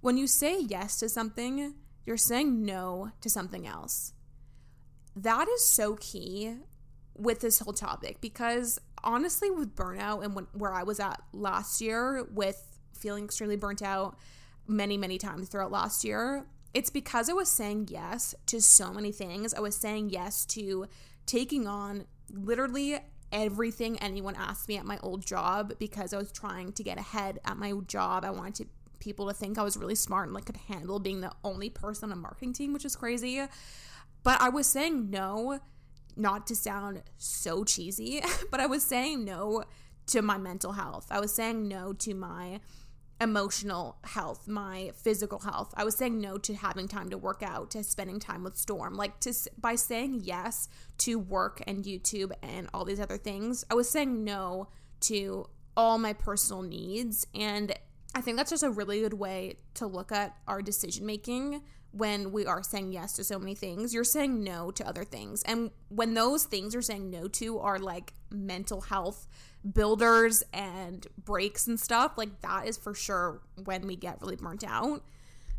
When 0.00 0.16
you 0.16 0.28
say 0.28 0.60
yes 0.60 1.00
to 1.00 1.08
something, 1.08 1.74
you're 2.06 2.16
saying 2.16 2.64
no 2.64 3.10
to 3.22 3.28
something 3.28 3.66
else. 3.66 4.12
That 5.16 5.48
is 5.48 5.66
so 5.66 5.96
key 5.96 6.54
with 7.16 7.40
this 7.40 7.58
whole 7.58 7.72
topic 7.72 8.20
because 8.20 8.78
honestly, 9.02 9.50
with 9.50 9.74
burnout 9.74 10.24
and 10.24 10.36
when, 10.36 10.46
where 10.52 10.72
I 10.72 10.84
was 10.84 11.00
at 11.00 11.20
last 11.32 11.80
year 11.80 12.24
with 12.32 12.78
feeling 12.96 13.24
extremely 13.24 13.56
burnt 13.56 13.82
out 13.82 14.16
many, 14.68 14.96
many 14.96 15.18
times 15.18 15.48
throughout 15.48 15.72
last 15.72 16.04
year, 16.04 16.46
it's 16.78 16.90
because 16.90 17.28
I 17.28 17.32
was 17.32 17.48
saying 17.48 17.88
yes 17.90 18.36
to 18.46 18.60
so 18.60 18.92
many 18.92 19.10
things. 19.10 19.52
I 19.52 19.58
was 19.58 19.74
saying 19.74 20.10
yes 20.10 20.46
to 20.46 20.86
taking 21.26 21.66
on 21.66 22.04
literally 22.30 23.00
everything 23.32 23.98
anyone 23.98 24.36
asked 24.36 24.68
me 24.68 24.76
at 24.76 24.84
my 24.84 24.96
old 25.02 25.26
job 25.26 25.72
because 25.80 26.12
I 26.12 26.18
was 26.18 26.30
trying 26.30 26.70
to 26.74 26.84
get 26.84 26.96
ahead 26.96 27.40
at 27.44 27.56
my 27.56 27.72
job. 27.88 28.24
I 28.24 28.30
wanted 28.30 28.54
to, 28.54 28.66
people 29.00 29.26
to 29.26 29.34
think 29.34 29.58
I 29.58 29.64
was 29.64 29.76
really 29.76 29.96
smart 29.96 30.26
and 30.28 30.34
like 30.34 30.44
could 30.44 30.56
handle 30.56 31.00
being 31.00 31.20
the 31.20 31.32
only 31.42 31.68
person 31.68 32.12
on 32.12 32.16
a 32.16 32.20
marketing 32.20 32.52
team, 32.52 32.72
which 32.72 32.84
is 32.84 32.94
crazy. 32.94 33.42
But 34.22 34.40
I 34.40 34.48
was 34.48 34.68
saying 34.68 35.10
no, 35.10 35.58
not 36.14 36.46
to 36.46 36.54
sound 36.54 37.02
so 37.16 37.64
cheesy, 37.64 38.22
but 38.52 38.60
I 38.60 38.66
was 38.66 38.84
saying 38.84 39.24
no 39.24 39.64
to 40.06 40.22
my 40.22 40.38
mental 40.38 40.74
health. 40.74 41.08
I 41.10 41.18
was 41.18 41.34
saying 41.34 41.66
no 41.66 41.92
to 41.94 42.14
my 42.14 42.60
emotional 43.20 43.96
health, 44.04 44.46
my 44.46 44.92
physical 44.94 45.40
health. 45.40 45.74
I 45.76 45.84
was 45.84 45.96
saying 45.96 46.20
no 46.20 46.38
to 46.38 46.54
having 46.54 46.86
time 46.88 47.10
to 47.10 47.18
work 47.18 47.42
out, 47.42 47.70
to 47.72 47.82
spending 47.82 48.20
time 48.20 48.44
with 48.44 48.56
Storm. 48.56 48.94
Like 48.94 49.18
to 49.20 49.32
by 49.60 49.74
saying 49.74 50.20
yes 50.24 50.68
to 50.98 51.18
work 51.18 51.62
and 51.66 51.84
YouTube 51.84 52.32
and 52.42 52.68
all 52.72 52.84
these 52.84 53.00
other 53.00 53.18
things, 53.18 53.64
I 53.70 53.74
was 53.74 53.88
saying 53.88 54.24
no 54.24 54.68
to 55.00 55.48
all 55.76 55.98
my 55.98 56.12
personal 56.12 56.62
needs 56.62 57.26
and 57.34 57.72
I 58.14 58.20
think 58.20 58.36
that's 58.36 58.50
just 58.50 58.62
a 58.62 58.70
really 58.70 59.00
good 59.00 59.14
way 59.14 59.58
to 59.74 59.86
look 59.86 60.10
at 60.10 60.36
our 60.48 60.62
decision 60.62 61.06
making 61.06 61.62
when 61.92 62.32
we 62.32 62.46
are 62.46 62.62
saying 62.62 62.92
yes 62.92 63.12
to 63.14 63.24
so 63.24 63.38
many 63.38 63.54
things. 63.54 63.94
You're 63.94 64.04
saying 64.04 64.42
no 64.42 64.70
to 64.72 64.86
other 64.86 65.04
things. 65.04 65.42
And 65.44 65.70
when 65.88 66.14
those 66.14 66.44
things 66.44 66.74
you're 66.74 66.82
saying 66.82 67.10
no 67.10 67.28
to 67.28 67.58
are 67.58 67.78
like 67.78 68.14
mental 68.30 68.80
health 68.80 69.26
builders 69.72 70.42
and 70.52 71.06
breaks 71.24 71.66
and 71.66 71.78
stuff, 71.78 72.12
like 72.16 72.40
that 72.42 72.66
is 72.66 72.76
for 72.76 72.94
sure 72.94 73.40
when 73.64 73.86
we 73.86 73.96
get 73.96 74.20
really 74.20 74.36
burnt 74.36 74.64
out. 74.64 75.02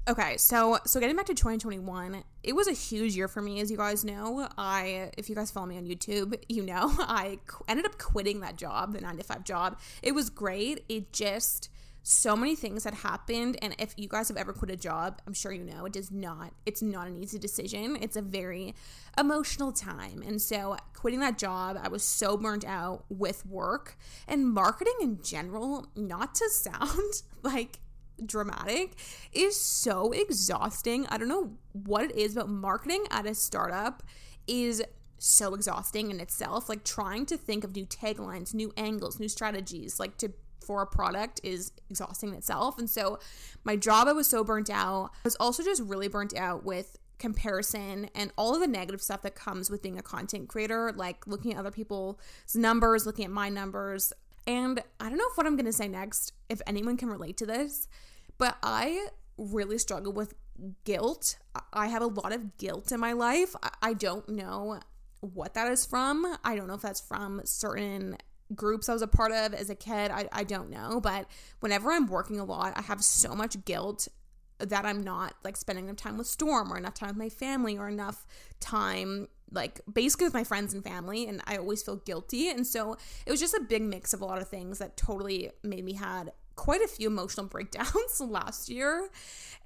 Okay, 0.07 0.37
so 0.37 0.79
so 0.85 0.99
getting 0.99 1.15
back 1.15 1.27
to 1.27 1.35
2021, 1.35 2.23
it 2.41 2.55
was 2.55 2.67
a 2.67 2.73
huge 2.73 3.15
year 3.15 3.27
for 3.27 3.41
me 3.41 3.59
as 3.59 3.69
you 3.69 3.77
guys 3.77 4.03
know. 4.03 4.47
I 4.57 5.11
if 5.17 5.29
you 5.29 5.35
guys 5.35 5.51
follow 5.51 5.67
me 5.67 5.77
on 5.77 5.85
YouTube, 5.85 6.41
you 6.47 6.65
know, 6.65 6.91
I 6.99 7.39
ended 7.67 7.85
up 7.85 7.97
quitting 7.99 8.39
that 8.39 8.55
job, 8.55 8.93
the 8.93 9.01
9 9.01 9.17
to 9.17 9.23
5 9.23 9.43
job. 9.43 9.79
It 10.01 10.13
was 10.13 10.29
great. 10.29 10.83
It 10.89 11.13
just 11.13 11.69
so 12.01 12.35
many 12.35 12.55
things 12.55 12.83
had 12.85 12.93
happened 12.93 13.57
and 13.61 13.75
if 13.77 13.93
you 13.97 14.07
guys 14.07 14.27
have 14.29 14.37
ever 14.37 14.53
quit 14.53 14.71
a 14.71 14.75
job 14.75 15.21
i'm 15.27 15.33
sure 15.33 15.51
you 15.51 15.63
know 15.63 15.85
it 15.85 15.93
does 15.93 16.11
not 16.11 16.53
it's 16.65 16.81
not 16.81 17.07
an 17.07 17.17
easy 17.17 17.39
decision. 17.39 17.97
It's 18.01 18.15
a 18.15 18.21
very 18.21 18.75
emotional 19.17 19.71
time. 19.71 20.23
And 20.25 20.41
so 20.41 20.77
quitting 20.93 21.19
that 21.19 21.37
job 21.37 21.77
i 21.81 21.87
was 21.87 22.03
so 22.03 22.37
burnt 22.37 22.65
out 22.65 23.05
with 23.09 23.45
work 23.45 23.97
and 24.27 24.47
marketing 24.47 24.95
in 25.01 25.21
general 25.23 25.87
not 25.95 26.35
to 26.35 26.49
sound 26.49 27.23
like 27.41 27.79
dramatic 28.25 28.95
is 29.31 29.59
so 29.59 30.11
exhausting. 30.11 31.05
I 31.07 31.17
don't 31.17 31.29
know 31.29 31.53
what 31.73 32.03
it 32.03 32.15
is 32.15 32.35
but 32.35 32.49
marketing 32.49 33.05
at 33.11 33.25
a 33.25 33.33
startup 33.33 34.03
is 34.47 34.83
so 35.17 35.53
exhausting 35.53 36.11
in 36.11 36.19
itself. 36.19 36.69
Like 36.69 36.83
trying 36.83 37.25
to 37.27 37.37
think 37.37 37.63
of 37.63 37.75
new 37.75 37.85
taglines 37.85 38.53
new 38.53 38.71
angles 38.77 39.19
new 39.19 39.29
strategies 39.29 39.99
like 39.99 40.17
to 40.17 40.31
for 40.69 40.83
a 40.83 40.85
product 40.85 41.41
is 41.41 41.71
exhausting 41.89 42.29
in 42.29 42.35
itself. 42.35 42.77
And 42.77 42.87
so 42.87 43.17
my 43.63 43.75
job, 43.75 44.07
I 44.07 44.13
was 44.13 44.27
so 44.27 44.43
burnt 44.43 44.69
out. 44.69 45.09
I 45.15 45.19
was 45.23 45.35
also 45.37 45.63
just 45.63 45.81
really 45.81 46.07
burnt 46.07 46.37
out 46.37 46.63
with 46.63 46.95
comparison 47.17 48.07
and 48.13 48.31
all 48.37 48.53
of 48.53 48.61
the 48.61 48.67
negative 48.67 49.01
stuff 49.01 49.23
that 49.23 49.33
comes 49.33 49.71
with 49.71 49.81
being 49.81 49.97
a 49.97 50.03
content 50.03 50.47
creator, 50.47 50.93
like 50.95 51.25
looking 51.25 51.53
at 51.53 51.57
other 51.57 51.71
people's 51.71 52.19
numbers, 52.53 53.07
looking 53.07 53.25
at 53.25 53.31
my 53.31 53.49
numbers. 53.49 54.13
And 54.45 54.83
I 54.99 55.09
don't 55.09 55.17
know 55.17 55.25
if 55.31 55.37
what 55.37 55.47
I'm 55.47 55.55
going 55.55 55.65
to 55.65 55.73
say 55.73 55.87
next, 55.87 56.33
if 56.49 56.61
anyone 56.67 56.97
can 56.97 57.09
relate 57.09 57.37
to 57.37 57.47
this, 57.47 57.87
but 58.37 58.55
I 58.61 59.07
really 59.39 59.79
struggle 59.79 60.13
with 60.13 60.35
guilt. 60.83 61.39
I 61.73 61.87
have 61.87 62.03
a 62.03 62.07
lot 62.07 62.31
of 62.31 62.59
guilt 62.59 62.91
in 62.91 62.99
my 62.99 63.13
life. 63.13 63.55
I 63.81 63.93
don't 63.93 64.29
know 64.29 64.81
what 65.21 65.55
that 65.55 65.71
is 65.71 65.83
from. 65.83 66.37
I 66.43 66.55
don't 66.55 66.67
know 66.67 66.75
if 66.75 66.81
that's 66.81 67.01
from 67.01 67.41
certain 67.43 68.17
groups 68.55 68.89
I 68.89 68.93
was 68.93 69.01
a 69.01 69.07
part 69.07 69.31
of 69.31 69.53
as 69.53 69.69
a 69.69 69.75
kid. 69.75 70.11
I, 70.11 70.27
I 70.31 70.43
don't 70.43 70.69
know. 70.69 70.99
But 71.01 71.27
whenever 71.59 71.91
I'm 71.91 72.07
working 72.07 72.39
a 72.39 72.45
lot, 72.45 72.73
I 72.75 72.81
have 72.81 73.03
so 73.03 73.35
much 73.35 73.63
guilt 73.65 74.07
that 74.59 74.85
I'm 74.85 75.01
not 75.01 75.35
like 75.43 75.55
spending 75.57 75.85
enough 75.85 75.97
time 75.97 76.17
with 76.17 76.27
Storm 76.27 76.71
or 76.71 76.77
enough 76.77 76.93
time 76.93 77.09
with 77.09 77.17
my 77.17 77.29
family 77.29 77.77
or 77.77 77.87
enough 77.87 78.25
time 78.59 79.27
like 79.51 79.81
basically 79.91 80.25
with 80.25 80.33
my 80.33 80.43
friends 80.43 80.73
and 80.73 80.83
family 80.83 81.27
and 81.27 81.41
I 81.45 81.57
always 81.57 81.81
feel 81.81 81.95
guilty 81.95 82.49
and 82.49 82.67
so 82.67 82.97
it 83.25 83.31
was 83.31 83.39
just 83.39 83.53
a 83.53 83.61
big 83.61 83.81
mix 83.81 84.13
of 84.13 84.21
a 84.21 84.25
lot 84.25 84.41
of 84.41 84.47
things 84.47 84.79
that 84.79 84.97
totally 84.97 85.51
made 85.63 85.83
me 85.83 85.93
had 85.93 86.31
quite 86.55 86.81
a 86.81 86.87
few 86.87 87.07
emotional 87.07 87.47
breakdowns 87.47 88.19
last 88.19 88.69
year 88.69 89.09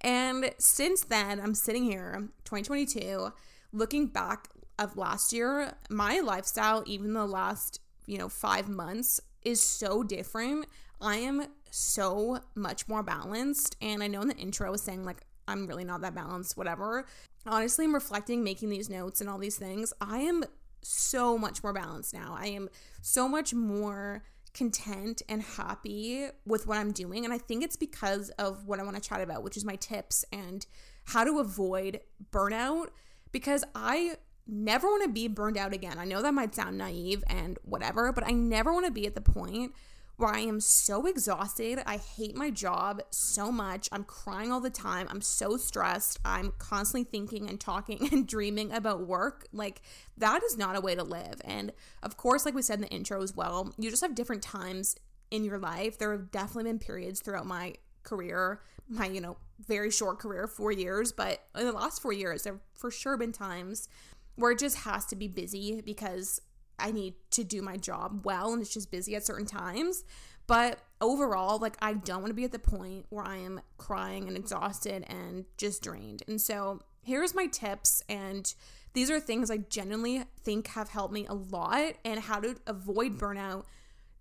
and 0.01 0.53
since 0.57 1.03
then 1.03 1.39
I'm 1.39 1.55
sitting 1.55 1.83
here 1.83 2.29
2022 2.45 3.33
looking 3.71 4.07
back 4.07 4.49
of 4.79 4.95
last 4.95 5.33
year 5.33 5.73
my 5.89 6.19
lifestyle 6.19 6.83
even 6.85 7.13
the 7.13 7.25
last 7.25 7.79
you 8.05 8.17
know, 8.17 8.29
five 8.29 8.69
months 8.69 9.19
is 9.43 9.61
so 9.61 10.03
different. 10.03 10.65
I 11.01 11.17
am 11.17 11.45
so 11.69 12.39
much 12.55 12.87
more 12.87 13.03
balanced. 13.03 13.75
And 13.81 14.03
I 14.03 14.07
know 14.07 14.21
in 14.21 14.27
the 14.29 14.37
intro 14.37 14.67
I 14.67 14.71
was 14.71 14.81
saying, 14.81 15.03
like, 15.03 15.21
I'm 15.47 15.67
really 15.67 15.83
not 15.83 16.01
that 16.01 16.15
balanced, 16.15 16.55
whatever. 16.55 17.05
Honestly, 17.45 17.85
I'm 17.85 17.93
reflecting, 17.93 18.43
making 18.43 18.69
these 18.69 18.89
notes 18.89 19.19
and 19.19 19.29
all 19.29 19.37
these 19.37 19.57
things. 19.57 19.91
I 19.99 20.19
am 20.19 20.45
so 20.81 21.37
much 21.37 21.63
more 21.63 21.73
balanced 21.73 22.13
now. 22.13 22.35
I 22.37 22.47
am 22.47 22.69
so 23.01 23.27
much 23.27 23.53
more 23.53 24.23
content 24.53 25.21
and 25.27 25.41
happy 25.41 26.27
with 26.45 26.67
what 26.67 26.77
I'm 26.77 26.91
doing. 26.91 27.25
And 27.25 27.33
I 27.33 27.37
think 27.37 27.63
it's 27.63 27.75
because 27.75 28.29
of 28.31 28.67
what 28.67 28.79
I 28.79 28.83
want 28.83 28.95
to 28.95 29.01
chat 29.01 29.21
about, 29.21 29.43
which 29.43 29.57
is 29.57 29.65
my 29.65 29.75
tips 29.75 30.23
and 30.31 30.65
how 31.05 31.23
to 31.23 31.39
avoid 31.39 31.99
burnout. 32.31 32.87
Because 33.31 33.63
I 33.73 34.17
never 34.47 34.87
want 34.87 35.03
to 35.03 35.09
be 35.09 35.27
burned 35.27 35.57
out 35.57 35.73
again. 35.73 35.97
I 35.97 36.05
know 36.05 36.21
that 36.21 36.33
might 36.33 36.55
sound 36.55 36.77
naive 36.77 37.23
and 37.27 37.57
whatever, 37.63 38.11
but 38.11 38.25
I 38.25 38.31
never 38.31 38.73
want 38.73 38.85
to 38.85 38.91
be 38.91 39.05
at 39.05 39.15
the 39.15 39.21
point 39.21 39.73
where 40.17 40.29
I 40.29 40.39
am 40.39 40.59
so 40.59 41.07
exhausted. 41.07 41.79
I 41.85 41.97
hate 41.97 42.35
my 42.35 42.49
job 42.49 43.01
so 43.09 43.51
much. 43.51 43.89
I'm 43.91 44.03
crying 44.03 44.51
all 44.51 44.59
the 44.59 44.69
time. 44.69 45.07
I'm 45.09 45.21
so 45.21 45.57
stressed. 45.57 46.19
I'm 46.23 46.53
constantly 46.59 47.03
thinking 47.03 47.49
and 47.49 47.59
talking 47.59 48.09
and 48.11 48.27
dreaming 48.27 48.71
about 48.71 49.07
work. 49.07 49.47
Like, 49.51 49.81
that 50.17 50.43
is 50.43 50.57
not 50.57 50.75
a 50.75 50.81
way 50.81 50.95
to 50.95 51.03
live. 51.03 51.41
And 51.43 51.73
of 52.03 52.17
course, 52.17 52.45
like 52.45 52.53
we 52.53 52.61
said 52.61 52.75
in 52.75 52.81
the 52.81 52.89
intro 52.89 53.21
as 53.21 53.35
well, 53.35 53.73
you 53.77 53.89
just 53.89 54.03
have 54.03 54.15
different 54.15 54.43
times 54.43 54.95
in 55.31 55.43
your 55.43 55.57
life. 55.57 55.97
There 55.97 56.11
have 56.11 56.31
definitely 56.31 56.65
been 56.65 56.79
periods 56.79 57.19
throughout 57.19 57.47
my 57.47 57.73
career, 58.03 58.61
my, 58.87 59.07
you 59.07 59.21
know, 59.21 59.37
very 59.67 59.89
short 59.89 60.19
career, 60.19 60.47
four 60.47 60.71
years, 60.71 61.11
but 61.11 61.43
in 61.57 61.65
the 61.65 61.71
last 61.71 62.01
four 62.01 62.13
years, 62.13 62.43
there 62.43 62.53
have 62.53 62.61
for 62.75 62.91
sure 62.91 63.17
been 63.17 63.31
times 63.31 63.87
where 64.35 64.51
it 64.51 64.59
just 64.59 64.77
has 64.79 65.05
to 65.07 65.15
be 65.15 65.27
busy 65.27 65.81
because 65.81 66.39
I 66.79 66.91
need 66.91 67.15
to 67.31 67.43
do 67.43 67.61
my 67.61 67.77
job 67.77 68.25
well 68.25 68.53
and 68.53 68.61
it's 68.61 68.73
just 68.73 68.91
busy 68.91 69.15
at 69.15 69.25
certain 69.25 69.45
times. 69.45 70.03
But 70.47 70.79
overall, 70.99 71.59
like 71.59 71.77
I 71.81 71.93
don't 71.93 72.21
want 72.21 72.29
to 72.29 72.33
be 72.33 72.43
at 72.43 72.51
the 72.51 72.59
point 72.59 73.05
where 73.09 73.25
I 73.25 73.37
am 73.37 73.61
crying 73.77 74.27
and 74.27 74.35
exhausted 74.35 75.05
and 75.07 75.45
just 75.57 75.83
drained. 75.83 76.23
And 76.27 76.41
so 76.41 76.81
here's 77.01 77.33
my 77.35 77.47
tips 77.47 78.01
and 78.09 78.53
these 78.93 79.09
are 79.09 79.19
things 79.19 79.49
I 79.49 79.57
genuinely 79.57 80.23
think 80.43 80.67
have 80.67 80.89
helped 80.89 81.13
me 81.13 81.25
a 81.27 81.33
lot 81.33 81.93
and 82.05 82.19
how 82.19 82.39
to 82.39 82.55
avoid 82.67 83.17
burnout 83.17 83.65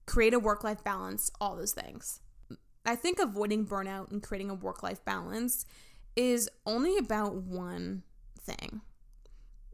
create 0.07 0.35
a 0.35 0.39
work 0.39 0.65
life 0.65 0.83
balance, 0.83 1.31
all 1.41 1.57
those 1.57 1.73
things. 1.73 2.21
I 2.85 2.97
think 2.97 3.19
avoiding 3.19 3.67
burnout 3.67 4.11
and 4.11 4.23
creating 4.23 4.51
a 4.51 4.55
work 4.55 4.83
life 4.83 5.05
balance 5.05 5.65
is 6.17 6.49
only 6.67 6.99
about 6.99 7.35
one 7.35 8.03
thing. 8.41 8.81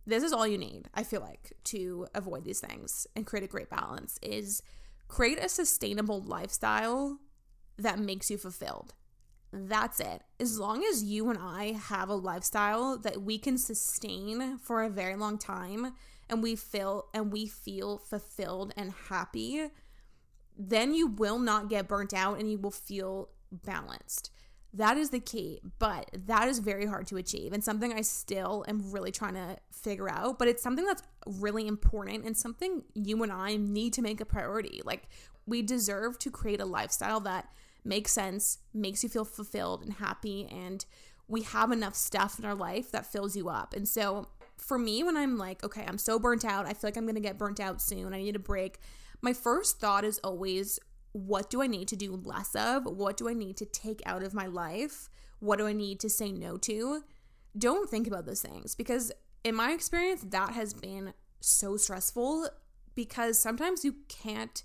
This 0.08 0.22
is 0.22 0.32
all 0.32 0.46
you 0.46 0.56
need, 0.56 0.88
I 0.94 1.02
feel 1.02 1.20
like, 1.20 1.52
to 1.64 2.06
avoid 2.14 2.42
these 2.42 2.60
things 2.60 3.06
and 3.14 3.26
create 3.26 3.44
a 3.44 3.46
great 3.46 3.68
balance 3.68 4.18
is 4.22 4.62
create 5.06 5.38
a 5.38 5.50
sustainable 5.50 6.22
lifestyle 6.22 7.18
that 7.76 7.98
makes 7.98 8.30
you 8.30 8.38
fulfilled. 8.38 8.94
That's 9.52 10.00
it. 10.00 10.22
As 10.40 10.58
long 10.58 10.82
as 10.82 11.04
you 11.04 11.28
and 11.28 11.38
I 11.38 11.72
have 11.72 12.08
a 12.08 12.14
lifestyle 12.14 12.96
that 12.96 13.20
we 13.20 13.36
can 13.36 13.58
sustain 13.58 14.56
for 14.56 14.82
a 14.82 14.88
very 14.88 15.14
long 15.14 15.36
time 15.36 15.92
and 16.30 16.42
we 16.42 16.56
feel 16.56 17.08
and 17.12 17.30
we 17.30 17.46
feel 17.46 17.98
fulfilled 17.98 18.72
and 18.78 18.94
happy, 19.10 19.68
then 20.56 20.94
you 20.94 21.06
will 21.06 21.38
not 21.38 21.68
get 21.68 21.86
burnt 21.86 22.14
out 22.14 22.38
and 22.40 22.50
you 22.50 22.56
will 22.56 22.70
feel 22.70 23.28
balanced. 23.52 24.30
That 24.78 24.96
is 24.96 25.10
the 25.10 25.18
key, 25.18 25.60
but 25.80 26.08
that 26.26 26.46
is 26.46 26.60
very 26.60 26.86
hard 26.86 27.08
to 27.08 27.16
achieve 27.16 27.52
and 27.52 27.64
something 27.64 27.92
I 27.92 28.02
still 28.02 28.64
am 28.68 28.92
really 28.92 29.10
trying 29.10 29.34
to 29.34 29.56
figure 29.72 30.08
out. 30.08 30.38
But 30.38 30.46
it's 30.46 30.62
something 30.62 30.84
that's 30.84 31.02
really 31.26 31.66
important 31.66 32.24
and 32.24 32.36
something 32.36 32.84
you 32.94 33.20
and 33.24 33.32
I 33.32 33.56
need 33.56 33.92
to 33.94 34.02
make 34.02 34.20
a 34.20 34.24
priority. 34.24 34.80
Like, 34.84 35.08
we 35.46 35.62
deserve 35.62 36.20
to 36.20 36.30
create 36.30 36.60
a 36.60 36.64
lifestyle 36.64 37.18
that 37.20 37.48
makes 37.84 38.12
sense, 38.12 38.58
makes 38.72 39.02
you 39.02 39.08
feel 39.08 39.24
fulfilled 39.24 39.82
and 39.82 39.94
happy, 39.94 40.46
and 40.48 40.84
we 41.26 41.42
have 41.42 41.72
enough 41.72 41.96
stuff 41.96 42.38
in 42.38 42.44
our 42.44 42.54
life 42.54 42.92
that 42.92 43.04
fills 43.04 43.34
you 43.34 43.48
up. 43.48 43.74
And 43.74 43.88
so, 43.88 44.28
for 44.58 44.78
me, 44.78 45.02
when 45.02 45.16
I'm 45.16 45.38
like, 45.38 45.64
okay, 45.64 45.84
I'm 45.88 45.98
so 45.98 46.20
burnt 46.20 46.44
out, 46.44 46.66
I 46.66 46.72
feel 46.72 46.88
like 46.88 46.96
I'm 46.96 47.06
gonna 47.06 47.18
get 47.18 47.36
burnt 47.36 47.58
out 47.58 47.82
soon, 47.82 48.14
I 48.14 48.18
need 48.18 48.36
a 48.36 48.40
break, 48.40 48.78
my 49.20 49.32
first 49.32 49.80
thought 49.80 50.04
is 50.04 50.18
always, 50.18 50.78
what 51.26 51.50
do 51.50 51.62
I 51.62 51.66
need 51.66 51.88
to 51.88 51.96
do 51.96 52.20
less 52.24 52.54
of? 52.54 52.84
What 52.84 53.16
do 53.16 53.28
I 53.28 53.34
need 53.34 53.56
to 53.58 53.66
take 53.66 54.02
out 54.06 54.22
of 54.22 54.34
my 54.34 54.46
life? 54.46 55.08
What 55.40 55.58
do 55.58 55.66
I 55.66 55.72
need 55.72 56.00
to 56.00 56.10
say 56.10 56.32
no 56.32 56.56
to? 56.58 57.02
Don't 57.56 57.88
think 57.88 58.06
about 58.06 58.26
those 58.26 58.42
things 58.42 58.74
because, 58.74 59.12
in 59.44 59.54
my 59.54 59.72
experience, 59.72 60.24
that 60.28 60.50
has 60.52 60.74
been 60.74 61.14
so 61.40 61.76
stressful 61.76 62.48
because 62.94 63.38
sometimes 63.38 63.84
you 63.84 63.96
can't 64.08 64.62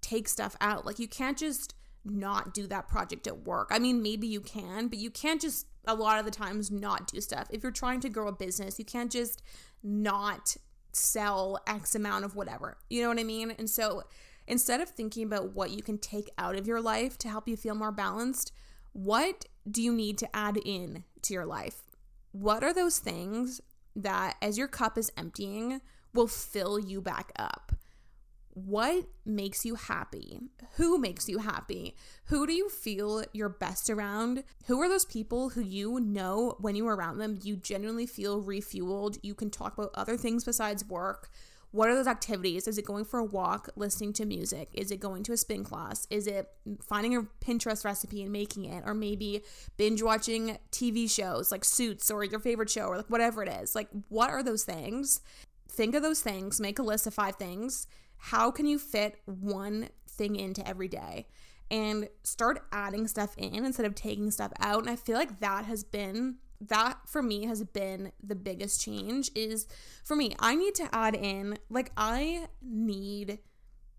take 0.00 0.28
stuff 0.28 0.56
out. 0.60 0.86
Like, 0.86 0.98
you 0.98 1.08
can't 1.08 1.38
just 1.38 1.74
not 2.04 2.54
do 2.54 2.66
that 2.66 2.88
project 2.88 3.26
at 3.26 3.46
work. 3.46 3.68
I 3.70 3.78
mean, 3.78 4.02
maybe 4.02 4.26
you 4.26 4.40
can, 4.40 4.88
but 4.88 4.98
you 4.98 5.10
can't 5.10 5.40
just 5.40 5.66
a 5.86 5.94
lot 5.94 6.18
of 6.18 6.24
the 6.24 6.30
times 6.30 6.70
not 6.70 7.06
do 7.06 7.20
stuff. 7.20 7.46
If 7.50 7.62
you're 7.62 7.72
trying 7.72 8.00
to 8.00 8.08
grow 8.08 8.28
a 8.28 8.32
business, 8.32 8.78
you 8.78 8.84
can't 8.84 9.10
just 9.10 9.42
not 9.82 10.56
sell 10.92 11.60
X 11.66 11.94
amount 11.94 12.24
of 12.24 12.34
whatever. 12.34 12.76
You 12.90 13.02
know 13.02 13.08
what 13.08 13.18
I 13.18 13.24
mean? 13.24 13.52
And 13.52 13.68
so 13.68 14.02
instead 14.46 14.80
of 14.80 14.88
thinking 14.88 15.24
about 15.24 15.54
what 15.54 15.70
you 15.70 15.82
can 15.82 15.98
take 15.98 16.30
out 16.38 16.56
of 16.56 16.66
your 16.66 16.80
life 16.80 17.18
to 17.18 17.28
help 17.28 17.48
you 17.48 17.56
feel 17.56 17.74
more 17.74 17.92
balanced, 17.92 18.52
what 18.92 19.46
do 19.70 19.82
you 19.82 19.92
need 19.92 20.18
to 20.18 20.36
add 20.36 20.56
in 20.64 21.04
to 21.22 21.34
your 21.34 21.46
life? 21.46 21.82
What 22.32 22.62
are 22.62 22.72
those 22.72 22.98
things 22.98 23.60
that 23.94 24.36
as 24.42 24.58
your 24.58 24.68
cup 24.68 24.98
is 24.98 25.10
emptying 25.16 25.80
will 26.14 26.26
fill 26.26 26.78
you 26.78 27.00
back 27.00 27.32
up? 27.36 27.72
what 28.56 29.04
makes 29.26 29.66
you 29.66 29.74
happy? 29.74 30.40
Who 30.76 30.96
makes 30.96 31.28
you 31.28 31.38
happy? 31.38 31.94
Who 32.26 32.46
do 32.46 32.54
you 32.54 32.70
feel 32.70 33.22
your 33.34 33.50
best 33.50 33.90
around? 33.90 34.44
Who 34.64 34.80
are 34.80 34.88
those 34.88 35.04
people 35.04 35.50
who 35.50 35.60
you 35.60 36.00
know 36.00 36.56
when 36.58 36.74
you 36.74 36.88
are 36.88 36.96
around 36.96 37.18
them, 37.18 37.38
you 37.42 37.56
genuinely 37.56 38.06
feel 38.06 38.42
refueled? 38.42 39.18
You 39.20 39.34
can 39.34 39.50
talk 39.50 39.76
about 39.76 39.90
other 39.92 40.16
things 40.16 40.42
besides 40.42 40.88
work. 40.88 41.28
What 41.76 41.88
are 41.88 41.94
those 41.94 42.06
activities? 42.06 42.66
Is 42.66 42.78
it 42.78 42.84
going 42.84 43.04
for 43.04 43.20
a 43.20 43.24
walk, 43.24 43.68
listening 43.76 44.12
to 44.14 44.24
music? 44.24 44.70
Is 44.72 44.90
it 44.90 44.98
going 44.98 45.22
to 45.24 45.32
a 45.32 45.36
spin 45.36 45.62
class? 45.62 46.06
Is 46.10 46.26
it 46.26 46.48
finding 46.82 47.16
a 47.16 47.22
Pinterest 47.44 47.84
recipe 47.84 48.22
and 48.22 48.32
making 48.32 48.64
it? 48.64 48.82
Or 48.86 48.94
maybe 48.94 49.42
binge 49.76 50.02
watching 50.02 50.58
TV 50.72 51.10
shows 51.10 51.52
like 51.52 51.64
Suits 51.64 52.10
or 52.10 52.24
your 52.24 52.40
favorite 52.40 52.70
show 52.70 52.86
or 52.86 52.96
like 52.96 53.10
whatever 53.10 53.42
it 53.42 53.48
is? 53.48 53.74
Like, 53.74 53.88
what 54.08 54.30
are 54.30 54.42
those 54.42 54.64
things? 54.64 55.20
Think 55.68 55.94
of 55.94 56.02
those 56.02 56.20
things, 56.20 56.60
make 56.60 56.78
a 56.78 56.82
list 56.82 57.06
of 57.06 57.14
five 57.14 57.36
things 57.36 57.86
how 58.18 58.50
can 58.50 58.66
you 58.66 58.78
fit 58.78 59.20
one 59.24 59.88
thing 60.08 60.36
into 60.36 60.66
every 60.66 60.88
day 60.88 61.26
and 61.70 62.08
start 62.22 62.64
adding 62.72 63.06
stuff 63.06 63.34
in 63.36 63.64
instead 63.64 63.86
of 63.86 63.94
taking 63.94 64.30
stuff 64.30 64.52
out 64.60 64.80
and 64.80 64.90
i 64.90 64.96
feel 64.96 65.16
like 65.16 65.40
that 65.40 65.64
has 65.64 65.82
been 65.82 66.36
that 66.60 66.98
for 67.06 67.22
me 67.22 67.46
has 67.46 67.62
been 67.64 68.12
the 68.22 68.34
biggest 68.34 68.80
change 68.80 69.30
is 69.34 69.66
for 70.04 70.16
me 70.16 70.34
i 70.38 70.54
need 70.54 70.74
to 70.74 70.88
add 70.94 71.14
in 71.14 71.58
like 71.68 71.92
i 71.96 72.46
need 72.62 73.38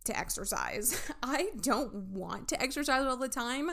to 0.03 0.17
exercise 0.17 1.09
i 1.23 1.49
don't 1.61 1.93
want 1.93 2.47
to 2.47 2.61
exercise 2.61 3.05
all 3.05 3.17
the 3.17 3.27
time 3.27 3.71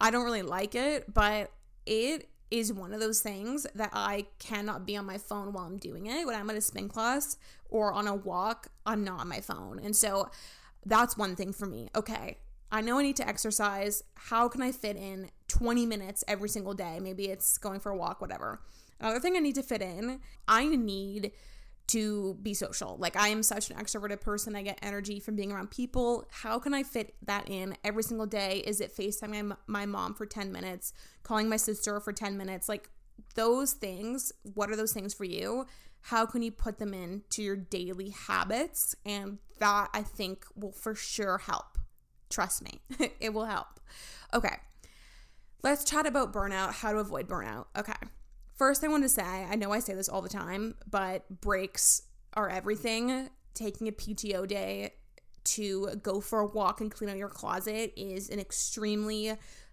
i 0.00 0.10
don't 0.10 0.24
really 0.24 0.42
like 0.42 0.74
it 0.74 1.12
but 1.12 1.52
it 1.86 2.28
is 2.50 2.72
one 2.72 2.92
of 2.92 3.00
those 3.00 3.20
things 3.20 3.66
that 3.74 3.90
I 3.92 4.26
cannot 4.38 4.86
be 4.86 4.96
on 4.96 5.06
my 5.06 5.18
phone 5.18 5.52
while 5.52 5.64
I'm 5.64 5.78
doing 5.78 6.06
it. 6.06 6.26
When 6.26 6.36
I'm 6.36 6.48
at 6.50 6.56
a 6.56 6.60
spin 6.60 6.88
class 6.88 7.36
or 7.68 7.92
on 7.92 8.06
a 8.06 8.14
walk, 8.14 8.68
I'm 8.86 9.02
not 9.02 9.20
on 9.20 9.28
my 9.28 9.40
phone. 9.40 9.80
And 9.82 9.94
so 9.96 10.30
that's 10.86 11.16
one 11.16 11.36
thing 11.36 11.52
for 11.52 11.66
me. 11.66 11.88
Okay, 11.96 12.38
I 12.70 12.80
know 12.80 12.98
I 12.98 13.02
need 13.02 13.16
to 13.16 13.28
exercise. 13.28 14.02
How 14.14 14.48
can 14.48 14.62
I 14.62 14.72
fit 14.72 14.96
in 14.96 15.30
20 15.54 15.86
minutes 15.86 16.24
every 16.26 16.48
single 16.48 16.74
day? 16.74 16.98
Maybe 17.00 17.26
it's 17.26 17.58
going 17.58 17.80
for 17.80 17.92
a 17.92 17.96
walk, 17.96 18.20
whatever. 18.20 18.60
Another 19.00 19.20
thing 19.20 19.36
I 19.36 19.40
need 19.40 19.54
to 19.54 19.62
fit 19.62 19.82
in, 19.82 20.20
I 20.48 20.66
need 20.66 21.32
to 21.86 22.34
be 22.42 22.54
social. 22.54 22.96
Like 22.98 23.16
I 23.16 23.28
am 23.28 23.42
such 23.42 23.70
an 23.70 23.76
extroverted 23.76 24.20
person. 24.20 24.56
I 24.56 24.62
get 24.62 24.78
energy 24.82 25.20
from 25.20 25.36
being 25.36 25.52
around 25.52 25.70
people. 25.70 26.26
How 26.30 26.58
can 26.58 26.74
I 26.74 26.82
fit 26.82 27.14
that 27.22 27.48
in 27.48 27.76
every 27.84 28.02
single 28.02 28.26
day? 28.26 28.62
Is 28.66 28.80
it 28.80 28.96
FaceTiming 28.96 29.48
my, 29.48 29.56
my 29.66 29.86
mom 29.86 30.14
for 30.14 30.26
10 30.26 30.50
minutes, 30.50 30.92
calling 31.22 31.48
my 31.48 31.56
sister 31.56 32.00
for 32.00 32.12
10 32.12 32.36
minutes? 32.36 32.68
Like 32.68 32.88
those 33.34 33.74
things, 33.74 34.32
what 34.54 34.70
are 34.70 34.76
those 34.76 34.92
things 34.92 35.12
for 35.14 35.24
you? 35.24 35.66
How 36.00 36.26
can 36.26 36.42
you 36.42 36.50
put 36.50 36.78
them 36.78 36.94
into 36.94 37.42
your 37.42 37.56
daily 37.56 38.10
habits? 38.10 38.94
And 39.04 39.38
that 39.58 39.88
I 39.92 40.02
think 40.02 40.46
will 40.56 40.72
for 40.72 40.94
sure 40.94 41.38
help. 41.38 41.78
Trust 42.30 42.62
me, 42.62 42.80
it 43.20 43.32
will 43.32 43.44
help. 43.44 43.78
Okay. 44.32 44.56
Let's 45.64 45.82
chat 45.82 46.04
about 46.04 46.30
burnout, 46.30 46.72
how 46.74 46.92
to 46.92 46.98
avoid 46.98 47.26
burnout. 47.26 47.68
Okay. 47.74 47.94
First, 48.54 48.84
I 48.84 48.88
want 48.88 49.02
to 49.02 49.08
say 49.08 49.22
I 49.22 49.56
know 49.56 49.72
I 49.72 49.78
say 49.78 49.94
this 49.94 50.10
all 50.10 50.20
the 50.20 50.28
time, 50.28 50.74
but 50.90 51.40
breaks 51.40 52.02
are 52.34 52.50
everything. 52.50 53.30
Taking 53.54 53.88
a 53.88 53.92
PTO 53.92 54.46
day 54.46 54.92
to 55.44 55.96
go 56.02 56.20
for 56.20 56.40
a 56.40 56.46
walk 56.46 56.82
and 56.82 56.90
clean 56.90 57.08
out 57.08 57.16
your 57.16 57.30
closet 57.30 57.94
is 57.96 58.28
an 58.28 58.40
extremely 58.40 59.32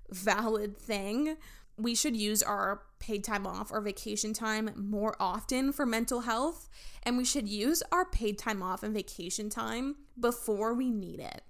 valid 0.09 0.77
thing. 0.77 1.35
We 1.75 1.93
should 1.93 2.15
use 2.15 2.41
our 2.41 2.83
paid 2.99 3.25
time 3.25 3.45
off 3.45 3.69
or 3.69 3.81
vacation 3.81 4.31
time 4.31 4.69
more 4.77 5.17
often 5.19 5.73
for 5.73 5.85
mental 5.85 6.21
health, 6.21 6.69
and 7.03 7.17
we 7.17 7.25
should 7.25 7.49
use 7.49 7.83
our 7.91 8.05
paid 8.05 8.37
time 8.37 8.63
off 8.63 8.81
and 8.81 8.93
vacation 8.93 9.49
time 9.49 9.97
before 10.17 10.73
we 10.73 10.89
need 10.89 11.19
it 11.19 11.41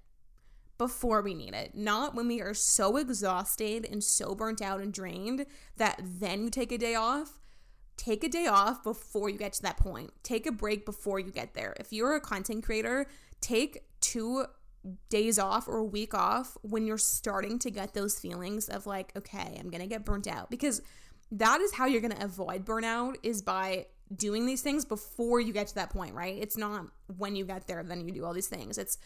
before 0.82 1.22
we 1.22 1.32
need 1.32 1.54
it, 1.54 1.76
not 1.76 2.12
when 2.12 2.26
we 2.26 2.40
are 2.40 2.54
so 2.54 2.96
exhausted 2.96 3.86
and 3.88 4.02
so 4.02 4.34
burnt 4.34 4.60
out 4.60 4.80
and 4.80 4.92
drained 4.92 5.46
that 5.76 6.02
then 6.02 6.42
you 6.42 6.50
take 6.50 6.72
a 6.72 6.78
day 6.78 6.96
off. 6.96 7.38
Take 7.96 8.24
a 8.24 8.28
day 8.28 8.48
off 8.48 8.82
before 8.82 9.28
you 9.28 9.38
get 9.38 9.52
to 9.52 9.62
that 9.62 9.76
point. 9.76 10.10
Take 10.24 10.44
a 10.44 10.50
break 10.50 10.84
before 10.84 11.20
you 11.20 11.30
get 11.30 11.54
there. 11.54 11.72
If 11.78 11.92
you're 11.92 12.16
a 12.16 12.20
content 12.20 12.64
creator, 12.64 13.06
take 13.40 13.84
two 14.00 14.46
days 15.08 15.38
off 15.38 15.68
or 15.68 15.76
a 15.76 15.84
week 15.84 16.14
off 16.14 16.56
when 16.62 16.84
you're 16.84 16.98
starting 16.98 17.60
to 17.60 17.70
get 17.70 17.94
those 17.94 18.18
feelings 18.18 18.68
of 18.68 18.84
like, 18.84 19.12
okay, 19.16 19.56
I'm 19.60 19.70
to 19.82 19.86
get 19.86 20.04
burnt 20.04 20.26
out 20.26 20.50
because 20.50 20.82
that 21.30 21.60
is 21.60 21.74
how 21.74 21.86
you're 21.86 22.00
to 22.16 22.24
avoid 22.24 22.64
burnout 22.64 23.14
is 23.22 23.40
by 23.40 23.86
doing 24.16 24.46
these 24.46 24.62
things 24.62 24.84
before 24.84 25.38
you 25.38 25.52
get 25.52 25.68
to 25.68 25.76
that 25.76 25.90
point, 25.90 26.16
right? 26.16 26.36
It's 26.40 26.56
not 26.56 26.86
when 27.18 27.36
you 27.36 27.44
get 27.44 27.68
there 27.68 27.84
then 27.84 28.00
you 28.00 28.12
do 28.12 28.24
all 28.24 28.34
these 28.34 28.48
things. 28.48 28.78
It's 28.78 28.98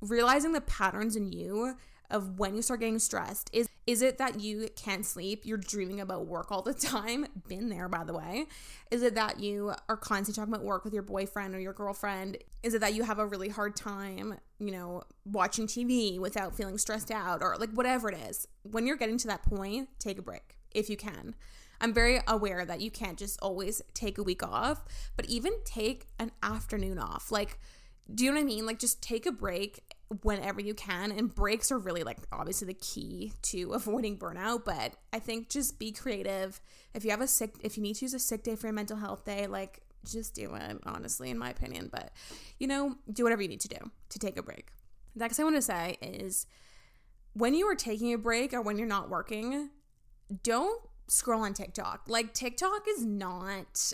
realizing 0.00 0.52
the 0.52 0.60
patterns 0.60 1.16
in 1.16 1.32
you 1.32 1.76
of 2.10 2.38
when 2.38 2.56
you 2.56 2.62
start 2.62 2.80
getting 2.80 2.98
stressed 2.98 3.50
is 3.52 3.68
is 3.86 4.02
it 4.02 4.18
that 4.18 4.40
you 4.40 4.68
can't 4.76 5.04
sleep? 5.04 5.44
You're 5.44 5.56
dreaming 5.56 6.00
about 6.00 6.26
work 6.26 6.52
all 6.52 6.60
the 6.60 6.74
time. 6.74 7.26
Been 7.48 7.68
there 7.68 7.88
by 7.88 8.04
the 8.04 8.14
way. 8.14 8.46
Is 8.90 9.02
it 9.02 9.14
that 9.14 9.40
you 9.40 9.72
are 9.88 9.96
constantly 9.96 10.40
talking 10.40 10.54
about 10.54 10.64
work 10.64 10.84
with 10.84 10.92
your 10.92 11.02
boyfriend 11.02 11.54
or 11.54 11.60
your 11.60 11.72
girlfriend? 11.72 12.38
Is 12.62 12.74
it 12.74 12.80
that 12.80 12.94
you 12.94 13.02
have 13.02 13.18
a 13.18 13.26
really 13.26 13.48
hard 13.48 13.76
time 13.76 14.38
you 14.58 14.72
know 14.72 15.02
watching 15.24 15.66
tv 15.66 16.18
without 16.18 16.56
feeling 16.56 16.78
stressed 16.78 17.10
out 17.10 17.42
or 17.42 17.56
like 17.58 17.70
whatever 17.70 18.08
it 18.08 18.18
is? 18.28 18.46
When 18.62 18.86
you're 18.86 18.96
getting 18.96 19.18
to 19.18 19.26
that 19.28 19.42
point 19.42 19.88
take 19.98 20.18
a 20.18 20.22
break 20.22 20.56
if 20.72 20.88
you 20.88 20.96
can. 20.96 21.34
I'm 21.80 21.94
very 21.94 22.20
aware 22.26 22.64
that 22.64 22.80
you 22.80 22.90
can't 22.90 23.18
just 23.18 23.38
always 23.40 23.80
take 23.94 24.18
a 24.18 24.22
week 24.22 24.42
off, 24.42 24.84
but 25.16 25.26
even 25.26 25.52
take 25.64 26.08
an 26.18 26.32
afternoon 26.42 26.98
off. 26.98 27.30
Like, 27.30 27.58
do 28.12 28.24
you 28.24 28.30
know 28.30 28.36
what 28.36 28.42
I 28.42 28.44
mean? 28.44 28.66
Like, 28.66 28.78
just 28.78 29.02
take 29.02 29.26
a 29.26 29.32
break 29.32 29.82
whenever 30.22 30.60
you 30.60 30.72
can 30.72 31.12
and 31.12 31.34
breaks 31.34 31.70
are 31.70 31.78
really 31.78 32.02
like 32.02 32.16
obviously 32.32 32.66
the 32.66 32.74
key 32.74 33.32
to 33.42 33.72
avoiding 33.74 34.16
burnout 34.16 34.64
but 34.64 34.94
i 35.12 35.18
think 35.18 35.50
just 35.50 35.78
be 35.78 35.92
creative 35.92 36.62
if 36.94 37.04
you 37.04 37.10
have 37.10 37.20
a 37.20 37.26
sick 37.26 37.56
if 37.60 37.76
you 37.76 37.82
need 37.82 37.94
to 37.94 38.06
use 38.06 38.14
a 38.14 38.18
sick 38.18 38.42
day 38.42 38.56
for 38.56 38.68
your 38.68 38.72
mental 38.72 38.96
health 38.96 39.26
day 39.26 39.46
like 39.46 39.82
just 40.06 40.34
do 40.34 40.54
it 40.54 40.78
honestly 40.86 41.28
in 41.28 41.36
my 41.36 41.50
opinion 41.50 41.90
but 41.92 42.10
you 42.58 42.66
know 42.66 42.94
do 43.12 43.22
whatever 43.22 43.42
you 43.42 43.48
need 43.48 43.60
to 43.60 43.68
do 43.68 43.76
to 44.08 44.18
take 44.18 44.38
a 44.38 44.42
break 44.42 44.68
The 45.14 45.24
Next, 45.24 45.36
thing 45.36 45.44
I 45.44 45.50
want 45.50 45.56
to 45.56 45.62
say 45.62 45.98
is 46.00 46.46
when 47.34 47.54
you 47.54 47.66
are 47.66 47.74
taking 47.74 48.12
a 48.12 48.18
break 48.18 48.52
or 48.52 48.60
when 48.60 48.78
you're 48.78 48.86
not 48.86 49.08
working, 49.08 49.70
don't 50.42 50.82
scroll 51.06 51.42
on 51.42 51.54
TikTok. 51.54 52.02
Like, 52.08 52.34
TikTok 52.34 52.86
is 52.88 53.04
not 53.04 53.92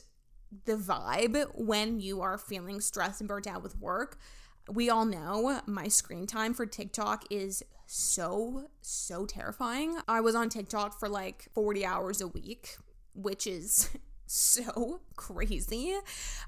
the 0.65 0.77
vibe 0.77 1.47
when 1.55 2.01
you 2.01 2.21
are 2.21 2.39
feeling 2.39 2.81
stressed 2.81 3.21
and 3.21 3.29
burnt 3.29 3.47
out 3.47 3.63
with 3.63 3.79
work. 3.79 4.19
We 4.69 4.89
all 4.89 5.05
know 5.05 5.61
my 5.67 5.89
screen 5.89 6.27
time 6.27 6.55
for 6.55 6.65
TikTok 6.65 7.25
is 7.31 7.63
so, 7.87 8.71
so 8.81 9.27
terrifying. 9.27 9.99
I 10.09 10.21
was 10.21 10.35
on 10.35 10.49
TikTok 10.49 10.99
for 10.99 11.09
like 11.09 11.49
40 11.55 11.85
hours 11.85 12.21
a 12.21 12.29
week, 12.29 12.77
which 13.15 13.47
is 13.47 13.91
so 14.27 15.01
crazy. 15.17 15.95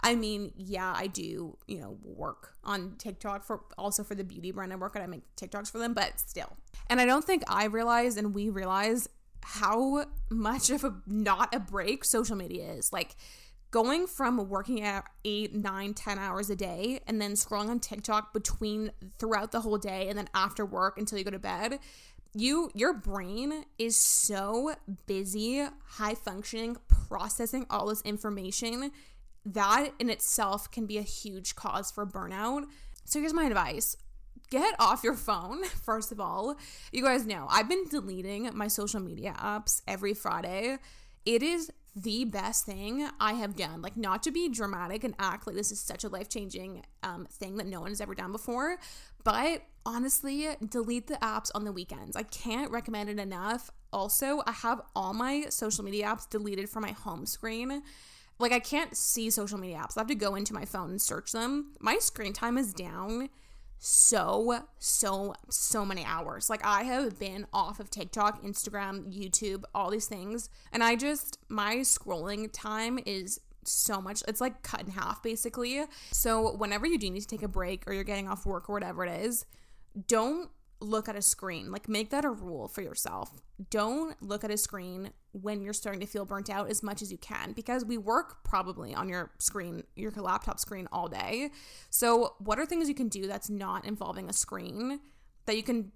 I 0.00 0.14
mean, 0.14 0.52
yeah, 0.57 0.94
I 0.96 1.09
do, 1.09 1.59
you 1.66 1.80
know, 1.80 1.98
work 2.02 2.54
on 2.64 2.94
TikTok 2.98 3.44
for 3.44 3.61
also 3.76 4.02
for 4.02 4.14
the 4.14 4.24
beauty 4.24 4.50
brand 4.50 4.72
I 4.72 4.76
work 4.76 4.96
at. 4.96 5.02
I 5.02 5.07
make 5.07 5.22
TikToks 5.36 5.70
for 5.70 5.78
them, 5.78 5.92
but 5.92 6.18
still. 6.18 6.57
And 6.88 7.00
I 7.00 7.04
don't 7.04 7.24
think 7.24 7.42
I 7.48 7.66
realize 7.66 8.16
and 8.16 8.34
we 8.34 8.48
realize 8.48 9.09
how 9.42 10.07
much 10.28 10.70
of 10.70 10.82
a 10.82 10.96
not 11.07 11.54
a 11.54 11.61
break 11.61 12.04
social 12.04 12.36
media 12.36 12.72
is. 12.72 12.92
Like 12.92 13.14
going 13.77 14.07
from 14.07 14.49
working 14.49 14.81
at 14.81 15.05
eight, 15.27 15.55
nine, 15.55 15.93
ten 15.93 16.18
hours 16.18 16.49
a 16.49 16.57
day 16.57 16.99
and 17.07 17.20
then 17.20 17.33
scrolling 17.33 17.68
on 17.68 17.79
TikTok 17.79 18.33
between 18.33 18.91
throughout 19.18 19.53
the 19.53 19.61
whole 19.61 19.77
day 19.77 20.09
and 20.09 20.16
then 20.16 20.27
after 20.35 20.64
work 20.64 20.97
until 20.97 21.18
you 21.18 21.24
go 21.24 21.31
to 21.31 21.39
bed 21.39 21.79
you 22.33 22.70
your 22.72 22.95
brain 22.95 23.66
is 23.79 23.95
so 23.95 24.74
busy 25.07 25.62
high 25.89 26.14
functioning 26.14 26.79
processing 26.89 27.66
all 27.68 27.89
this 27.89 28.01
information 28.01 28.91
that 29.45 29.91
in 29.99 30.09
itself 30.09 30.70
can 30.70 30.87
be 30.87 30.97
a 30.97 31.03
huge 31.03 31.55
cause 31.55 31.91
for 31.91 32.07
burnout. 32.07 32.64
So 33.05 33.20
here's 33.20 33.35
my 33.35 33.45
advice. 33.45 33.99
Get 34.49 34.74
off 34.79 35.05
your 35.05 35.16
phone 35.16 35.64
first 35.85 36.12
of 36.12 36.18
all. 36.18 36.57
You 36.93 37.03
guys 37.03 37.27
know 37.27 37.47
i've 37.51 37.68
been 37.68 37.85
deleting 37.91 38.49
my 38.55 38.68
social 38.68 39.01
media 39.01 39.35
apps 39.39 39.83
every 39.87 40.14
friday 40.14 40.79
it 41.27 41.43
is 41.43 41.70
the 41.97 42.24
best 42.24 42.66
thing 42.66 43.09
I 43.18 43.33
have 43.33 43.57
done. 43.57 43.81
Like, 43.81 43.97
not 43.97 44.22
to 44.24 44.31
be 44.31 44.49
dramatic 44.49 45.03
and 45.03 45.14
act 45.18 45.47
like 45.47 45.57
this 45.57 45.72
is 45.72 45.81
such 45.81 46.05
a 46.05 46.09
life 46.09 46.29
changing 46.29 46.85
um, 47.03 47.27
thing 47.31 47.57
that 47.57 47.66
no 47.66 47.81
one 47.81 47.91
has 47.91 48.01
ever 48.03 48.14
done 48.14 48.33
before, 48.33 48.77
but 49.24 49.62
honestly, 49.87 50.49
delete 50.68 51.07
the 51.07 51.14
apps 51.14 51.51
on 51.55 51.64
the 51.64 51.72
weekends. 51.72 52.14
I 52.14 52.22
can't 52.24 52.70
recommend 52.70 53.09
it 53.09 53.18
enough. 53.18 53.70
Also, 53.93 54.43
I 54.47 54.53
have 54.53 54.83
all 54.95 55.14
my 55.14 55.47
social 55.49 55.85
media 55.85 56.07
apps 56.07 56.29
deleted 56.29 56.68
from 56.68 56.83
my 56.83 56.93
home 56.93 57.24
screen. 57.24 57.83
Like, 58.39 58.53
I 58.53 58.61
can't 58.61 58.95
see 58.95 59.31
social 59.31 59.59
media 59.59 59.79
apps. 59.79 59.97
I 59.97 60.01
have 60.01 60.09
to 60.09 60.14
go 60.14 60.35
into 60.35 60.53
my 60.53 60.66
phone 60.66 60.91
and 60.91 61.01
search 61.01 61.33
them. 61.33 61.72
My 61.81 61.97
screen 61.97 62.35
time 62.35 62.59
is 62.59 62.74
down 62.74 63.31
so, 63.79 64.61
so, 64.79 65.35
so 65.51 65.85
many 65.85 66.05
hours. 66.05 66.49
Like, 66.49 66.64
I 66.64 66.85
have 66.85 67.18
been 67.18 67.47
off 67.53 67.79
of 67.81 67.91
TikTok, 67.91 68.43
Instagram, 68.43 69.12
YouTube, 69.12 69.64
all 69.74 69.91
these 69.91 70.07
things. 70.07 70.49
And 70.72 70.83
I 70.83 70.97
just, 70.97 71.39
my 71.49 71.77
scrolling 71.77 72.51
time 72.53 72.99
is 73.05 73.41
so 73.64 74.01
much. 74.01 74.22
It's 74.27 74.41
like 74.41 74.62
cut 74.62 74.83
in 74.83 74.91
half, 74.91 75.22
basically. 75.22 75.85
So, 76.11 76.57
whenever 76.57 76.87
you 76.87 76.99
do 76.99 77.11
need 77.11 77.20
to 77.20 77.27
take 77.27 77.43
a 77.43 77.49
break 77.49 77.85
or 77.87 77.93
you're 77.93 78.05
getting 78.05 78.29
off 78.29 78.47
work 78.47 78.68
or 78.68 78.72
whatever 78.72 79.05
it 79.05 79.20
is, 79.24 79.45
don't 80.09 80.51
look 80.81 81.09
at 81.09 81.16
a 81.16 81.22
screen. 81.22 81.70
Like, 81.70 81.89
make 81.89 82.11
that 82.11 82.24
a 82.24 82.31
rule 82.31 82.68
for 82.68 82.83
yourself. 82.83 83.33
Don't 83.70 84.20
look 84.22 84.44
at 84.44 84.50
a 84.50 84.59
screen 84.59 85.11
when 85.32 85.62
you're 85.62 85.72
starting 85.72 86.00
to 86.00 86.07
feel 86.07 86.26
burnt 86.26 86.50
out 86.50 86.68
as 86.68 86.82
much 86.82 87.00
as 87.00 87.11
you 87.11 87.16
can 87.16 87.52
because 87.52 87.84
we 87.84 87.96
work 87.96 88.44
probably 88.44 88.94
on 88.94 89.09
your 89.09 89.32
screen, 89.38 89.84
your 89.94 90.11
laptop 90.12 90.61
screen 90.61 90.86
all 90.92 91.09
day. 91.09 91.50
So, 91.88 92.34
what 92.38 92.59
are 92.59 92.66
things 92.66 92.88
you 92.88 92.94
can 92.94 93.09
do 93.09 93.26
that's 93.26 93.48
not 93.48 93.86
involving 93.86 94.28
a 94.28 94.34
screen 94.34 95.00
that 95.46 95.57
you 95.57 95.62
can 95.62 95.92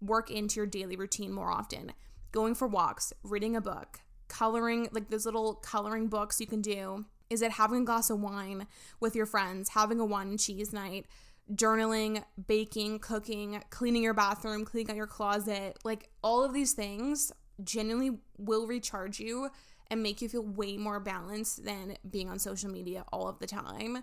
work 0.00 0.30
into 0.30 0.56
your 0.56 0.66
daily 0.66 0.96
routine 0.96 1.32
more 1.32 1.52
often? 1.52 1.92
Going 2.32 2.56
for 2.56 2.66
walks, 2.66 3.12
reading 3.22 3.54
a 3.54 3.60
book, 3.60 4.00
coloring, 4.26 4.88
like 4.90 5.10
those 5.10 5.24
little 5.24 5.54
coloring 5.54 6.08
books 6.08 6.40
you 6.40 6.48
can 6.48 6.60
do. 6.60 7.06
Is 7.30 7.42
it 7.42 7.52
having 7.52 7.82
a 7.82 7.84
glass 7.84 8.10
of 8.10 8.20
wine 8.20 8.66
with 8.98 9.14
your 9.14 9.26
friends, 9.26 9.70
having 9.70 10.00
a 10.00 10.04
wine 10.04 10.28
and 10.28 10.38
cheese 10.38 10.72
night? 10.72 11.06
Journaling, 11.52 12.24
baking, 12.46 12.98
cooking, 13.00 13.62
cleaning 13.70 14.02
your 14.02 14.14
bathroom, 14.14 14.64
cleaning 14.64 14.90
out 14.90 14.96
your 14.96 15.06
closet, 15.06 15.78
like 15.84 16.08
all 16.22 16.42
of 16.42 16.54
these 16.54 16.72
things 16.72 17.32
genuinely 17.62 18.18
will 18.38 18.66
recharge 18.66 19.20
you 19.20 19.50
and 19.90 20.02
make 20.02 20.22
you 20.22 20.28
feel 20.28 20.42
way 20.42 20.76
more 20.76 20.98
balanced 21.00 21.64
than 21.64 21.96
being 22.10 22.28
on 22.28 22.38
social 22.38 22.70
media 22.70 23.04
all 23.12 23.28
of 23.28 23.38
the 23.38 23.46
time. 23.46 24.02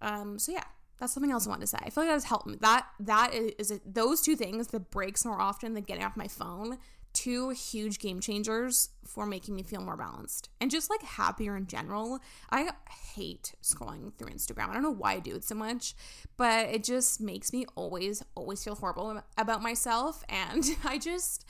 Um, 0.00 0.38
so 0.38 0.52
yeah, 0.52 0.64
that's 0.98 1.12
something 1.12 1.30
else 1.30 1.46
I 1.46 1.50
wanted 1.50 1.62
to 1.62 1.66
say. 1.68 1.78
I 1.80 1.90
feel 1.90 2.04
like 2.04 2.10
that 2.10 2.14
has 2.14 2.24
helped 2.24 2.46
me. 2.46 2.56
That 2.60 2.86
that 3.00 3.34
is, 3.34 3.70
is 3.70 3.80
those 3.84 4.20
two 4.20 4.36
things, 4.36 4.68
the 4.68 4.80
breaks 4.80 5.24
more 5.24 5.40
often 5.40 5.74
than 5.74 5.84
getting 5.84 6.04
off 6.04 6.16
my 6.16 6.28
phone, 6.28 6.78
two 7.12 7.50
huge 7.50 7.98
game 7.98 8.20
changers 8.20 8.90
for 9.06 9.26
making 9.26 9.54
me 9.54 9.62
feel 9.62 9.80
more 9.80 9.96
balanced 9.96 10.50
and 10.60 10.70
just 10.70 10.90
like 10.90 11.02
happier 11.02 11.56
in 11.56 11.66
general. 11.66 12.20
I 12.50 12.70
hate 13.14 13.54
scrolling 13.62 14.12
through 14.16 14.28
Instagram. 14.28 14.68
I 14.70 14.74
don't 14.74 14.82
know 14.82 14.90
why 14.90 15.14
I 15.14 15.18
do 15.20 15.34
it 15.34 15.44
so 15.44 15.54
much, 15.54 15.94
but 16.36 16.68
it 16.68 16.84
just 16.84 17.20
makes 17.20 17.52
me 17.52 17.66
always 17.74 18.22
always 18.34 18.62
feel 18.62 18.74
horrible 18.74 19.22
about 19.36 19.62
myself 19.62 20.24
and 20.28 20.64
I 20.84 20.98
just 20.98 21.44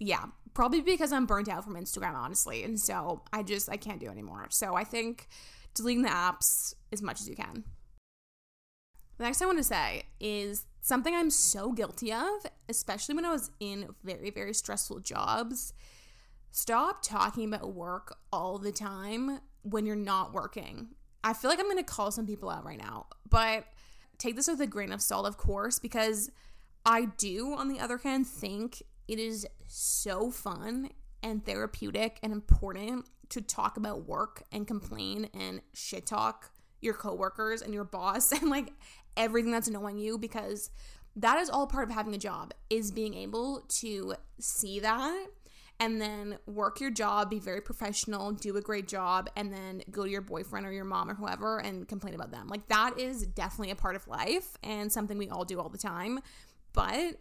yeah, 0.00 0.26
probably 0.54 0.80
because 0.80 1.12
I'm 1.12 1.26
burnt 1.26 1.48
out 1.48 1.64
from 1.64 1.74
Instagram, 1.74 2.14
honestly. 2.14 2.62
And 2.62 2.78
so 2.78 3.22
I 3.32 3.42
just, 3.42 3.68
I 3.68 3.76
can't 3.76 4.00
do 4.00 4.08
anymore. 4.08 4.46
So 4.50 4.74
I 4.74 4.84
think 4.84 5.28
deleting 5.74 6.02
the 6.02 6.08
apps 6.08 6.74
as 6.92 7.02
much 7.02 7.20
as 7.20 7.28
you 7.28 7.36
can. 7.36 7.64
The 9.18 9.24
next 9.24 9.42
I 9.42 9.46
want 9.46 9.58
to 9.58 9.64
say 9.64 10.04
is 10.20 10.64
something 10.88 11.14
I'm 11.14 11.28
so 11.28 11.70
guilty 11.72 12.12
of, 12.12 12.46
especially 12.68 13.14
when 13.14 13.26
I 13.26 13.30
was 13.30 13.50
in 13.60 13.90
very, 14.02 14.30
very 14.30 14.54
stressful 14.54 15.00
jobs. 15.00 15.74
Stop 16.50 17.02
talking 17.02 17.52
about 17.52 17.74
work 17.74 18.16
all 18.32 18.56
the 18.56 18.72
time 18.72 19.40
when 19.62 19.84
you're 19.84 19.94
not 19.94 20.32
working. 20.32 20.88
I 21.22 21.34
feel 21.34 21.50
like 21.50 21.60
I'm 21.60 21.66
going 21.66 21.76
to 21.76 21.82
call 21.82 22.10
some 22.10 22.26
people 22.26 22.48
out 22.48 22.64
right 22.64 22.78
now, 22.78 23.06
but 23.28 23.66
take 24.16 24.34
this 24.34 24.48
with 24.48 24.62
a 24.62 24.66
grain 24.66 24.90
of 24.90 25.02
salt, 25.02 25.26
of 25.26 25.36
course, 25.36 25.78
because 25.78 26.30
I 26.86 27.04
do, 27.18 27.52
on 27.52 27.68
the 27.68 27.80
other 27.80 27.98
hand, 27.98 28.26
think 28.26 28.82
it 29.06 29.18
is 29.18 29.46
so 29.66 30.30
fun 30.30 30.88
and 31.22 31.44
therapeutic 31.44 32.18
and 32.22 32.32
important 32.32 33.10
to 33.28 33.42
talk 33.42 33.76
about 33.76 34.08
work 34.08 34.42
and 34.50 34.66
complain 34.66 35.28
and 35.34 35.60
shit 35.74 36.06
talk 36.06 36.50
your 36.80 36.94
coworkers 36.94 37.62
and 37.62 37.74
your 37.74 37.84
boss 37.84 38.32
and 38.40 38.50
like 38.50 38.72
everything 39.16 39.50
that's 39.50 39.68
annoying 39.68 39.98
you 39.98 40.18
because 40.18 40.70
that 41.16 41.38
is 41.38 41.50
all 41.50 41.66
part 41.66 41.88
of 41.88 41.94
having 41.94 42.14
a 42.14 42.18
job 42.18 42.54
is 42.70 42.90
being 42.90 43.14
able 43.14 43.64
to 43.68 44.14
see 44.38 44.78
that 44.80 45.26
and 45.80 46.00
then 46.00 46.38
work 46.46 46.80
your 46.80 46.90
job, 46.90 47.30
be 47.30 47.38
very 47.38 47.60
professional, 47.60 48.32
do 48.32 48.56
a 48.56 48.60
great 48.60 48.88
job, 48.88 49.30
and 49.36 49.52
then 49.52 49.82
go 49.90 50.04
to 50.04 50.10
your 50.10 50.20
boyfriend 50.20 50.66
or 50.66 50.72
your 50.72 50.84
mom 50.84 51.08
or 51.08 51.14
whoever 51.14 51.58
and 51.58 51.86
complain 51.86 52.14
about 52.14 52.32
them. 52.32 52.48
Like 52.48 52.66
that 52.68 52.98
is 52.98 53.26
definitely 53.26 53.70
a 53.70 53.76
part 53.76 53.94
of 53.94 54.06
life 54.08 54.56
and 54.62 54.90
something 54.90 55.18
we 55.18 55.28
all 55.28 55.44
do 55.44 55.60
all 55.60 55.68
the 55.68 55.78
time. 55.78 56.18
But 56.72 57.20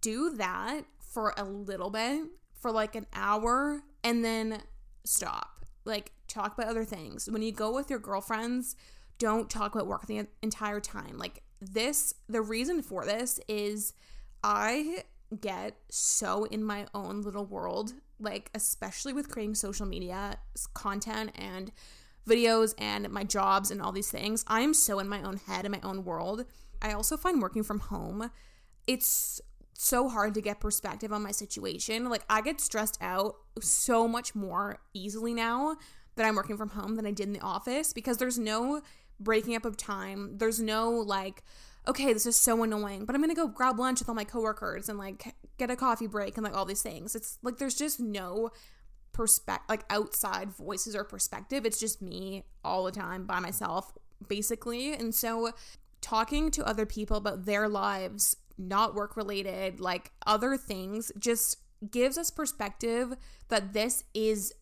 do 0.00 0.30
that 0.36 0.82
for 0.98 1.34
a 1.36 1.44
little 1.44 1.90
bit, 1.90 2.24
for 2.54 2.70
like 2.70 2.96
an 2.96 3.06
hour, 3.12 3.82
and 4.02 4.24
then 4.24 4.62
stop. 5.04 5.64
Like, 5.84 6.12
talk 6.32 6.56
about 6.56 6.70
other 6.70 6.84
things. 6.84 7.28
When 7.30 7.42
you 7.42 7.52
go 7.52 7.74
with 7.74 7.90
your 7.90 7.98
girlfriends, 7.98 8.76
don't 9.18 9.50
talk 9.50 9.74
about 9.74 9.86
work 9.86 10.06
the 10.06 10.26
entire 10.42 10.80
time. 10.80 11.18
Like, 11.18 11.42
this, 11.60 12.14
the 12.28 12.42
reason 12.42 12.82
for 12.82 13.04
this 13.04 13.38
is 13.46 13.94
I 14.42 15.04
get 15.40 15.76
so 15.88 16.44
in 16.44 16.64
my 16.64 16.86
own 16.94 17.22
little 17.22 17.44
world, 17.44 17.92
like, 18.18 18.50
especially 18.54 19.12
with 19.12 19.28
creating 19.28 19.54
social 19.54 19.86
media 19.86 20.36
content 20.74 21.30
and 21.36 21.72
videos 22.28 22.74
and 22.78 23.08
my 23.10 23.24
jobs 23.24 23.70
and 23.70 23.80
all 23.80 23.92
these 23.92 24.10
things. 24.10 24.44
I'm 24.48 24.74
so 24.74 24.98
in 24.98 25.08
my 25.08 25.22
own 25.22 25.38
head, 25.38 25.64
in 25.64 25.72
my 25.72 25.80
own 25.82 26.04
world. 26.04 26.44
I 26.80 26.92
also 26.92 27.16
find 27.16 27.40
working 27.40 27.62
from 27.62 27.80
home, 27.80 28.30
it's 28.86 29.40
so 29.74 30.08
hard 30.08 30.34
to 30.34 30.40
get 30.40 30.60
perspective 30.60 31.12
on 31.12 31.22
my 31.22 31.32
situation. 31.32 32.08
Like 32.08 32.24
I 32.28 32.40
get 32.40 32.60
stressed 32.60 32.98
out 33.00 33.36
so 33.60 34.06
much 34.06 34.34
more 34.34 34.78
easily 34.94 35.34
now 35.34 35.76
that 36.16 36.26
I'm 36.26 36.36
working 36.36 36.56
from 36.56 36.70
home 36.70 36.96
than 36.96 37.06
I 37.06 37.10
did 37.10 37.26
in 37.26 37.32
the 37.32 37.40
office 37.40 37.92
because 37.92 38.18
there's 38.18 38.38
no 38.38 38.82
breaking 39.18 39.56
up 39.56 39.64
of 39.64 39.76
time. 39.76 40.38
There's 40.38 40.60
no 40.60 40.90
like 40.90 41.42
okay, 41.88 42.12
this 42.12 42.26
is 42.26 42.40
so 42.40 42.62
annoying, 42.62 43.04
but 43.04 43.16
I'm 43.16 43.20
to 43.30 43.34
go 43.34 43.48
grab 43.48 43.78
lunch 43.78 43.98
with 43.98 44.08
all 44.08 44.14
my 44.14 44.22
coworkers 44.24 44.88
and 44.88 44.98
like 44.98 45.34
get 45.58 45.70
a 45.70 45.76
coffee 45.76 46.06
break 46.06 46.36
and 46.36 46.44
like 46.44 46.56
all 46.56 46.64
these 46.64 46.82
things. 46.82 47.16
It's 47.16 47.38
like 47.42 47.58
there's 47.58 47.74
just 47.74 47.98
no 47.98 48.50
perspective 49.12 49.66
like 49.68 49.84
outside 49.90 50.50
voices 50.50 50.94
or 50.94 51.04
perspective. 51.04 51.66
It's 51.66 51.80
just 51.80 52.00
me 52.00 52.44
all 52.64 52.84
the 52.84 52.92
time 52.92 53.26
by 53.26 53.40
myself 53.40 53.92
basically. 54.28 54.94
And 54.94 55.14
so 55.14 55.52
talking 56.00 56.50
to 56.52 56.66
other 56.66 56.86
people 56.86 57.16
about 57.16 57.46
their 57.46 57.68
lives 57.68 58.36
not 58.58 58.94
work 58.94 59.16
related, 59.16 59.80
like 59.80 60.12
other 60.26 60.56
things, 60.56 61.10
just 61.18 61.58
gives 61.90 62.16
us 62.16 62.30
perspective 62.30 63.14
that 63.48 63.72
this 63.72 64.04
is 64.14 64.54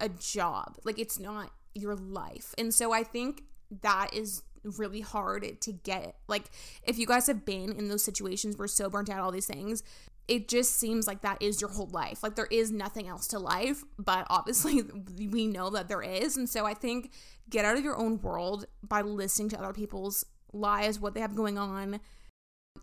a 0.00 0.08
job. 0.08 0.76
Like 0.84 0.98
it's 0.98 1.18
not 1.18 1.52
your 1.74 1.94
life. 1.94 2.54
And 2.58 2.72
so 2.74 2.92
I 2.92 3.04
think 3.04 3.44
that 3.82 4.10
is 4.12 4.42
really 4.62 5.00
hard 5.00 5.60
to 5.60 5.72
get. 5.72 6.16
Like 6.28 6.44
if 6.82 6.98
you 6.98 7.06
guys 7.06 7.26
have 7.26 7.44
been 7.44 7.72
in 7.72 7.88
those 7.88 8.04
situations 8.04 8.56
where 8.56 8.68
so 8.68 8.90
burnt 8.90 9.10
out 9.10 9.20
all 9.20 9.30
these 9.30 9.46
things 9.46 9.82
it 10.28 10.46
just 10.46 10.76
seems 10.76 11.06
like 11.06 11.22
that 11.22 11.40
is 11.40 11.60
your 11.60 11.70
whole 11.70 11.88
life. 11.88 12.22
Like 12.22 12.36
there 12.36 12.48
is 12.50 12.70
nothing 12.70 13.08
else 13.08 13.26
to 13.28 13.38
life 13.38 13.82
but 13.98 14.26
obviously 14.28 14.82
we 15.18 15.46
know 15.46 15.70
that 15.70 15.88
there 15.88 16.02
is. 16.02 16.36
And 16.36 16.48
so 16.48 16.66
i 16.66 16.74
think 16.74 17.10
get 17.50 17.64
out 17.64 17.78
of 17.78 17.84
your 17.84 17.96
own 17.96 18.20
world 18.20 18.66
by 18.82 19.00
listening 19.00 19.48
to 19.50 19.58
other 19.58 19.72
people's 19.72 20.24
lives 20.52 21.00
what 21.00 21.14
they 21.14 21.20
have 21.20 21.34
going 21.34 21.58
on. 21.58 22.00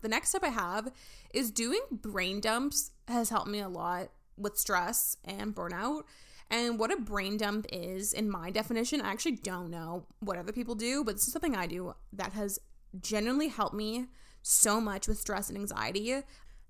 The 0.02 0.08
next 0.08 0.30
step 0.30 0.42
i 0.44 0.48
have 0.48 0.92
is 1.32 1.50
doing 1.50 1.80
brain 1.90 2.40
dumps 2.40 2.90
has 3.08 3.30
helped 3.30 3.48
me 3.48 3.60
a 3.60 3.68
lot 3.68 4.08
with 4.36 4.58
stress 4.58 5.16
and 5.24 5.54
burnout 5.54 6.02
and 6.50 6.78
what 6.78 6.92
a 6.92 6.96
brain 6.96 7.36
dump 7.36 7.66
is, 7.72 8.12
in 8.12 8.30
my 8.30 8.50
definition, 8.50 9.00
I 9.00 9.10
actually 9.10 9.36
don't 9.36 9.70
know 9.70 10.06
what 10.20 10.38
other 10.38 10.52
people 10.52 10.74
do, 10.74 11.02
but 11.02 11.16
this 11.16 11.26
is 11.26 11.32
something 11.32 11.56
I 11.56 11.66
do 11.66 11.94
that 12.12 12.32
has 12.32 12.58
genuinely 13.00 13.48
helped 13.48 13.74
me 13.74 14.06
so 14.42 14.80
much 14.80 15.08
with 15.08 15.18
stress 15.18 15.48
and 15.48 15.58
anxiety. 15.58 16.22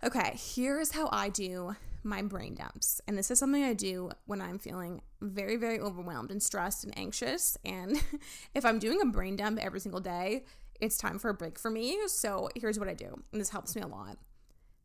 Okay, 0.03 0.37
here's 0.55 0.93
how 0.93 1.09
I 1.13 1.29
do 1.29 1.77
my 2.03 2.23
brain 2.23 2.55
dumps. 2.55 3.01
And 3.07 3.19
this 3.19 3.31
is 3.31 3.39
something 3.39 3.65
I 3.65 3.75
do 3.75 4.11
when 4.27 4.41
I'm 4.41 4.59
feeling 4.59 5.03
very, 5.21 5.57
very 5.57 5.81
overwhelmed 5.81 6.31
and 6.31 6.43
stressed 6.43 6.85
and 6.85 6.97
anxious. 6.97 7.59
And 7.65 8.01
if 8.55 8.65
I'm 8.65 8.79
doing 8.79 9.01
a 9.03 9.07
brain 9.07 9.37
dump 9.37 9.59
every 9.61 9.81
single 9.81 10.01
day, 10.01 10.45
it's 10.81 10.97
time 10.97 11.19
for 11.19 11.31
a 11.31 11.35
break 11.35 11.59
for 11.59 11.71
me. 11.71 11.99
So 12.07 12.49
here's 12.55 12.79
what 12.79 12.89
I 12.89 12.95
do, 12.95 13.23
and 13.33 13.41
this 13.41 13.51
helps 13.51 13.75
me 13.75 13.83
a 13.83 13.87
lot. 13.87 14.19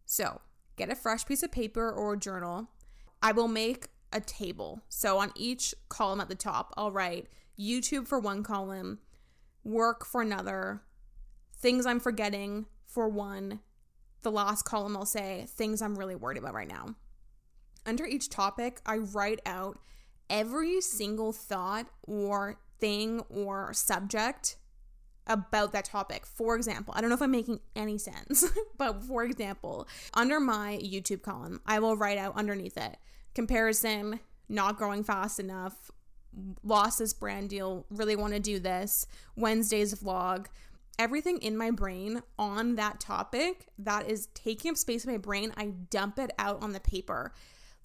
So 0.06 0.42
get 0.78 0.90
a 0.90 0.96
fresh 0.96 1.26
piece 1.26 1.44
of 1.44 1.52
paper 1.52 1.92
or 1.92 2.14
a 2.14 2.20
journal. 2.20 2.70
I 3.22 3.32
will 3.34 3.48
make 3.48 3.88
a 4.14 4.20
table. 4.20 4.82
So 4.90 5.20
on 5.20 5.32
each 5.36 5.74
column 5.90 6.22
at 6.22 6.30
the 6.30 6.36
top, 6.36 6.74
I'll 6.78 6.92
write 6.92 7.28
YouTube 7.60 8.08
for 8.08 8.20
one 8.20 8.44
column, 8.44 9.00
work 9.64 10.06
for 10.06 10.22
another, 10.22 10.82
things 11.56 11.86
I'm 11.86 12.00
forgetting 12.00 12.66
for 12.86 13.08
one. 13.08 13.60
The 14.24 14.32
last 14.32 14.64
column, 14.64 14.96
I'll 14.96 15.06
say 15.06 15.46
things 15.50 15.82
I'm 15.82 15.98
really 15.98 16.16
worried 16.16 16.38
about 16.38 16.54
right 16.54 16.68
now. 16.68 16.96
Under 17.86 18.06
each 18.06 18.30
topic, 18.30 18.82
I 18.86 18.98
write 18.98 19.40
out 19.46 19.80
every 20.30 20.80
single 20.82 21.32
thought 21.34 21.88
or 22.04 22.60
thing 22.80 23.22
or 23.30 23.74
subject 23.74 24.58
about 25.28 25.72
that 25.72 25.86
topic. 25.86 26.26
For 26.26 26.56
example, 26.56 26.94
I 26.96 27.02
don't 27.02 27.10
know 27.10 27.16
if 27.16 27.22
I'm 27.22 27.32
making 27.32 27.60
any 27.76 27.98
sense, 27.98 28.46
but 28.78 29.04
for 29.04 29.24
example, 29.24 29.88
under 30.14 30.40
my 30.40 30.80
YouTube 30.84 31.22
column, 31.22 31.62
I 31.66 31.80
will 31.80 31.98
write 31.98 32.18
out 32.18 32.36
underneath 32.36 32.78
it 32.78 32.98
comparison, 33.34 34.20
not 34.50 34.78
growing 34.78 35.04
fast 35.04 35.40
enough, 35.40 35.92
lost 36.64 37.00
this 37.00 37.14
brand 37.14 37.50
deal, 37.50 37.86
really 37.90 38.16
want 38.16 38.34
to 38.34 38.40
do 38.40 38.60
this, 38.60 39.06
Wednesday's 39.36 39.94
vlog, 39.96 40.48
everything 41.00 41.38
in 41.40 41.58
my 41.58 41.72
brain 41.72 42.22
on 42.38 42.76
that 42.76 43.00
topic 43.00 43.68
that 43.78 44.10
is 44.10 44.28
taking 44.34 44.72
up 44.72 44.78
space 44.78 45.06
in 45.06 45.12
my 45.12 45.18
brain, 45.18 45.52
I 45.58 45.68
dump 45.90 46.20
it 46.20 46.32
out 46.38 46.62
on 46.62 46.74
the 46.74 46.80
paper. 46.80 47.34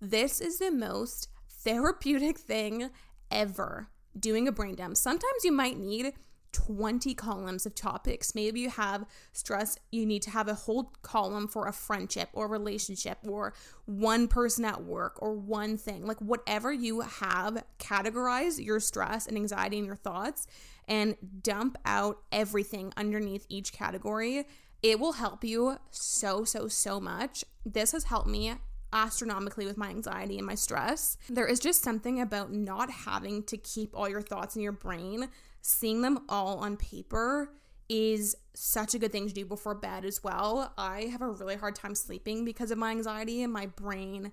This 0.00 0.40
is 0.40 0.58
the 0.58 0.70
most 0.70 1.28
therapeutic 1.48 2.38
thing 2.38 2.90
ever 3.30 3.88
doing 4.18 4.46
a 4.46 4.52
brain 4.52 4.74
dump. 4.74 4.96
Sometimes 4.96 5.44
you 5.44 5.52
might 5.52 5.78
need 5.78 6.12
20 6.52 7.14
columns 7.14 7.66
of 7.66 7.74
topics. 7.74 8.34
Maybe 8.34 8.60
you 8.60 8.70
have 8.70 9.04
stress, 9.32 9.78
you 9.92 10.06
need 10.06 10.22
to 10.22 10.30
have 10.30 10.48
a 10.48 10.54
whole 10.54 10.92
column 11.02 11.48
for 11.48 11.66
a 11.66 11.72
friendship 11.72 12.28
or 12.32 12.48
relationship 12.48 13.18
or 13.26 13.54
one 13.84 14.28
person 14.28 14.64
at 14.64 14.82
work 14.82 15.20
or 15.20 15.34
one 15.34 15.76
thing. 15.76 16.06
Like 16.06 16.20
whatever 16.20 16.72
you 16.72 17.00
have, 17.00 17.64
categorize 17.78 18.64
your 18.64 18.80
stress 18.80 19.26
and 19.26 19.36
anxiety 19.36 19.78
and 19.78 19.86
your 19.86 19.96
thoughts 19.96 20.46
and 20.88 21.16
dump 21.42 21.76
out 21.84 22.18
everything 22.32 22.92
underneath 22.96 23.46
each 23.48 23.72
category. 23.72 24.46
It 24.82 25.00
will 25.00 25.12
help 25.12 25.44
you 25.44 25.78
so, 25.90 26.44
so, 26.44 26.68
so 26.68 27.00
much. 27.00 27.44
This 27.64 27.92
has 27.92 28.04
helped 28.04 28.28
me 28.28 28.54
astronomically 28.92 29.66
with 29.66 29.76
my 29.76 29.88
anxiety 29.88 30.38
and 30.38 30.46
my 30.46 30.54
stress. 30.54 31.18
There 31.28 31.46
is 31.46 31.60
just 31.60 31.82
something 31.82 32.20
about 32.20 32.52
not 32.52 32.90
having 32.90 33.42
to 33.44 33.56
keep 33.56 33.90
all 33.94 34.08
your 34.08 34.22
thoughts 34.22 34.56
in 34.56 34.62
your 34.62 34.72
brain 34.72 35.28
seeing 35.66 36.00
them 36.00 36.20
all 36.28 36.58
on 36.58 36.76
paper 36.76 37.50
is 37.88 38.36
such 38.54 38.94
a 38.94 38.98
good 38.98 39.10
thing 39.10 39.26
to 39.26 39.34
do 39.34 39.44
before 39.44 39.74
bed 39.74 40.04
as 40.04 40.22
well. 40.22 40.72
I 40.78 41.02
have 41.12 41.22
a 41.22 41.28
really 41.28 41.56
hard 41.56 41.74
time 41.74 41.94
sleeping 41.94 42.44
because 42.44 42.70
of 42.70 42.78
my 42.78 42.92
anxiety 42.92 43.42
and 43.42 43.52
my 43.52 43.66
brain. 43.66 44.32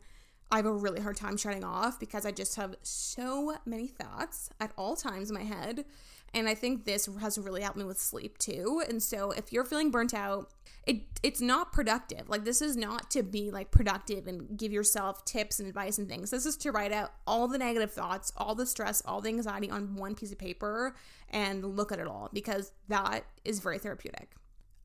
I 0.51 0.57
have 0.57 0.65
a 0.67 0.71
really 0.71 1.01
hard 1.01 1.17
time 1.17 1.35
shutting 1.35 1.63
off 1.63 1.99
because 1.99 2.25
I 2.25 2.31
just 2.31 2.55
have 2.55 2.75
so 2.83 3.55
many 3.65 3.87
thoughts 3.87 4.49
at 4.59 4.73
all 4.77 4.95
times 4.95 5.29
in 5.29 5.33
my 5.35 5.43
head. 5.43 5.85
And 6.33 6.47
I 6.47 6.55
think 6.55 6.85
this 6.85 7.07
has 7.19 7.37
really 7.37 7.61
helped 7.61 7.77
me 7.77 7.83
with 7.83 7.99
sleep 7.99 8.37
too. 8.37 8.81
And 8.87 9.01
so 9.01 9.31
if 9.31 9.53
you're 9.53 9.65
feeling 9.65 9.91
burnt 9.91 10.13
out, 10.13 10.51
it 10.85 11.01
it's 11.21 11.39
not 11.39 11.71
productive. 11.71 12.27
Like 12.27 12.43
this 12.43 12.61
is 12.61 12.75
not 12.75 13.09
to 13.11 13.23
be 13.23 13.51
like 13.51 13.71
productive 13.71 14.27
and 14.27 14.57
give 14.57 14.71
yourself 14.71 15.23
tips 15.25 15.59
and 15.59 15.69
advice 15.69 15.97
and 15.97 16.09
things. 16.09 16.31
This 16.31 16.45
is 16.45 16.57
to 16.57 16.71
write 16.71 16.91
out 16.91 17.13
all 17.25 17.47
the 17.47 17.57
negative 17.57 17.93
thoughts, 17.93 18.33
all 18.35 18.55
the 18.55 18.65
stress, 18.65 19.01
all 19.05 19.21
the 19.21 19.29
anxiety 19.29 19.69
on 19.69 19.95
one 19.95 20.15
piece 20.15 20.31
of 20.31 20.39
paper 20.39 20.95
and 21.29 21.63
look 21.63 21.91
at 21.91 21.99
it 21.99 22.07
all 22.07 22.29
because 22.33 22.71
that 22.89 23.25
is 23.45 23.59
very 23.59 23.77
therapeutic. 23.77 24.31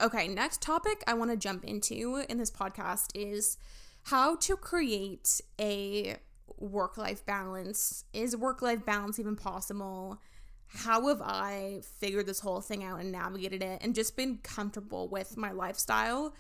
Okay, 0.01 0.29
next 0.29 0.63
topic 0.63 1.03
I 1.09 1.15
want 1.15 1.31
to 1.33 1.37
jump 1.37 1.65
into 1.65 2.25
in 2.29 2.39
this 2.39 2.53
podcast 2.53 3.09
is 3.15 3.57
how 4.05 4.37
to 4.37 4.57
create 4.57 5.41
a 5.61 6.17
work 6.57 6.97
life 6.97 7.27
balance. 7.27 8.05
Is 8.13 8.37
work 8.37 8.63
life 8.63 8.85
balance 8.85 9.19
even 9.19 9.35
possible? 9.35 10.21
How 10.69 11.09
have 11.09 11.23
I 11.23 11.81
figured 11.99 12.27
this 12.27 12.41
whole 12.41 12.61
thing 12.61 12.85
out 12.85 13.01
and 13.01 13.11
navigated 13.11 13.63
it 13.63 13.81
and 13.83 13.95
just 13.95 14.17
been 14.17 14.39
comfortable 14.43 15.09
with 15.09 15.37
my 15.37 15.51
lifestyle? 15.51 16.35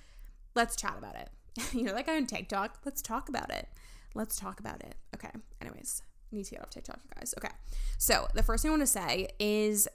Let's 0.55 0.76
chat 0.76 0.97
about 0.99 1.16
it. 1.16 1.31
you 1.72 1.85
know, 1.85 1.93
like 1.93 2.09
I 2.09 2.16
on 2.16 2.26
TikTok, 2.26 2.79
let's 2.85 3.01
talk 3.01 3.29
about 3.29 3.51
it. 3.51 3.68
Let's 4.14 4.37
talk 4.37 4.61
about 4.61 4.83
it. 4.83 4.97
Okay. 5.14 5.31
Anyways, 5.61 6.03
need 6.31 6.45
to 6.45 6.51
get 6.53 6.62
off 6.62 6.70
TikTok, 6.70 7.01
you 7.05 7.11
guys. 7.16 7.35
Okay. 7.39 7.53
So 7.97 8.29
the 8.35 8.43
first 8.43 8.62
thing 8.62 8.70
I 8.70 8.72
want 8.72 8.83
to 8.83 8.87
say 8.87 9.29
is 9.39 9.89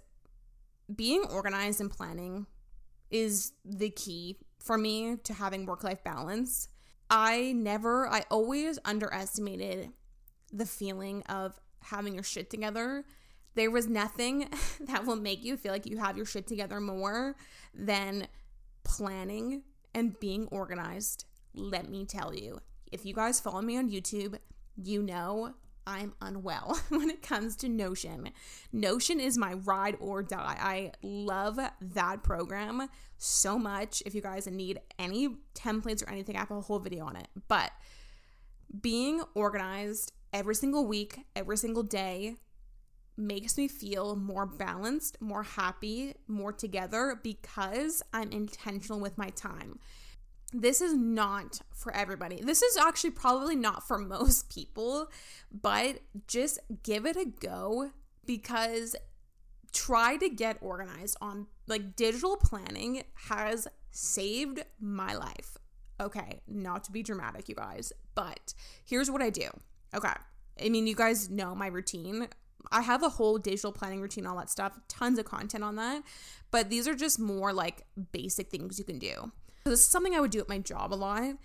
being 0.94 1.24
organized 1.32 1.80
and 1.80 1.92
planning 1.92 2.48
is 3.12 3.54
the 3.64 3.90
key 3.92 4.38
for 4.60 4.78
me 4.78 5.18
to 5.24 5.34
having 5.34 5.66
work 5.66 5.84
life 5.84 6.04
balance. 6.04 6.70
I 7.10 7.54
never, 7.56 8.08
I 8.08 8.26
always 8.32 8.80
underestimated 8.84 9.90
the 10.52 10.66
feeling 10.66 11.22
of 11.24 11.60
having 11.82 12.14
your 12.16 12.24
shit 12.24 12.50
together 12.50 13.04
there 13.56 13.72
was 13.72 13.88
nothing 13.88 14.48
that 14.82 15.06
will 15.06 15.16
make 15.16 15.44
you 15.44 15.58
feel 15.58 15.72
like 15.72 15.86
you 15.86 15.98
have 15.98 16.18
your 16.18 16.26
shit 16.26 16.48
together 16.48 16.80
more 16.80 17.36
than 17.74 18.28
planning 18.84 19.64
and 19.94 20.20
being 20.20 20.48
organized. 20.48 21.26
Let 21.54 21.90
me 21.90 22.06
tell 22.06 22.34
you, 22.34 22.60
if 22.92 23.06
you 23.06 23.14
guys 23.14 23.40
follow 23.40 23.62
me 23.62 23.78
on 23.78 23.90
YouTube, 23.90 24.38
you 24.76 25.02
know 25.02 25.54
I'm 25.86 26.14
unwell 26.22 26.80
when 26.90 27.10
it 27.10 27.22
comes 27.22 27.56
to 27.58 27.70
Notion. 27.70 28.30
Notion 28.72 29.20
is 29.20 29.38
my 29.38 29.54
ride 29.54 29.98
or 30.00 30.24
die. 30.24 30.58
I 30.60 30.92
love 31.02 31.60
that 31.82 32.24
program 32.24 32.88
so 33.18 33.60
much. 33.60 34.02
If 34.06 34.16
you 34.16 34.22
guys 34.22 34.48
need 34.48 34.80
any 34.98 35.30
templates 35.56 36.06
or 36.06 36.10
anything, 36.10 36.36
I 36.36 36.40
have 36.40 36.52
a 36.52 36.62
whole 36.62 36.80
video 36.80 37.06
on 37.06 37.16
it. 37.16 37.28
But 37.48 37.72
being 38.82 39.22
organized 39.36 40.14
every 40.32 40.56
single 40.56 40.88
week, 40.88 41.20
every 41.36 41.58
single 41.58 41.84
day, 41.84 42.36
makes 43.18 43.58
me 43.58 43.68
feel 43.68 44.16
more 44.16 44.46
balanced, 44.46 45.22
more 45.22 45.44
happy, 45.44 46.16
more 46.28 46.52
together 46.52 47.20
because 47.22 48.02
I'm 48.14 48.32
intentional 48.32 49.00
with 49.00 49.18
my 49.18 49.30
time. 49.30 49.80
This 50.52 50.82
is 50.82 50.94
not 50.94 51.62
for 51.74 51.94
everybody. 51.96 52.42
This 52.42 52.62
is 52.62 52.78
actually 52.78 53.12
probably 53.12 53.56
not 53.56 53.88
for 53.88 53.98
most 54.00 54.54
people, 54.54 55.10
but 55.52 56.00
just 56.28 56.60
give 56.84 57.06
it 57.06 57.16
a 57.16 57.26
go 57.26 57.92
because 58.26 58.96
try 59.72 60.18
to 60.18 60.30
get 60.30 60.58
organized 60.62 61.18
on 61.20 61.48
like 61.68 61.96
digital 61.96 62.38
planning 62.38 63.04
has 63.30 63.68
saved 63.92 64.64
my 64.80 65.16
life. 65.16 65.58
Okay, 66.00 66.42
not 66.48 66.84
to 66.86 66.92
be 66.92 67.04
dramatic, 67.04 67.48
you 67.48 67.56
guys, 67.56 67.94
but 68.16 68.54
here's 68.86 69.10
what 69.10 69.22
I 69.22 69.30
do. 69.30 69.50
Okay. 69.96 70.14
I 70.64 70.70
mean, 70.70 70.86
you 70.86 70.96
guys 70.96 71.30
know 71.30 71.56
my 71.56 71.68
routine. 71.68 72.28
I 72.72 72.82
have 72.82 73.04
a 73.04 73.10
whole 73.10 73.38
digital 73.38 73.72
planning 73.72 74.02
routine, 74.02 74.26
all 74.26 74.38
that 74.38 74.50
stuff, 74.50 74.78
tons 74.88 75.20
of 75.20 75.26
content 75.26 75.64
on 75.64 75.76
that. 75.76 76.04
But 76.52 76.70
these 76.70 76.88
are 76.88 76.96
just 76.96 77.20
more 77.20 77.54
like 77.54 77.84
basic 78.12 78.50
things 78.50 78.78
you 78.78 78.86
can 78.86 79.00
do. 79.00 79.32
So 79.64 79.70
this 79.70 79.82
is 79.82 79.88
something 79.88 80.16
I 80.16 80.20
would 80.20 80.32
do 80.32 80.40
at 80.40 80.50
my 80.50 80.60
job 80.60 80.94
a 80.94 80.96
lot. 80.96 81.36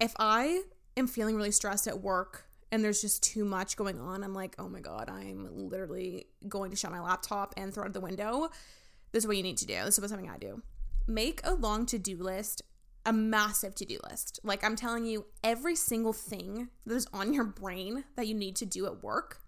If 0.00 0.14
I 0.18 0.62
am 0.96 1.06
feeling 1.06 1.36
really 1.36 1.50
stressed 1.50 1.86
at 1.86 2.00
work 2.00 2.46
and 2.72 2.84
there's 2.84 3.00
just 3.00 3.22
too 3.22 3.44
much 3.44 3.76
going 3.76 4.00
on, 4.00 4.24
I'm 4.24 4.34
like, 4.34 4.54
oh 4.58 4.68
my 4.68 4.80
God, 4.80 5.08
I'm 5.08 5.48
literally 5.52 6.26
going 6.48 6.70
to 6.70 6.76
shut 6.76 6.90
my 6.90 7.00
laptop 7.00 7.54
and 7.56 7.72
throw 7.72 7.84
it 7.84 7.88
out 7.88 7.92
the 7.92 8.00
window. 8.00 8.48
This 9.12 9.24
is 9.24 9.28
what 9.28 9.36
you 9.36 9.42
need 9.42 9.58
to 9.58 9.66
do. 9.66 9.84
This 9.84 9.98
is 9.98 10.10
something 10.10 10.28
I 10.28 10.38
do. 10.38 10.62
Make 11.06 11.40
a 11.44 11.54
long 11.54 11.86
to 11.86 11.98
do 11.98 12.16
list, 12.16 12.62
a 13.04 13.12
massive 13.12 13.74
to 13.76 13.84
do 13.84 13.98
list. 14.10 14.40
Like 14.42 14.64
I'm 14.64 14.76
telling 14.76 15.06
you, 15.06 15.26
every 15.44 15.76
single 15.76 16.12
thing 16.12 16.68
that 16.84 16.94
is 16.94 17.06
on 17.12 17.32
your 17.32 17.44
brain 17.44 18.04
that 18.16 18.26
you 18.26 18.34
need 18.34 18.56
to 18.56 18.66
do 18.66 18.86
at 18.86 19.02
work 19.02 19.40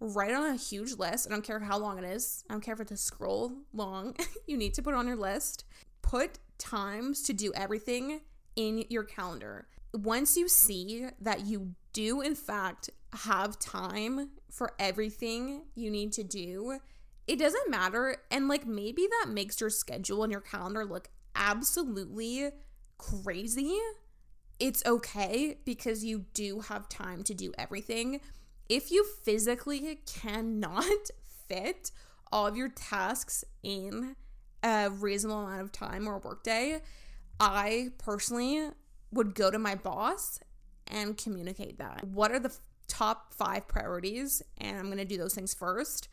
write 0.00 0.34
on 0.34 0.50
a 0.50 0.56
huge 0.56 0.94
list. 0.94 1.26
I 1.26 1.30
don't 1.30 1.44
care 1.44 1.60
how 1.60 1.78
long 1.78 1.98
it 1.98 2.04
is. 2.04 2.44
I 2.48 2.54
don't 2.54 2.60
care 2.60 2.74
if 2.74 2.80
it's 2.80 2.92
a 2.92 2.96
scroll 2.96 3.52
long. 3.72 4.16
you 4.46 4.56
need 4.56 4.74
to 4.74 4.82
put 4.82 4.94
on 4.94 5.06
your 5.06 5.16
list. 5.16 5.64
Put 6.02 6.38
times 6.58 7.22
to 7.22 7.32
do 7.32 7.52
everything 7.54 8.20
in 8.56 8.84
your 8.88 9.04
calendar. 9.04 9.68
Once 9.92 10.36
you 10.36 10.48
see 10.48 11.06
that 11.20 11.46
you 11.46 11.74
do, 11.92 12.20
in 12.20 12.34
fact, 12.34 12.90
have 13.12 13.58
time 13.58 14.30
for 14.50 14.72
everything 14.78 15.62
you 15.74 15.90
need 15.90 16.12
to 16.12 16.22
do, 16.22 16.78
it 17.26 17.38
doesn't 17.38 17.70
matter. 17.70 18.16
And 18.30 18.48
like 18.48 18.66
maybe 18.66 19.06
that 19.20 19.30
makes 19.30 19.60
your 19.60 19.70
schedule 19.70 20.22
and 20.22 20.30
your 20.30 20.40
calendar 20.40 20.84
look 20.84 21.08
absolutely 21.34 22.50
crazy. 22.98 23.78
It's 24.58 24.84
okay 24.84 25.58
because 25.64 26.04
you 26.04 26.26
do 26.34 26.60
have 26.60 26.88
time 26.88 27.22
to 27.24 27.34
do 27.34 27.52
everything. 27.56 28.20
If 28.68 28.90
you 28.90 29.04
physically 29.24 30.00
cannot 30.06 30.84
fit 31.48 31.90
all 32.30 32.46
of 32.46 32.56
your 32.56 32.68
tasks 32.68 33.44
in 33.62 34.16
a 34.62 34.90
reasonable 34.90 35.40
amount 35.40 35.62
of 35.62 35.72
time 35.72 36.06
or 36.06 36.18
workday, 36.18 36.82
I 37.40 37.90
personally 37.98 38.70
would 39.12 39.34
go 39.34 39.50
to 39.50 39.58
my 39.58 39.74
boss 39.74 40.40
and 40.86 41.16
communicate 41.16 41.78
that. 41.78 42.04
What 42.04 42.32
are 42.32 42.38
the 42.38 42.54
top 42.88 43.32
five 43.32 43.68
priorities? 43.68 44.42
And 44.58 44.76
I'm 44.76 44.86
going 44.86 44.98
to 44.98 45.04
do 45.04 45.16
those 45.16 45.34
things 45.34 45.54
first. 45.54 46.08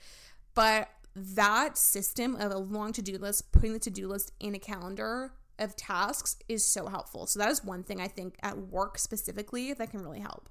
But 0.53 0.89
that 1.15 1.77
system 1.77 2.35
of 2.35 2.51
a 2.51 2.57
long 2.57 2.93
to 2.93 3.01
do 3.01 3.17
list, 3.17 3.51
putting 3.51 3.73
the 3.73 3.79
to 3.79 3.89
do 3.89 4.07
list 4.07 4.31
in 4.39 4.55
a 4.55 4.59
calendar 4.59 5.33
of 5.57 5.75
tasks 5.75 6.37
is 6.47 6.65
so 6.65 6.87
helpful. 6.87 7.25
So, 7.27 7.39
that 7.39 7.49
is 7.49 7.63
one 7.63 7.83
thing 7.83 8.01
I 8.01 8.07
think 8.07 8.35
at 8.43 8.57
work 8.57 8.97
specifically 8.97 9.73
that 9.73 9.91
can 9.91 10.01
really 10.01 10.19
help. 10.19 10.49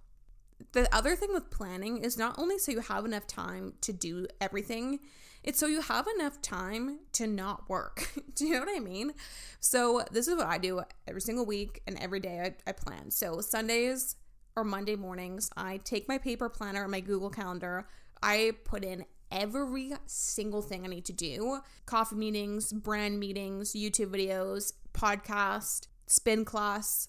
The 0.72 0.92
other 0.94 1.16
thing 1.16 1.32
with 1.32 1.50
planning 1.50 1.98
is 1.98 2.16
not 2.16 2.38
only 2.38 2.58
so 2.58 2.72
you 2.72 2.80
have 2.80 3.04
enough 3.04 3.26
time 3.26 3.74
to 3.82 3.92
do 3.92 4.26
everything, 4.40 5.00
it's 5.42 5.58
so 5.58 5.66
you 5.66 5.80
have 5.82 6.06
enough 6.16 6.40
time 6.40 7.00
to 7.12 7.26
not 7.26 7.68
work. 7.68 8.12
do 8.34 8.46
you 8.46 8.54
know 8.54 8.60
what 8.60 8.76
I 8.76 8.80
mean? 8.80 9.12
So, 9.60 10.02
this 10.10 10.26
is 10.26 10.36
what 10.36 10.46
I 10.46 10.58
do 10.58 10.82
every 11.06 11.20
single 11.20 11.44
week 11.44 11.82
and 11.86 11.98
every 11.98 12.20
day 12.20 12.40
I, 12.40 12.70
I 12.70 12.72
plan. 12.72 13.10
So, 13.10 13.40
Sundays 13.40 14.16
or 14.56 14.64
Monday 14.64 14.96
mornings, 14.96 15.50
I 15.56 15.78
take 15.78 16.08
my 16.08 16.18
paper 16.18 16.48
planner, 16.48 16.86
my 16.88 17.00
Google 17.00 17.30
Calendar, 17.30 17.86
I 18.22 18.52
put 18.64 18.84
in 18.84 19.04
every 19.30 19.92
single 20.06 20.62
thing 20.62 20.84
I 20.84 20.88
need 20.88 21.04
to 21.06 21.12
do 21.12 21.60
coffee 21.86 22.16
meetings, 22.16 22.72
brand 22.72 23.18
meetings, 23.18 23.72
YouTube 23.72 24.14
videos, 24.14 24.72
podcast, 24.94 25.88
spin 26.06 26.44
class, 26.44 27.08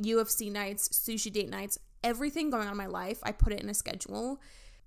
UFC 0.00 0.50
nights, 0.50 0.88
sushi 0.88 1.32
date 1.32 1.50
nights, 1.50 1.78
everything 2.02 2.50
going 2.50 2.66
on 2.66 2.72
in 2.72 2.76
my 2.76 2.86
life. 2.86 3.18
I 3.22 3.32
put 3.32 3.52
it 3.52 3.60
in 3.60 3.68
a 3.68 3.74
schedule. 3.74 4.40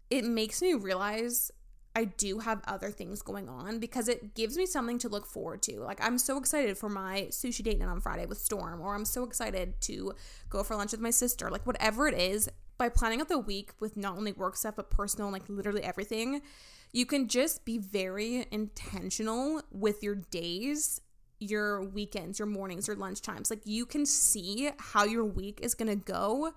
It 0.10 0.26
makes 0.26 0.62
me 0.62 0.74
realize 0.74 1.52
I 1.96 2.06
do 2.06 2.40
have 2.40 2.62
other 2.66 2.90
things 2.90 3.22
going 3.22 3.48
on 3.48 3.80
because 3.80 4.08
it 4.08 4.34
gives 4.34 4.58
me 4.58 4.66
something 4.66 4.98
to 5.00 5.10
look 5.10 5.28
forward 5.28 5.62
to. 5.64 5.80
Like, 5.80 6.04
I'm 6.04 6.18
so 6.18 6.38
excited 6.38 6.78
for 6.78 6.90
my 6.90 7.28
sushi 7.30 7.64
date 7.64 7.80
night 7.80 7.88
on 7.88 8.02
Friday 8.02 8.26
with 8.26 8.40
Storm, 8.40 8.82
or 8.82 8.96
I'm 8.96 9.06
so 9.06 9.24
excited 9.24 9.80
to 9.82 10.14
go 10.50 10.64
for 10.64 10.76
lunch 10.76 10.92
with 10.92 11.02
my 11.02 11.12
sister. 11.12 11.52
Like, 11.52 11.68
whatever 11.68 12.08
it 12.08 12.16
is, 12.20 12.50
by 12.78 12.90
planning 12.90 13.22
out 13.22 13.30
the 13.30 13.40
week 13.40 13.72
with 13.80 13.96
not 13.96 14.18
only 14.18 14.32
work 14.34 14.56
stuff 14.56 14.76
but 14.76 14.90
personal 14.90 15.32
like 15.32 15.48
literally 15.48 15.84
everything 15.84 16.42
you 16.92 17.06
can 17.06 17.28
just 17.28 17.66
be 17.66 17.78
very 17.78 18.46
intentional 18.52 19.62
with 19.72 20.04
your 20.04 20.16
days 20.16 21.00
your 21.40 21.84
weekends 21.84 22.40
your 22.40 22.46
mornings 22.46 22.88
your 22.88 22.96
lunch 22.96 23.22
times 23.22 23.50
like 23.50 23.62
you 23.66 23.86
can 23.86 24.06
see 24.06 24.70
how 24.80 25.04
your 25.04 25.26
week 25.26 25.60
is 25.62 25.76
to 25.76 25.96
go 25.96 26.54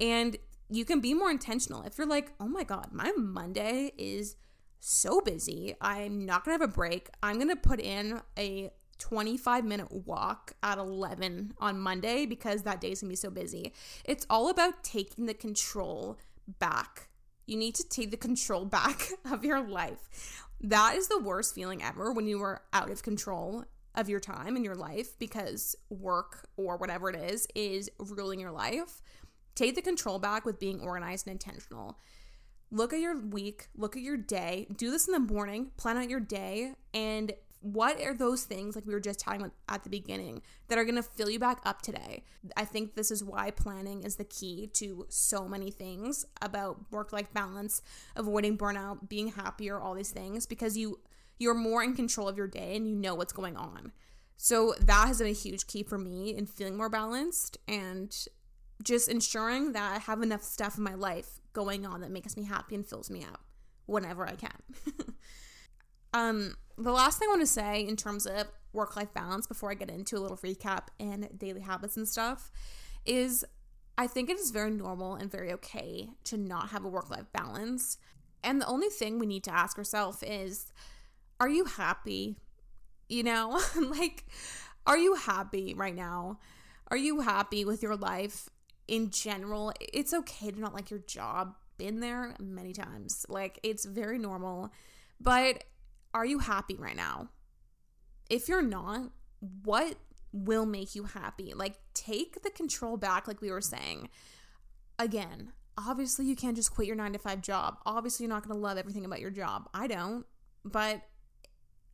and 0.00 0.36
you 0.70 0.84
can 0.84 1.00
be 1.00 1.14
more 1.14 1.30
intentional 1.30 1.82
if 1.82 1.96
you're 1.98 2.06
like 2.06 2.32
oh 2.40 2.48
my 2.48 2.62
god 2.62 2.88
my 2.92 3.10
monday 3.16 3.92
is 3.96 4.36
so 4.80 5.20
busy 5.20 5.74
i'm 5.80 6.24
not 6.24 6.44
going 6.44 6.56
to 6.56 6.62
have 6.62 6.70
a 6.70 6.72
break 6.72 7.08
i'm 7.22 7.36
going 7.36 7.48
to 7.48 7.56
put 7.56 7.80
in 7.80 8.20
a 8.38 8.70
25 8.98 9.64
minute 9.64 9.88
walk 10.06 10.52
at 10.62 10.78
11 10.78 11.54
on 11.58 11.78
Monday 11.78 12.26
because 12.26 12.62
that 12.62 12.80
day's 12.80 13.00
gonna 13.00 13.10
be 13.10 13.16
so 13.16 13.30
busy. 13.30 13.72
It's 14.04 14.26
all 14.28 14.50
about 14.50 14.84
taking 14.84 15.26
the 15.26 15.34
control 15.34 16.18
back. 16.58 17.08
You 17.46 17.56
need 17.56 17.74
to 17.76 17.88
take 17.88 18.10
the 18.10 18.16
control 18.16 18.64
back 18.66 19.10
of 19.30 19.44
your 19.44 19.60
life. 19.60 20.44
That 20.60 20.96
is 20.96 21.08
the 21.08 21.20
worst 21.20 21.54
feeling 21.54 21.82
ever 21.82 22.12
when 22.12 22.26
you 22.26 22.42
are 22.42 22.62
out 22.72 22.90
of 22.90 23.02
control 23.02 23.64
of 23.94 24.08
your 24.08 24.20
time 24.20 24.54
and 24.54 24.64
your 24.64 24.74
life 24.74 25.18
because 25.18 25.74
work 25.88 26.48
or 26.56 26.76
whatever 26.76 27.08
it 27.08 27.16
is 27.16 27.46
is 27.54 27.90
ruling 27.98 28.40
your 28.40 28.52
life. 28.52 29.00
Take 29.54 29.74
the 29.74 29.82
control 29.82 30.18
back 30.18 30.44
with 30.44 30.58
being 30.58 30.80
organized 30.80 31.26
and 31.26 31.32
intentional. 31.32 31.98
Look 32.70 32.92
at 32.92 33.00
your 33.00 33.18
week, 33.18 33.68
look 33.76 33.96
at 33.96 34.02
your 34.02 34.16
day, 34.16 34.66
do 34.76 34.90
this 34.90 35.08
in 35.08 35.12
the 35.12 35.32
morning, 35.32 35.70
plan 35.76 35.96
out 35.96 36.10
your 36.10 36.20
day, 36.20 36.74
and 36.92 37.32
what 37.60 38.00
are 38.00 38.14
those 38.14 38.44
things 38.44 38.74
like 38.74 38.86
we 38.86 38.94
were 38.94 39.00
just 39.00 39.18
talking 39.18 39.40
about 39.40 39.52
at 39.68 39.82
the 39.82 39.90
beginning 39.90 40.42
that 40.68 40.78
are 40.78 40.84
going 40.84 40.94
to 40.94 41.02
fill 41.02 41.28
you 41.28 41.38
back 41.38 41.60
up 41.64 41.82
today 41.82 42.22
i 42.56 42.64
think 42.64 42.94
this 42.94 43.10
is 43.10 43.24
why 43.24 43.50
planning 43.50 44.02
is 44.04 44.16
the 44.16 44.24
key 44.24 44.68
to 44.72 45.04
so 45.08 45.48
many 45.48 45.70
things 45.70 46.24
about 46.40 46.78
work 46.90 47.12
life 47.12 47.32
balance 47.32 47.82
avoiding 48.14 48.56
burnout 48.56 49.08
being 49.08 49.28
happier 49.32 49.78
all 49.80 49.94
these 49.94 50.10
things 50.10 50.46
because 50.46 50.76
you 50.76 51.00
you're 51.38 51.54
more 51.54 51.82
in 51.82 51.94
control 51.94 52.28
of 52.28 52.36
your 52.36 52.46
day 52.46 52.76
and 52.76 52.88
you 52.88 52.94
know 52.94 53.14
what's 53.14 53.32
going 53.32 53.56
on 53.56 53.92
so 54.36 54.74
that 54.80 55.08
has 55.08 55.18
been 55.18 55.26
a 55.26 55.32
huge 55.32 55.66
key 55.66 55.82
for 55.82 55.98
me 55.98 56.34
in 56.36 56.46
feeling 56.46 56.76
more 56.76 56.88
balanced 56.88 57.58
and 57.66 58.28
just 58.82 59.08
ensuring 59.08 59.72
that 59.72 59.94
i 59.94 59.98
have 59.98 60.22
enough 60.22 60.42
stuff 60.42 60.78
in 60.78 60.84
my 60.84 60.94
life 60.94 61.40
going 61.52 61.84
on 61.84 62.00
that 62.00 62.10
makes 62.10 62.36
me 62.36 62.44
happy 62.44 62.74
and 62.74 62.86
fills 62.86 63.10
me 63.10 63.22
up 63.24 63.44
whenever 63.86 64.26
i 64.26 64.34
can 64.34 64.62
um 66.14 66.54
the 66.78 66.92
last 66.92 67.18
thing 67.18 67.26
I 67.28 67.32
want 67.32 67.42
to 67.42 67.46
say 67.46 67.86
in 67.86 67.96
terms 67.96 68.26
of 68.26 68.46
work 68.72 68.96
life 68.96 69.12
balance 69.12 69.46
before 69.46 69.70
I 69.70 69.74
get 69.74 69.90
into 69.90 70.16
a 70.16 70.20
little 70.20 70.36
recap 70.36 70.88
and 71.00 71.28
daily 71.36 71.60
habits 71.60 71.96
and 71.96 72.06
stuff 72.06 72.50
is 73.04 73.44
I 73.96 74.06
think 74.06 74.30
it 74.30 74.38
is 74.38 74.52
very 74.52 74.70
normal 74.70 75.16
and 75.16 75.30
very 75.30 75.52
okay 75.54 76.08
to 76.24 76.36
not 76.36 76.68
have 76.68 76.84
a 76.84 76.88
work 76.88 77.10
life 77.10 77.26
balance. 77.32 77.98
And 78.44 78.60
the 78.60 78.66
only 78.66 78.88
thing 78.88 79.18
we 79.18 79.26
need 79.26 79.42
to 79.44 79.54
ask 79.54 79.76
ourselves 79.76 80.22
is 80.22 80.72
are 81.40 81.48
you 81.48 81.64
happy? 81.64 82.36
You 83.08 83.24
know, 83.24 83.60
like, 83.80 84.26
are 84.86 84.98
you 84.98 85.14
happy 85.14 85.74
right 85.74 85.94
now? 85.94 86.38
Are 86.88 86.96
you 86.96 87.20
happy 87.20 87.64
with 87.64 87.82
your 87.82 87.96
life 87.96 88.48
in 88.88 89.10
general? 89.10 89.72
It's 89.80 90.12
okay 90.12 90.50
to 90.50 90.60
not 90.60 90.74
like 90.74 90.90
your 90.90 91.00
job. 91.00 91.54
Been 91.76 92.00
there 92.00 92.34
many 92.40 92.72
times. 92.72 93.24
Like, 93.28 93.60
it's 93.62 93.84
very 93.84 94.18
normal. 94.18 94.72
But 95.20 95.64
are 96.12 96.26
you 96.26 96.40
happy 96.40 96.76
right 96.76 96.96
now? 96.96 97.28
If 98.28 98.48
you're 98.48 98.62
not, 98.62 99.10
what 99.62 99.96
will 100.32 100.66
make 100.66 100.94
you 100.94 101.04
happy? 101.04 101.52
Like, 101.54 101.76
take 101.94 102.42
the 102.42 102.50
control 102.50 102.96
back, 102.96 103.28
like 103.28 103.40
we 103.40 103.50
were 103.50 103.60
saying. 103.60 104.08
Again, 104.98 105.52
obviously, 105.76 106.24
you 106.24 106.34
can't 106.34 106.56
just 106.56 106.74
quit 106.74 106.88
your 106.88 106.96
nine 106.96 107.12
to 107.12 107.18
five 107.18 107.40
job. 107.40 107.78
Obviously, 107.86 108.24
you're 108.24 108.34
not 108.34 108.46
going 108.46 108.58
to 108.58 108.60
love 108.60 108.78
everything 108.78 109.04
about 109.04 109.20
your 109.20 109.30
job. 109.30 109.68
I 109.72 109.86
don't. 109.86 110.26
But 110.64 111.02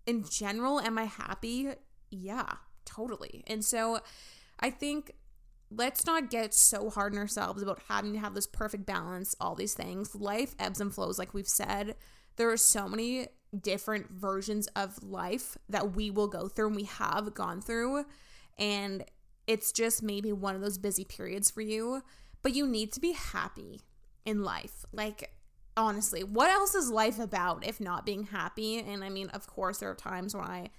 in 0.06 0.24
general, 0.28 0.80
am 0.80 0.98
I 0.98 1.04
happy? 1.04 1.68
Yeah, 2.10 2.54
totally. 2.84 3.44
And 3.46 3.64
so 3.64 4.00
I 4.60 4.70
think 4.70 5.12
let's 5.70 6.06
not 6.06 6.30
get 6.30 6.54
so 6.54 6.90
hard 6.90 7.12
on 7.12 7.18
ourselves 7.18 7.62
about 7.62 7.82
having 7.88 8.12
to 8.12 8.18
have 8.18 8.34
this 8.34 8.46
perfect 8.46 8.86
balance, 8.86 9.34
all 9.40 9.54
these 9.54 9.74
things. 9.74 10.14
Life 10.14 10.54
ebbs 10.58 10.80
and 10.80 10.94
flows, 10.94 11.18
like 11.18 11.34
we've 11.34 11.48
said. 11.48 11.96
There 12.36 12.50
are 12.50 12.56
so 12.56 12.88
many 12.88 13.28
different 13.60 14.10
versions 14.10 14.66
of 14.68 15.02
life 15.02 15.56
that 15.68 15.94
we 15.94 16.10
will 16.10 16.26
go 16.26 16.48
through 16.48 16.68
and 16.68 16.76
we 16.76 16.84
have 16.84 17.34
gone 17.34 17.60
through. 17.60 18.04
And 18.58 19.04
it's 19.46 19.72
just 19.72 20.02
maybe 20.02 20.32
one 20.32 20.54
of 20.54 20.60
those 20.60 20.78
busy 20.78 21.04
periods 21.04 21.50
for 21.50 21.60
you, 21.60 22.02
but 22.42 22.54
you 22.54 22.66
need 22.66 22.92
to 22.92 23.00
be 23.00 23.12
happy 23.12 23.82
in 24.24 24.42
life. 24.42 24.84
Like, 24.92 25.34
honestly, 25.76 26.24
what 26.24 26.50
else 26.50 26.74
is 26.74 26.90
life 26.90 27.18
about 27.18 27.66
if 27.66 27.80
not 27.80 28.06
being 28.06 28.24
happy? 28.24 28.78
And 28.78 29.04
I 29.04 29.08
mean, 29.10 29.28
of 29.30 29.46
course, 29.46 29.78
there 29.78 29.90
are 29.90 29.94
times 29.94 30.34
when 30.34 30.44
I 30.44 30.70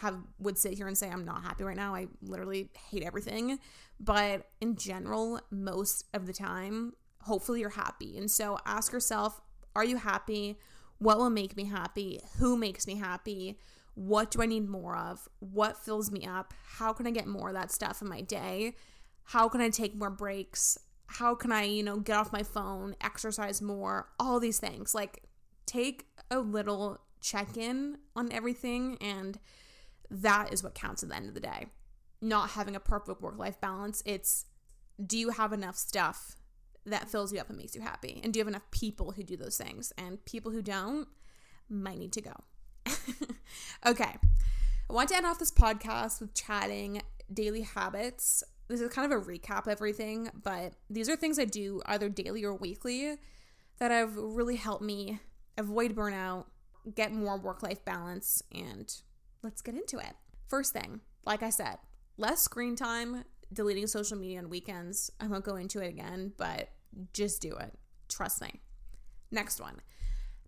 have 0.00 0.16
would 0.38 0.58
sit 0.58 0.74
here 0.74 0.86
and 0.86 0.96
say 0.96 1.10
I'm 1.10 1.24
not 1.24 1.42
happy 1.42 1.64
right 1.64 1.76
now. 1.76 1.94
I 1.94 2.08
literally 2.22 2.70
hate 2.90 3.02
everything. 3.02 3.58
But 3.98 4.46
in 4.60 4.76
general, 4.76 5.40
most 5.50 6.04
of 6.12 6.26
the 6.26 6.32
time, 6.32 6.92
hopefully 7.22 7.60
you're 7.60 7.70
happy. 7.70 8.18
And 8.18 8.30
so 8.30 8.58
ask 8.66 8.92
yourself, 8.92 9.40
are 9.74 9.84
you 9.84 9.96
happy? 9.96 10.58
What 10.98 11.18
will 11.18 11.30
make 11.30 11.56
me 11.56 11.64
happy? 11.64 12.20
Who 12.38 12.56
makes 12.56 12.86
me 12.86 12.96
happy? 12.96 13.58
What 13.94 14.30
do 14.30 14.42
I 14.42 14.46
need 14.46 14.68
more 14.68 14.96
of? 14.96 15.26
What 15.40 15.82
fills 15.82 16.10
me 16.10 16.26
up? 16.26 16.52
How 16.64 16.92
can 16.92 17.06
I 17.06 17.10
get 17.10 17.26
more 17.26 17.48
of 17.48 17.54
that 17.54 17.70
stuff 17.70 18.02
in 18.02 18.08
my 18.08 18.20
day? 18.20 18.74
How 19.24 19.48
can 19.48 19.60
I 19.60 19.70
take 19.70 19.94
more 19.94 20.10
breaks? 20.10 20.78
How 21.06 21.34
can 21.34 21.50
I, 21.52 21.64
you 21.64 21.82
know, 21.82 21.98
get 21.98 22.16
off 22.16 22.32
my 22.32 22.42
phone, 22.42 22.94
exercise 23.00 23.62
more? 23.62 24.08
All 24.20 24.38
these 24.38 24.58
things. 24.58 24.94
Like, 24.94 25.22
take 25.64 26.06
a 26.30 26.38
little 26.38 27.00
check 27.20 27.56
in 27.56 27.98
on 28.14 28.30
everything, 28.30 28.98
and 29.00 29.38
that 30.10 30.52
is 30.52 30.62
what 30.62 30.74
counts 30.74 31.02
at 31.02 31.08
the 31.08 31.16
end 31.16 31.28
of 31.28 31.34
the 31.34 31.40
day. 31.40 31.66
Not 32.20 32.50
having 32.50 32.76
a 32.76 32.80
perfect 32.80 33.20
work 33.20 33.38
life 33.38 33.60
balance, 33.60 34.02
it's 34.06 34.46
do 35.04 35.18
you 35.18 35.30
have 35.30 35.52
enough 35.52 35.76
stuff 35.76 36.36
that 36.86 37.08
fills 37.08 37.32
you 37.32 37.40
up 37.40 37.48
and 37.48 37.58
makes 37.58 37.74
you 37.74 37.82
happy? 37.82 38.20
And 38.22 38.32
do 38.32 38.38
you 38.38 38.42
have 38.42 38.48
enough 38.48 38.70
people 38.70 39.12
who 39.12 39.22
do 39.22 39.36
those 39.36 39.56
things? 39.56 39.92
And 39.98 40.24
people 40.24 40.52
who 40.52 40.62
don't 40.62 41.08
might 41.68 41.98
need 41.98 42.12
to 42.12 42.20
go. 42.20 42.32
okay. 43.86 44.16
I 44.88 44.92
want 44.92 45.08
to 45.08 45.16
end 45.16 45.26
off 45.26 45.38
this 45.38 45.50
podcast 45.50 46.20
with 46.20 46.32
chatting 46.32 47.02
daily 47.32 47.62
habits. 47.62 48.44
This 48.68 48.80
is 48.80 48.92
kind 48.92 49.12
of 49.12 49.20
a 49.20 49.24
recap 49.24 49.66
of 49.66 49.68
everything, 49.68 50.30
but 50.42 50.74
these 50.88 51.08
are 51.08 51.16
things 51.16 51.38
I 51.38 51.44
do 51.44 51.82
either 51.86 52.08
daily 52.08 52.44
or 52.44 52.54
weekly 52.54 53.16
that 53.78 53.90
have 53.90 54.16
really 54.16 54.56
helped 54.56 54.82
me 54.82 55.20
avoid 55.58 55.94
burnout, 55.94 56.46
get 56.94 57.12
more 57.12 57.36
work 57.36 57.62
life 57.62 57.84
balance, 57.84 58.42
and 58.52 58.94
let's 59.46 59.62
get 59.62 59.76
into 59.76 59.98
it. 59.98 60.12
First 60.48 60.72
thing, 60.72 61.00
like 61.24 61.40
I 61.40 61.50
said, 61.50 61.76
less 62.16 62.42
screen 62.42 62.74
time, 62.74 63.22
deleting 63.52 63.86
social 63.86 64.18
media 64.18 64.40
on 64.40 64.50
weekends. 64.50 65.08
I 65.20 65.28
won't 65.28 65.44
go 65.44 65.54
into 65.54 65.80
it 65.80 65.86
again, 65.86 66.32
but 66.36 66.70
just 67.12 67.40
do 67.40 67.54
it. 67.54 67.78
Trust 68.08 68.42
me. 68.42 68.60
Next 69.30 69.60
one, 69.60 69.80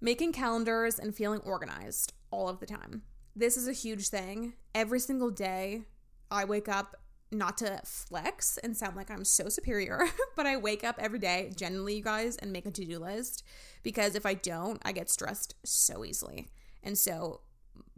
making 0.01 0.32
calendars 0.32 0.99
and 0.99 1.14
feeling 1.14 1.40
organized 1.44 2.12
all 2.32 2.49
of 2.49 2.59
the 2.59 2.66
time. 2.66 3.03
This 3.36 3.57
is 3.57 3.68
a 3.68 3.72
huge 3.72 4.09
thing. 4.09 4.55
Every 4.74 4.99
single 4.99 5.30
day, 5.30 5.82
I 6.28 6.44
wake 6.44 6.68
up 6.68 6.96
not 7.30 7.57
to 7.59 7.80
flex 7.84 8.59
and 8.59 8.76
sound 8.76 8.96
like 8.96 9.12
I'm 9.12 9.24
so 9.24 9.49
superior, 9.49 10.07
but 10.36 10.44
I 10.46 10.57
wake 10.57 10.82
up 10.82 10.96
every 10.99 11.20
day, 11.20 11.53
generally, 11.55 11.94
you 11.94 12.03
guys, 12.03 12.36
and 12.36 12.53
make 12.53 12.66
a 12.66 12.72
to 12.72 12.84
do 12.84 12.99
list 12.99 13.44
because 13.84 14.16
if 14.16 14.26
I 14.26 14.34
don't, 14.34 14.82
I 14.84 14.90
get 14.90 15.09
stressed 15.09 15.55
so 15.64 16.05
easily. 16.05 16.49
And 16.82 16.99
so, 16.99 17.42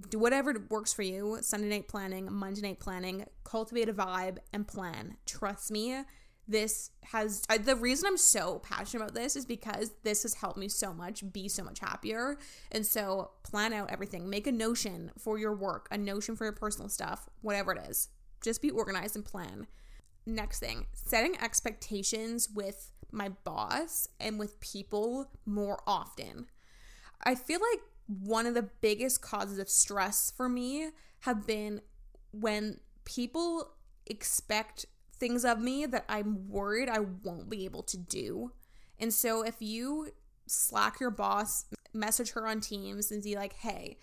do 0.09 0.18
whatever 0.18 0.55
works 0.70 0.92
for 0.92 1.03
you 1.03 1.38
Sunday 1.40 1.68
night 1.68 1.88
planning, 1.88 2.32
Monday 2.32 2.62
night 2.62 2.80
planning, 2.80 3.24
cultivate 3.44 3.88
a 3.88 3.92
vibe 3.92 4.38
and 4.53 4.66
plan. 4.66 5.16
Trust 5.26 5.70
me, 5.70 6.03
this 6.48 6.90
has 7.05 7.44
I, 7.48 7.59
the 7.59 7.76
reason 7.76 8.09
I'm 8.09 8.16
so 8.16 8.61
passionate 8.61 9.05
about 9.05 9.14
this 9.14 9.36
is 9.36 9.44
because 9.44 9.92
this 10.03 10.22
has 10.22 10.34
helped 10.34 10.59
me 10.59 10.68
so 10.68 10.92
much 10.92 11.22
be 11.32 11.48
so 11.48 11.62
much 11.62 11.78
happier. 11.78 12.38
And 12.72 12.84
so, 12.84 13.30
plan 13.42 13.72
out 13.72 13.90
everything, 13.90 14.28
make 14.28 14.46
a 14.46 14.53
notion 14.53 15.12
for 15.18 15.38
your 15.38 15.55
work, 15.55 15.86
a 15.90 15.98
notion 15.98 16.36
for 16.36 16.44
your 16.44 16.53
personal 16.53 16.88
stuff, 16.88 17.28
whatever 17.42 17.72
it 17.72 17.86
is 17.88 18.09
just 18.40 18.62
be 18.62 18.70
organized 18.70 19.16
and 19.16 19.24
plan. 19.24 19.66
Next 20.26 20.61
thing, 20.61 20.86
setting 20.92 21.36
expectations 21.40 22.48
with 22.55 22.92
my 23.11 23.30
boss 23.44 24.09
and 24.18 24.38
with 24.38 24.61
people 24.61 25.30
more 25.44 25.80
often. 25.86 26.46
I 27.22 27.34
feel 27.34 27.61
like 27.61 27.80
one 28.18 28.46
of 28.46 28.54
the 28.54 28.68
biggest 28.80 29.22
causes 29.22 29.58
of 29.58 29.68
stress 29.68 30.32
for 30.36 30.48
me 30.48 30.90
have 31.20 31.46
been 31.46 31.80
when 32.32 32.80
people 33.04 33.72
expect 34.06 34.86
things 35.16 35.44
of 35.44 35.61
me 35.61 35.86
that 35.86 36.04
I'm 36.08 36.48
worried 36.48 36.88
I 36.88 37.00
won't 37.00 37.50
be 37.50 37.64
able 37.64 37.82
to 37.84 37.96
do. 37.96 38.52
And 38.98 39.12
so 39.12 39.42
if 39.42 39.56
you 39.61 40.08
slack 40.46 40.98
your 41.00 41.11
boss, 41.11 41.66
message 41.92 42.32
her 42.32 42.46
on 42.46 42.61
Teams 42.61 43.11
and 43.11 43.22
be 43.22 43.36
like, 43.36 43.54
hey, 43.54 43.98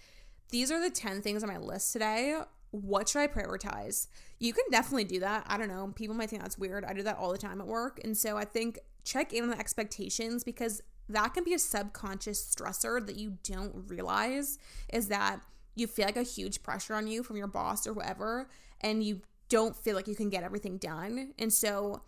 these 0.49 0.71
are 0.71 0.81
the 0.81 0.89
10 0.89 1.21
things 1.21 1.43
on 1.43 1.49
my 1.49 1.57
list 1.57 1.91
today 1.91 2.37
what 2.71 3.09
should 3.09 3.21
I 3.21 3.27
prioritize? 3.27 4.07
You 4.39 4.53
can 4.53 4.65
definitely 4.71 5.05
do 5.05 5.19
that. 5.21 5.45
I 5.47 5.57
don't 5.57 5.69
know. 5.69 5.91
People 5.95 6.15
might 6.15 6.29
think 6.29 6.41
that's 6.41 6.57
weird. 6.57 6.85
I 6.85 6.93
do 6.93 7.03
that 7.03 7.17
all 7.17 7.31
the 7.31 7.37
time 7.37 7.61
at 7.61 7.67
work. 7.67 7.99
And 8.03 8.15
so 8.15 8.37
I 8.37 8.45
think 8.45 8.79
check 9.03 9.33
in 9.33 9.43
on 9.43 9.49
the 9.49 9.59
expectations 9.59 10.43
because 10.43 10.81
that 11.09 11.33
can 11.33 11.43
be 11.43 11.53
a 11.53 11.59
subconscious 11.59 12.41
stressor 12.41 13.05
that 13.05 13.15
you 13.15 13.37
don't 13.43 13.73
realize 13.87 14.57
is 14.91 15.07
that 15.07 15.39
you 15.75 15.87
feel 15.87 16.05
like 16.05 16.17
a 16.17 16.23
huge 16.23 16.63
pressure 16.63 16.95
on 16.95 17.07
you 17.07 17.23
from 17.23 17.37
your 17.37 17.47
boss 17.47 17.85
or 17.85 17.93
whatever, 17.93 18.49
and 18.81 19.03
you 19.03 19.21
don't 19.49 19.75
feel 19.75 19.95
like 19.95 20.07
you 20.07 20.15
can 20.15 20.29
get 20.29 20.43
everything 20.43 20.77
done. 20.77 21.33
And 21.37 21.53
so 21.53 22.01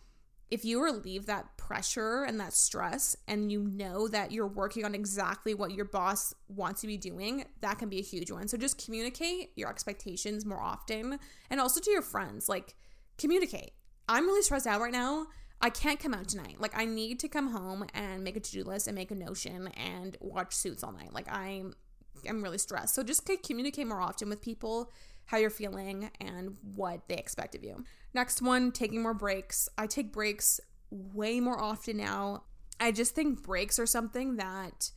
if 0.50 0.66
you 0.66 0.84
relieve 0.84 1.28
that 1.28 1.58
pressure 1.58 2.24
and 2.24 2.40
that 2.40 2.54
stress 2.54 3.16
and 3.28 3.52
you 3.52 3.62
know 3.62 4.08
that 4.08 4.32
you're 4.32 4.48
working 4.48 4.84
on 4.84 4.96
exactly 4.96 5.54
what 5.54 5.72
your 5.72 5.86
boss 5.86 6.34
wants 6.48 6.82
to 6.82 6.88
be 6.88 6.98
doing, 6.98 7.46
that 7.62 7.78
can 7.78 7.88
be 7.88 8.00
a 8.00 8.04
huge 8.04 8.32
one. 8.32 8.48
So 8.48 8.58
just 8.58 8.84
communicate 8.84 9.52
your 9.56 9.70
expectations 9.70 10.46
more 10.46 10.60
often 10.60 11.20
and 11.52 11.62
also 11.62 11.80
to 11.80 11.92
your 11.92 12.02
friends. 12.02 12.50
Like, 12.50 12.76
communicate. 13.18 13.72
I'm 14.08 14.26
really 14.26 14.42
stressed 14.42 14.66
out 14.66 14.82
right 14.82 14.92
now. 14.92 15.28
I 15.62 15.70
can't 15.70 16.00
come 16.00 16.14
out 16.14 16.30
tonight. 16.30 16.56
Like, 16.60 16.78
I 16.78 16.86
need 16.86 17.20
to 17.20 17.28
come 17.28 17.52
home 17.52 17.86
and 17.94 18.24
make 18.24 18.38
a 18.38 18.40
to 18.40 18.52
do 18.52 18.64
list 18.64 18.88
and 18.88 18.96
make 18.96 19.12
a 19.12 19.16
notion 19.16 19.68
and 19.70 20.18
watch 20.22 20.54
suits 20.54 20.84
all 20.84 20.92
night. 20.94 21.14
Like, 21.14 21.32
I'm. 21.32 21.74
I'm 22.28 22.44
really 22.44 22.58
stressed. 22.58 22.96
So 22.96 23.02
just 23.02 23.30
communicate 23.48 23.88
more 23.88 24.02
often 24.02 24.28
with 24.28 24.42
people 24.42 24.92
how 25.28 25.38
you're 25.38 25.50
feeling 25.50 26.12
and 26.20 26.58
what 26.76 27.08
they 27.08 27.16
expect 27.16 27.56
of 27.56 27.64
you. 27.64 27.86
Next 28.14 28.42
one, 28.42 28.74
taking 28.74 29.02
more 29.02 29.14
breaks. 29.14 29.70
I 29.78 29.88
take 29.88 30.12
breaks 30.12 30.60
way 30.90 31.40
more 31.40 31.58
often 31.58 31.96
now. 31.96 32.44
I 32.78 32.92
just 32.92 33.16
think 33.16 33.42
breaks 33.42 33.80
are 33.80 33.86
something 33.86 34.36
that 34.36 34.92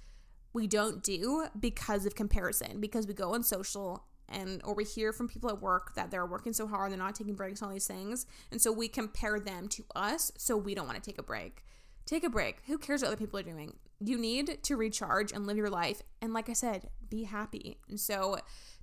we 0.53 0.67
don't 0.67 1.01
do 1.03 1.47
because 1.61 2.07
of 2.07 2.17
comparison, 2.17 2.81
because 2.81 3.07
we 3.07 3.15
go 3.15 3.35
on 3.35 3.45
social 3.45 4.05
and 4.29 4.61
or 4.65 4.75
we 4.75 4.85
hear 4.85 5.13
from 5.13 5.29
people 5.29 5.51
at 5.51 5.61
work 5.61 5.95
that 5.95 6.11
they're 6.11 6.27
working 6.27 6.53
so 6.53 6.67
hard, 6.67 6.91
they're 6.91 6.99
not 6.99 7.15
taking 7.15 7.35
breaks, 7.35 7.63
all 7.63 7.71
these 7.71 7.87
things. 7.87 8.27
And 8.51 8.61
so 8.61 8.73
we 8.73 8.89
compare 8.89 9.39
them 9.39 9.69
to 9.69 9.85
us, 9.95 10.33
so 10.37 10.57
we 10.57 10.75
don't 10.75 10.87
want 10.87 11.03
to 11.03 11.11
take 11.11 11.19
a 11.19 11.23
break. 11.23 11.65
Take 12.07 12.25
a 12.25 12.31
break. 12.31 12.59
Who 12.67 12.79
cares 12.79 13.03
what 13.03 13.09
other 13.09 13.17
people 13.17 13.39
are 13.39 13.45
doing? 13.45 13.77
You 14.01 14.19
need 14.19 14.63
to 14.65 14.77
recharge 14.77 15.33
and 15.33 15.47
live 15.47 15.57
your 15.57 15.71
life. 15.71 16.03
And 16.21 16.33
like 16.33 16.49
I 16.49 16.55
said, 16.55 16.89
be 17.09 17.25
happy. 17.25 17.79
And 17.89 18.01
so 18.01 18.39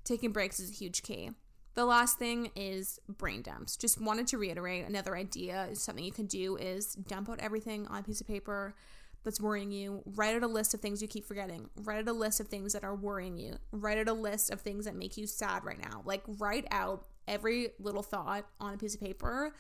taking 0.06 0.32
breaks 0.32 0.60
is 0.60 0.70
a 0.70 0.74
huge 0.74 1.04
key. 1.04 1.32
The 1.76 1.86
last 1.86 2.18
thing 2.18 2.52
is 2.56 3.00
brain 3.08 3.42
dumps. 3.42 3.78
Just 3.78 4.02
wanted 4.02 4.28
to 4.28 4.38
reiterate 4.38 4.88
another 4.88 5.16
idea 5.16 5.70
something 5.74 6.04
you 6.04 6.12
can 6.12 6.26
do 6.26 6.58
is 6.58 6.94
dump 6.94 7.30
out 7.30 7.40
everything 7.40 7.88
on 7.88 8.00
a 8.00 8.04
piece 8.04 8.22
of 8.22 8.28
paper 8.28 8.76
that's 9.24 9.42
worrying 9.42 9.72
you. 9.72 10.02
Write 10.06 10.36
out 10.36 10.44
a 10.44 10.48
list 10.48 10.74
of 10.74 10.82
things 10.82 11.02
you 11.02 11.08
keep 11.08 11.26
forgetting. 11.26 11.70
Write 11.76 12.00
out 12.00 12.08
a 12.08 12.14
list 12.14 12.40
of 12.40 12.48
things 12.48 12.74
that 12.74 12.84
are 12.84 12.96
worrying 12.96 13.38
you. 13.38 13.58
Write 13.72 13.98
out 13.98 14.08
a 14.08 14.14
list 14.14 14.52
of 14.52 14.62
things 14.62 14.86
that 14.86 14.96
make 14.96 15.18
you 15.18 15.28
sad 15.28 15.64
right 15.64 15.80
now. 15.82 16.02
Like 16.06 16.24
write 16.28 16.66
out 16.72 17.06
every 17.28 17.70
little 17.80 18.04
thought 18.04 18.46
on 18.60 18.74
a 18.74 18.78
piece 18.78 18.96
of 18.96 19.02
paper 19.02 19.54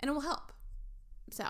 and 0.00 0.08
it 0.08 0.12
will 0.12 0.20
help. 0.20 0.52
So, 1.30 1.44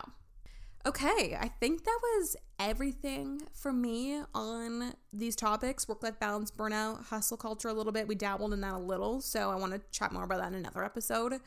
Okay, 0.86 1.36
I 1.38 1.48
think 1.60 1.84
that 1.84 1.98
was 2.02 2.36
everything 2.58 3.42
for 3.52 3.72
me 3.72 4.22
on 4.34 4.94
these 5.12 5.36
topics 5.36 5.88
work 5.88 6.02
life 6.02 6.18
balance, 6.18 6.50
burnout, 6.50 7.06
hustle 7.06 7.36
culture 7.36 7.68
a 7.68 7.74
little 7.74 7.92
bit. 7.92 8.08
We 8.08 8.14
dabbled 8.14 8.52
in 8.54 8.60
that 8.62 8.74
a 8.74 8.78
little, 8.78 9.20
so 9.20 9.50
I 9.50 9.56
want 9.56 9.72
to 9.72 9.80
chat 9.90 10.12
more 10.12 10.24
about 10.24 10.38
that 10.38 10.48
in 10.48 10.54
another 10.54 10.84
episode. 10.84 11.40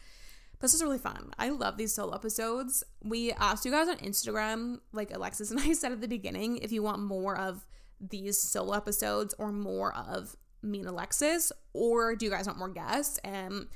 This 0.62 0.74
is 0.74 0.84
really 0.84 0.97
fun. 0.97 1.32
I 1.38 1.49
love 1.49 1.78
these 1.78 1.93
solo 1.93 2.14
episodes. 2.14 2.84
We 3.03 3.32
asked 3.34 3.66
you 3.66 3.72
guys 3.72 3.88
on 3.88 3.97
Instagram, 3.97 4.80
like 4.93 5.14
Alexis 5.14 5.51
and 5.51 5.59
I 5.62 5.74
said 5.74 5.91
at 5.91 6.01
the 6.01 6.07
beginning, 6.07 6.57
if 6.57 6.72
you 6.72 6.84
want 6.84 7.01
more 7.01 7.36
of 7.38 7.66
these 7.99 8.41
solo 8.41 8.74
episodes 8.74 9.34
or 9.38 9.51
more 9.51 9.95
of 9.95 10.36
me 10.62 10.80
and 10.80 10.88
Alexis, 10.88 11.51
or 11.74 12.16
do 12.16 12.26
you 12.26 12.32
guys 12.32 12.45
want 12.45 12.59
more 12.59 12.70
guests? 12.70 13.18
And 13.24 13.68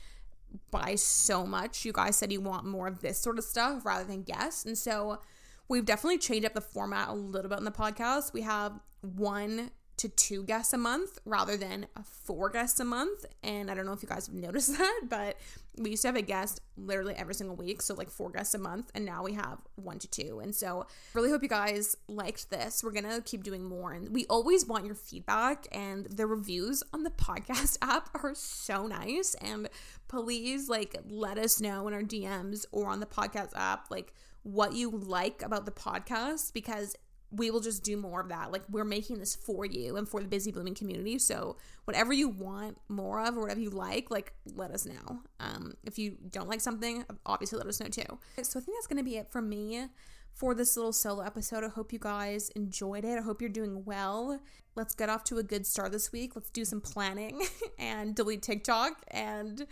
by 0.71 0.95
so 0.95 1.45
much, 1.45 1.83
you 1.85 1.91
guys 1.91 2.15
said 2.15 2.31
you 2.31 2.41
want 2.41 2.65
more 2.65 2.87
of 2.87 3.01
this 3.01 3.17
sort 3.19 3.37
of 3.37 3.43
stuff 3.43 3.85
rather 3.85 4.05
than 4.05 4.23
guests. 4.23 4.65
And 4.65 4.77
so 4.77 5.19
We've 5.67 5.85
definitely 5.85 6.19
changed 6.19 6.45
up 6.45 6.53
the 6.53 6.61
format 6.61 7.09
a 7.09 7.13
little 7.13 7.49
bit 7.49 7.57
in 7.57 7.65
the 7.65 7.71
podcast. 7.71 8.33
We 8.33 8.41
have 8.41 8.79
one 9.01 9.71
to 9.97 10.09
two 10.09 10.43
guests 10.43 10.73
a 10.73 10.77
month 10.77 11.19
rather 11.25 11.55
than 11.55 11.87
four 12.03 12.49
guests 12.49 12.79
a 12.79 12.85
month. 12.85 13.25
And 13.43 13.71
I 13.71 13.73
don't 13.75 13.85
know 13.85 13.93
if 13.93 14.03
you 14.03 14.09
guys 14.09 14.27
have 14.27 14.35
noticed 14.35 14.77
that, 14.77 15.01
but 15.09 15.37
we 15.77 15.91
used 15.91 16.01
to 16.03 16.09
have 16.09 16.15
a 16.15 16.21
guest 16.21 16.61
literally 16.77 17.13
every 17.15 17.33
single 17.33 17.55
week. 17.55 17.81
So, 17.81 17.93
like 17.93 18.09
four 18.09 18.29
guests 18.29 18.53
a 18.53 18.57
month. 18.57 18.91
And 18.93 19.05
now 19.05 19.23
we 19.23 19.33
have 19.33 19.59
one 19.75 19.99
to 19.99 20.07
two. 20.07 20.39
And 20.41 20.53
so, 20.53 20.87
really 21.13 21.29
hope 21.29 21.43
you 21.43 21.49
guys 21.49 21.95
liked 22.07 22.49
this. 22.49 22.83
We're 22.83 22.91
going 22.91 23.09
to 23.09 23.21
keep 23.21 23.43
doing 23.43 23.63
more. 23.63 23.93
And 23.93 24.09
we 24.13 24.25
always 24.27 24.65
want 24.65 24.85
your 24.85 24.95
feedback. 24.95 25.67
And 25.71 26.05
the 26.05 26.27
reviews 26.27 26.83
on 26.93 27.03
the 27.03 27.09
podcast 27.11 27.77
app 27.81 28.09
are 28.21 28.35
so 28.35 28.87
nice. 28.87 29.35
And 29.35 29.69
please, 30.07 30.69
like, 30.69 30.97
let 31.09 31.37
us 31.37 31.61
know 31.61 31.87
in 31.87 31.93
our 31.93 32.03
DMs 32.03 32.65
or 32.71 32.89
on 32.89 32.99
the 32.99 33.05
podcast 33.05 33.51
app, 33.55 33.89
like, 33.89 34.13
what 34.43 34.73
you 34.73 34.91
like 34.91 35.41
about 35.41 35.65
the 35.65 35.71
podcast 35.71 36.53
because 36.53 36.95
we 37.35 37.51
will 37.51 37.59
just 37.59 37.83
do 37.83 37.97
more 37.97 38.21
of 38.21 38.29
that. 38.29 38.51
Like 38.51 38.63
we're 38.69 38.85
making 38.85 39.19
this 39.19 39.35
for 39.35 39.65
you 39.65 39.97
and 39.97 40.07
for 40.07 40.21
the 40.21 40.27
busy 40.27 40.51
blooming 40.51 40.75
community. 40.75 41.19
So 41.19 41.57
whatever 41.85 42.13
you 42.13 42.29
want 42.29 42.77
more 42.87 43.19
of 43.21 43.37
or 43.37 43.41
whatever 43.41 43.59
you 43.59 43.69
like, 43.69 44.11
like 44.11 44.33
let 44.55 44.71
us 44.71 44.85
know. 44.85 45.19
Um, 45.39 45.73
if 45.83 45.97
you 45.97 46.17
don't 46.29 46.49
like 46.49 46.61
something, 46.61 47.05
obviously 47.25 47.57
let 47.57 47.67
us 47.67 47.79
know 47.79 47.87
too. 47.87 48.19
So 48.41 48.59
I 48.59 48.63
think 48.63 48.77
that's 48.77 48.87
gonna 48.87 49.03
be 49.03 49.17
it 49.17 49.29
for 49.29 49.41
me 49.41 49.87
for 50.33 50.53
this 50.53 50.75
little 50.75 50.93
solo 50.93 51.23
episode. 51.23 51.63
I 51.63 51.69
hope 51.69 51.93
you 51.93 51.99
guys 51.99 52.49
enjoyed 52.49 53.05
it. 53.05 53.17
I 53.17 53.21
hope 53.21 53.41
you're 53.41 53.49
doing 53.49 53.85
well. 53.85 54.39
Let's 54.75 54.93
get 54.93 55.09
off 55.09 55.23
to 55.25 55.37
a 55.37 55.43
good 55.43 55.65
start 55.65 55.91
this 55.91 56.11
week. 56.11 56.35
Let's 56.35 56.49
do 56.49 56.65
some 56.65 56.81
planning 56.81 57.41
and 57.79 58.13
delete 58.13 58.41
TikTok 58.41 59.03
and 59.09 59.65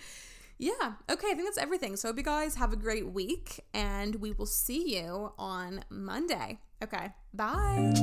yeah. 0.57 0.93
Okay. 1.09 1.27
I 1.27 1.33
think 1.33 1.43
that's 1.43 1.57
everything. 1.57 1.95
So, 1.95 2.07
I 2.07 2.09
hope 2.09 2.17
you 2.17 2.23
guys 2.23 2.55
have 2.55 2.71
a 2.71 2.77
great 2.77 3.07
week 3.11 3.59
and 3.73 4.15
we 4.15 4.31
will 4.31 4.45
see 4.45 4.95
you 4.95 5.33
on 5.37 5.83
Monday. 5.89 6.59
Okay. 6.83 7.13
Bye. 7.33 7.93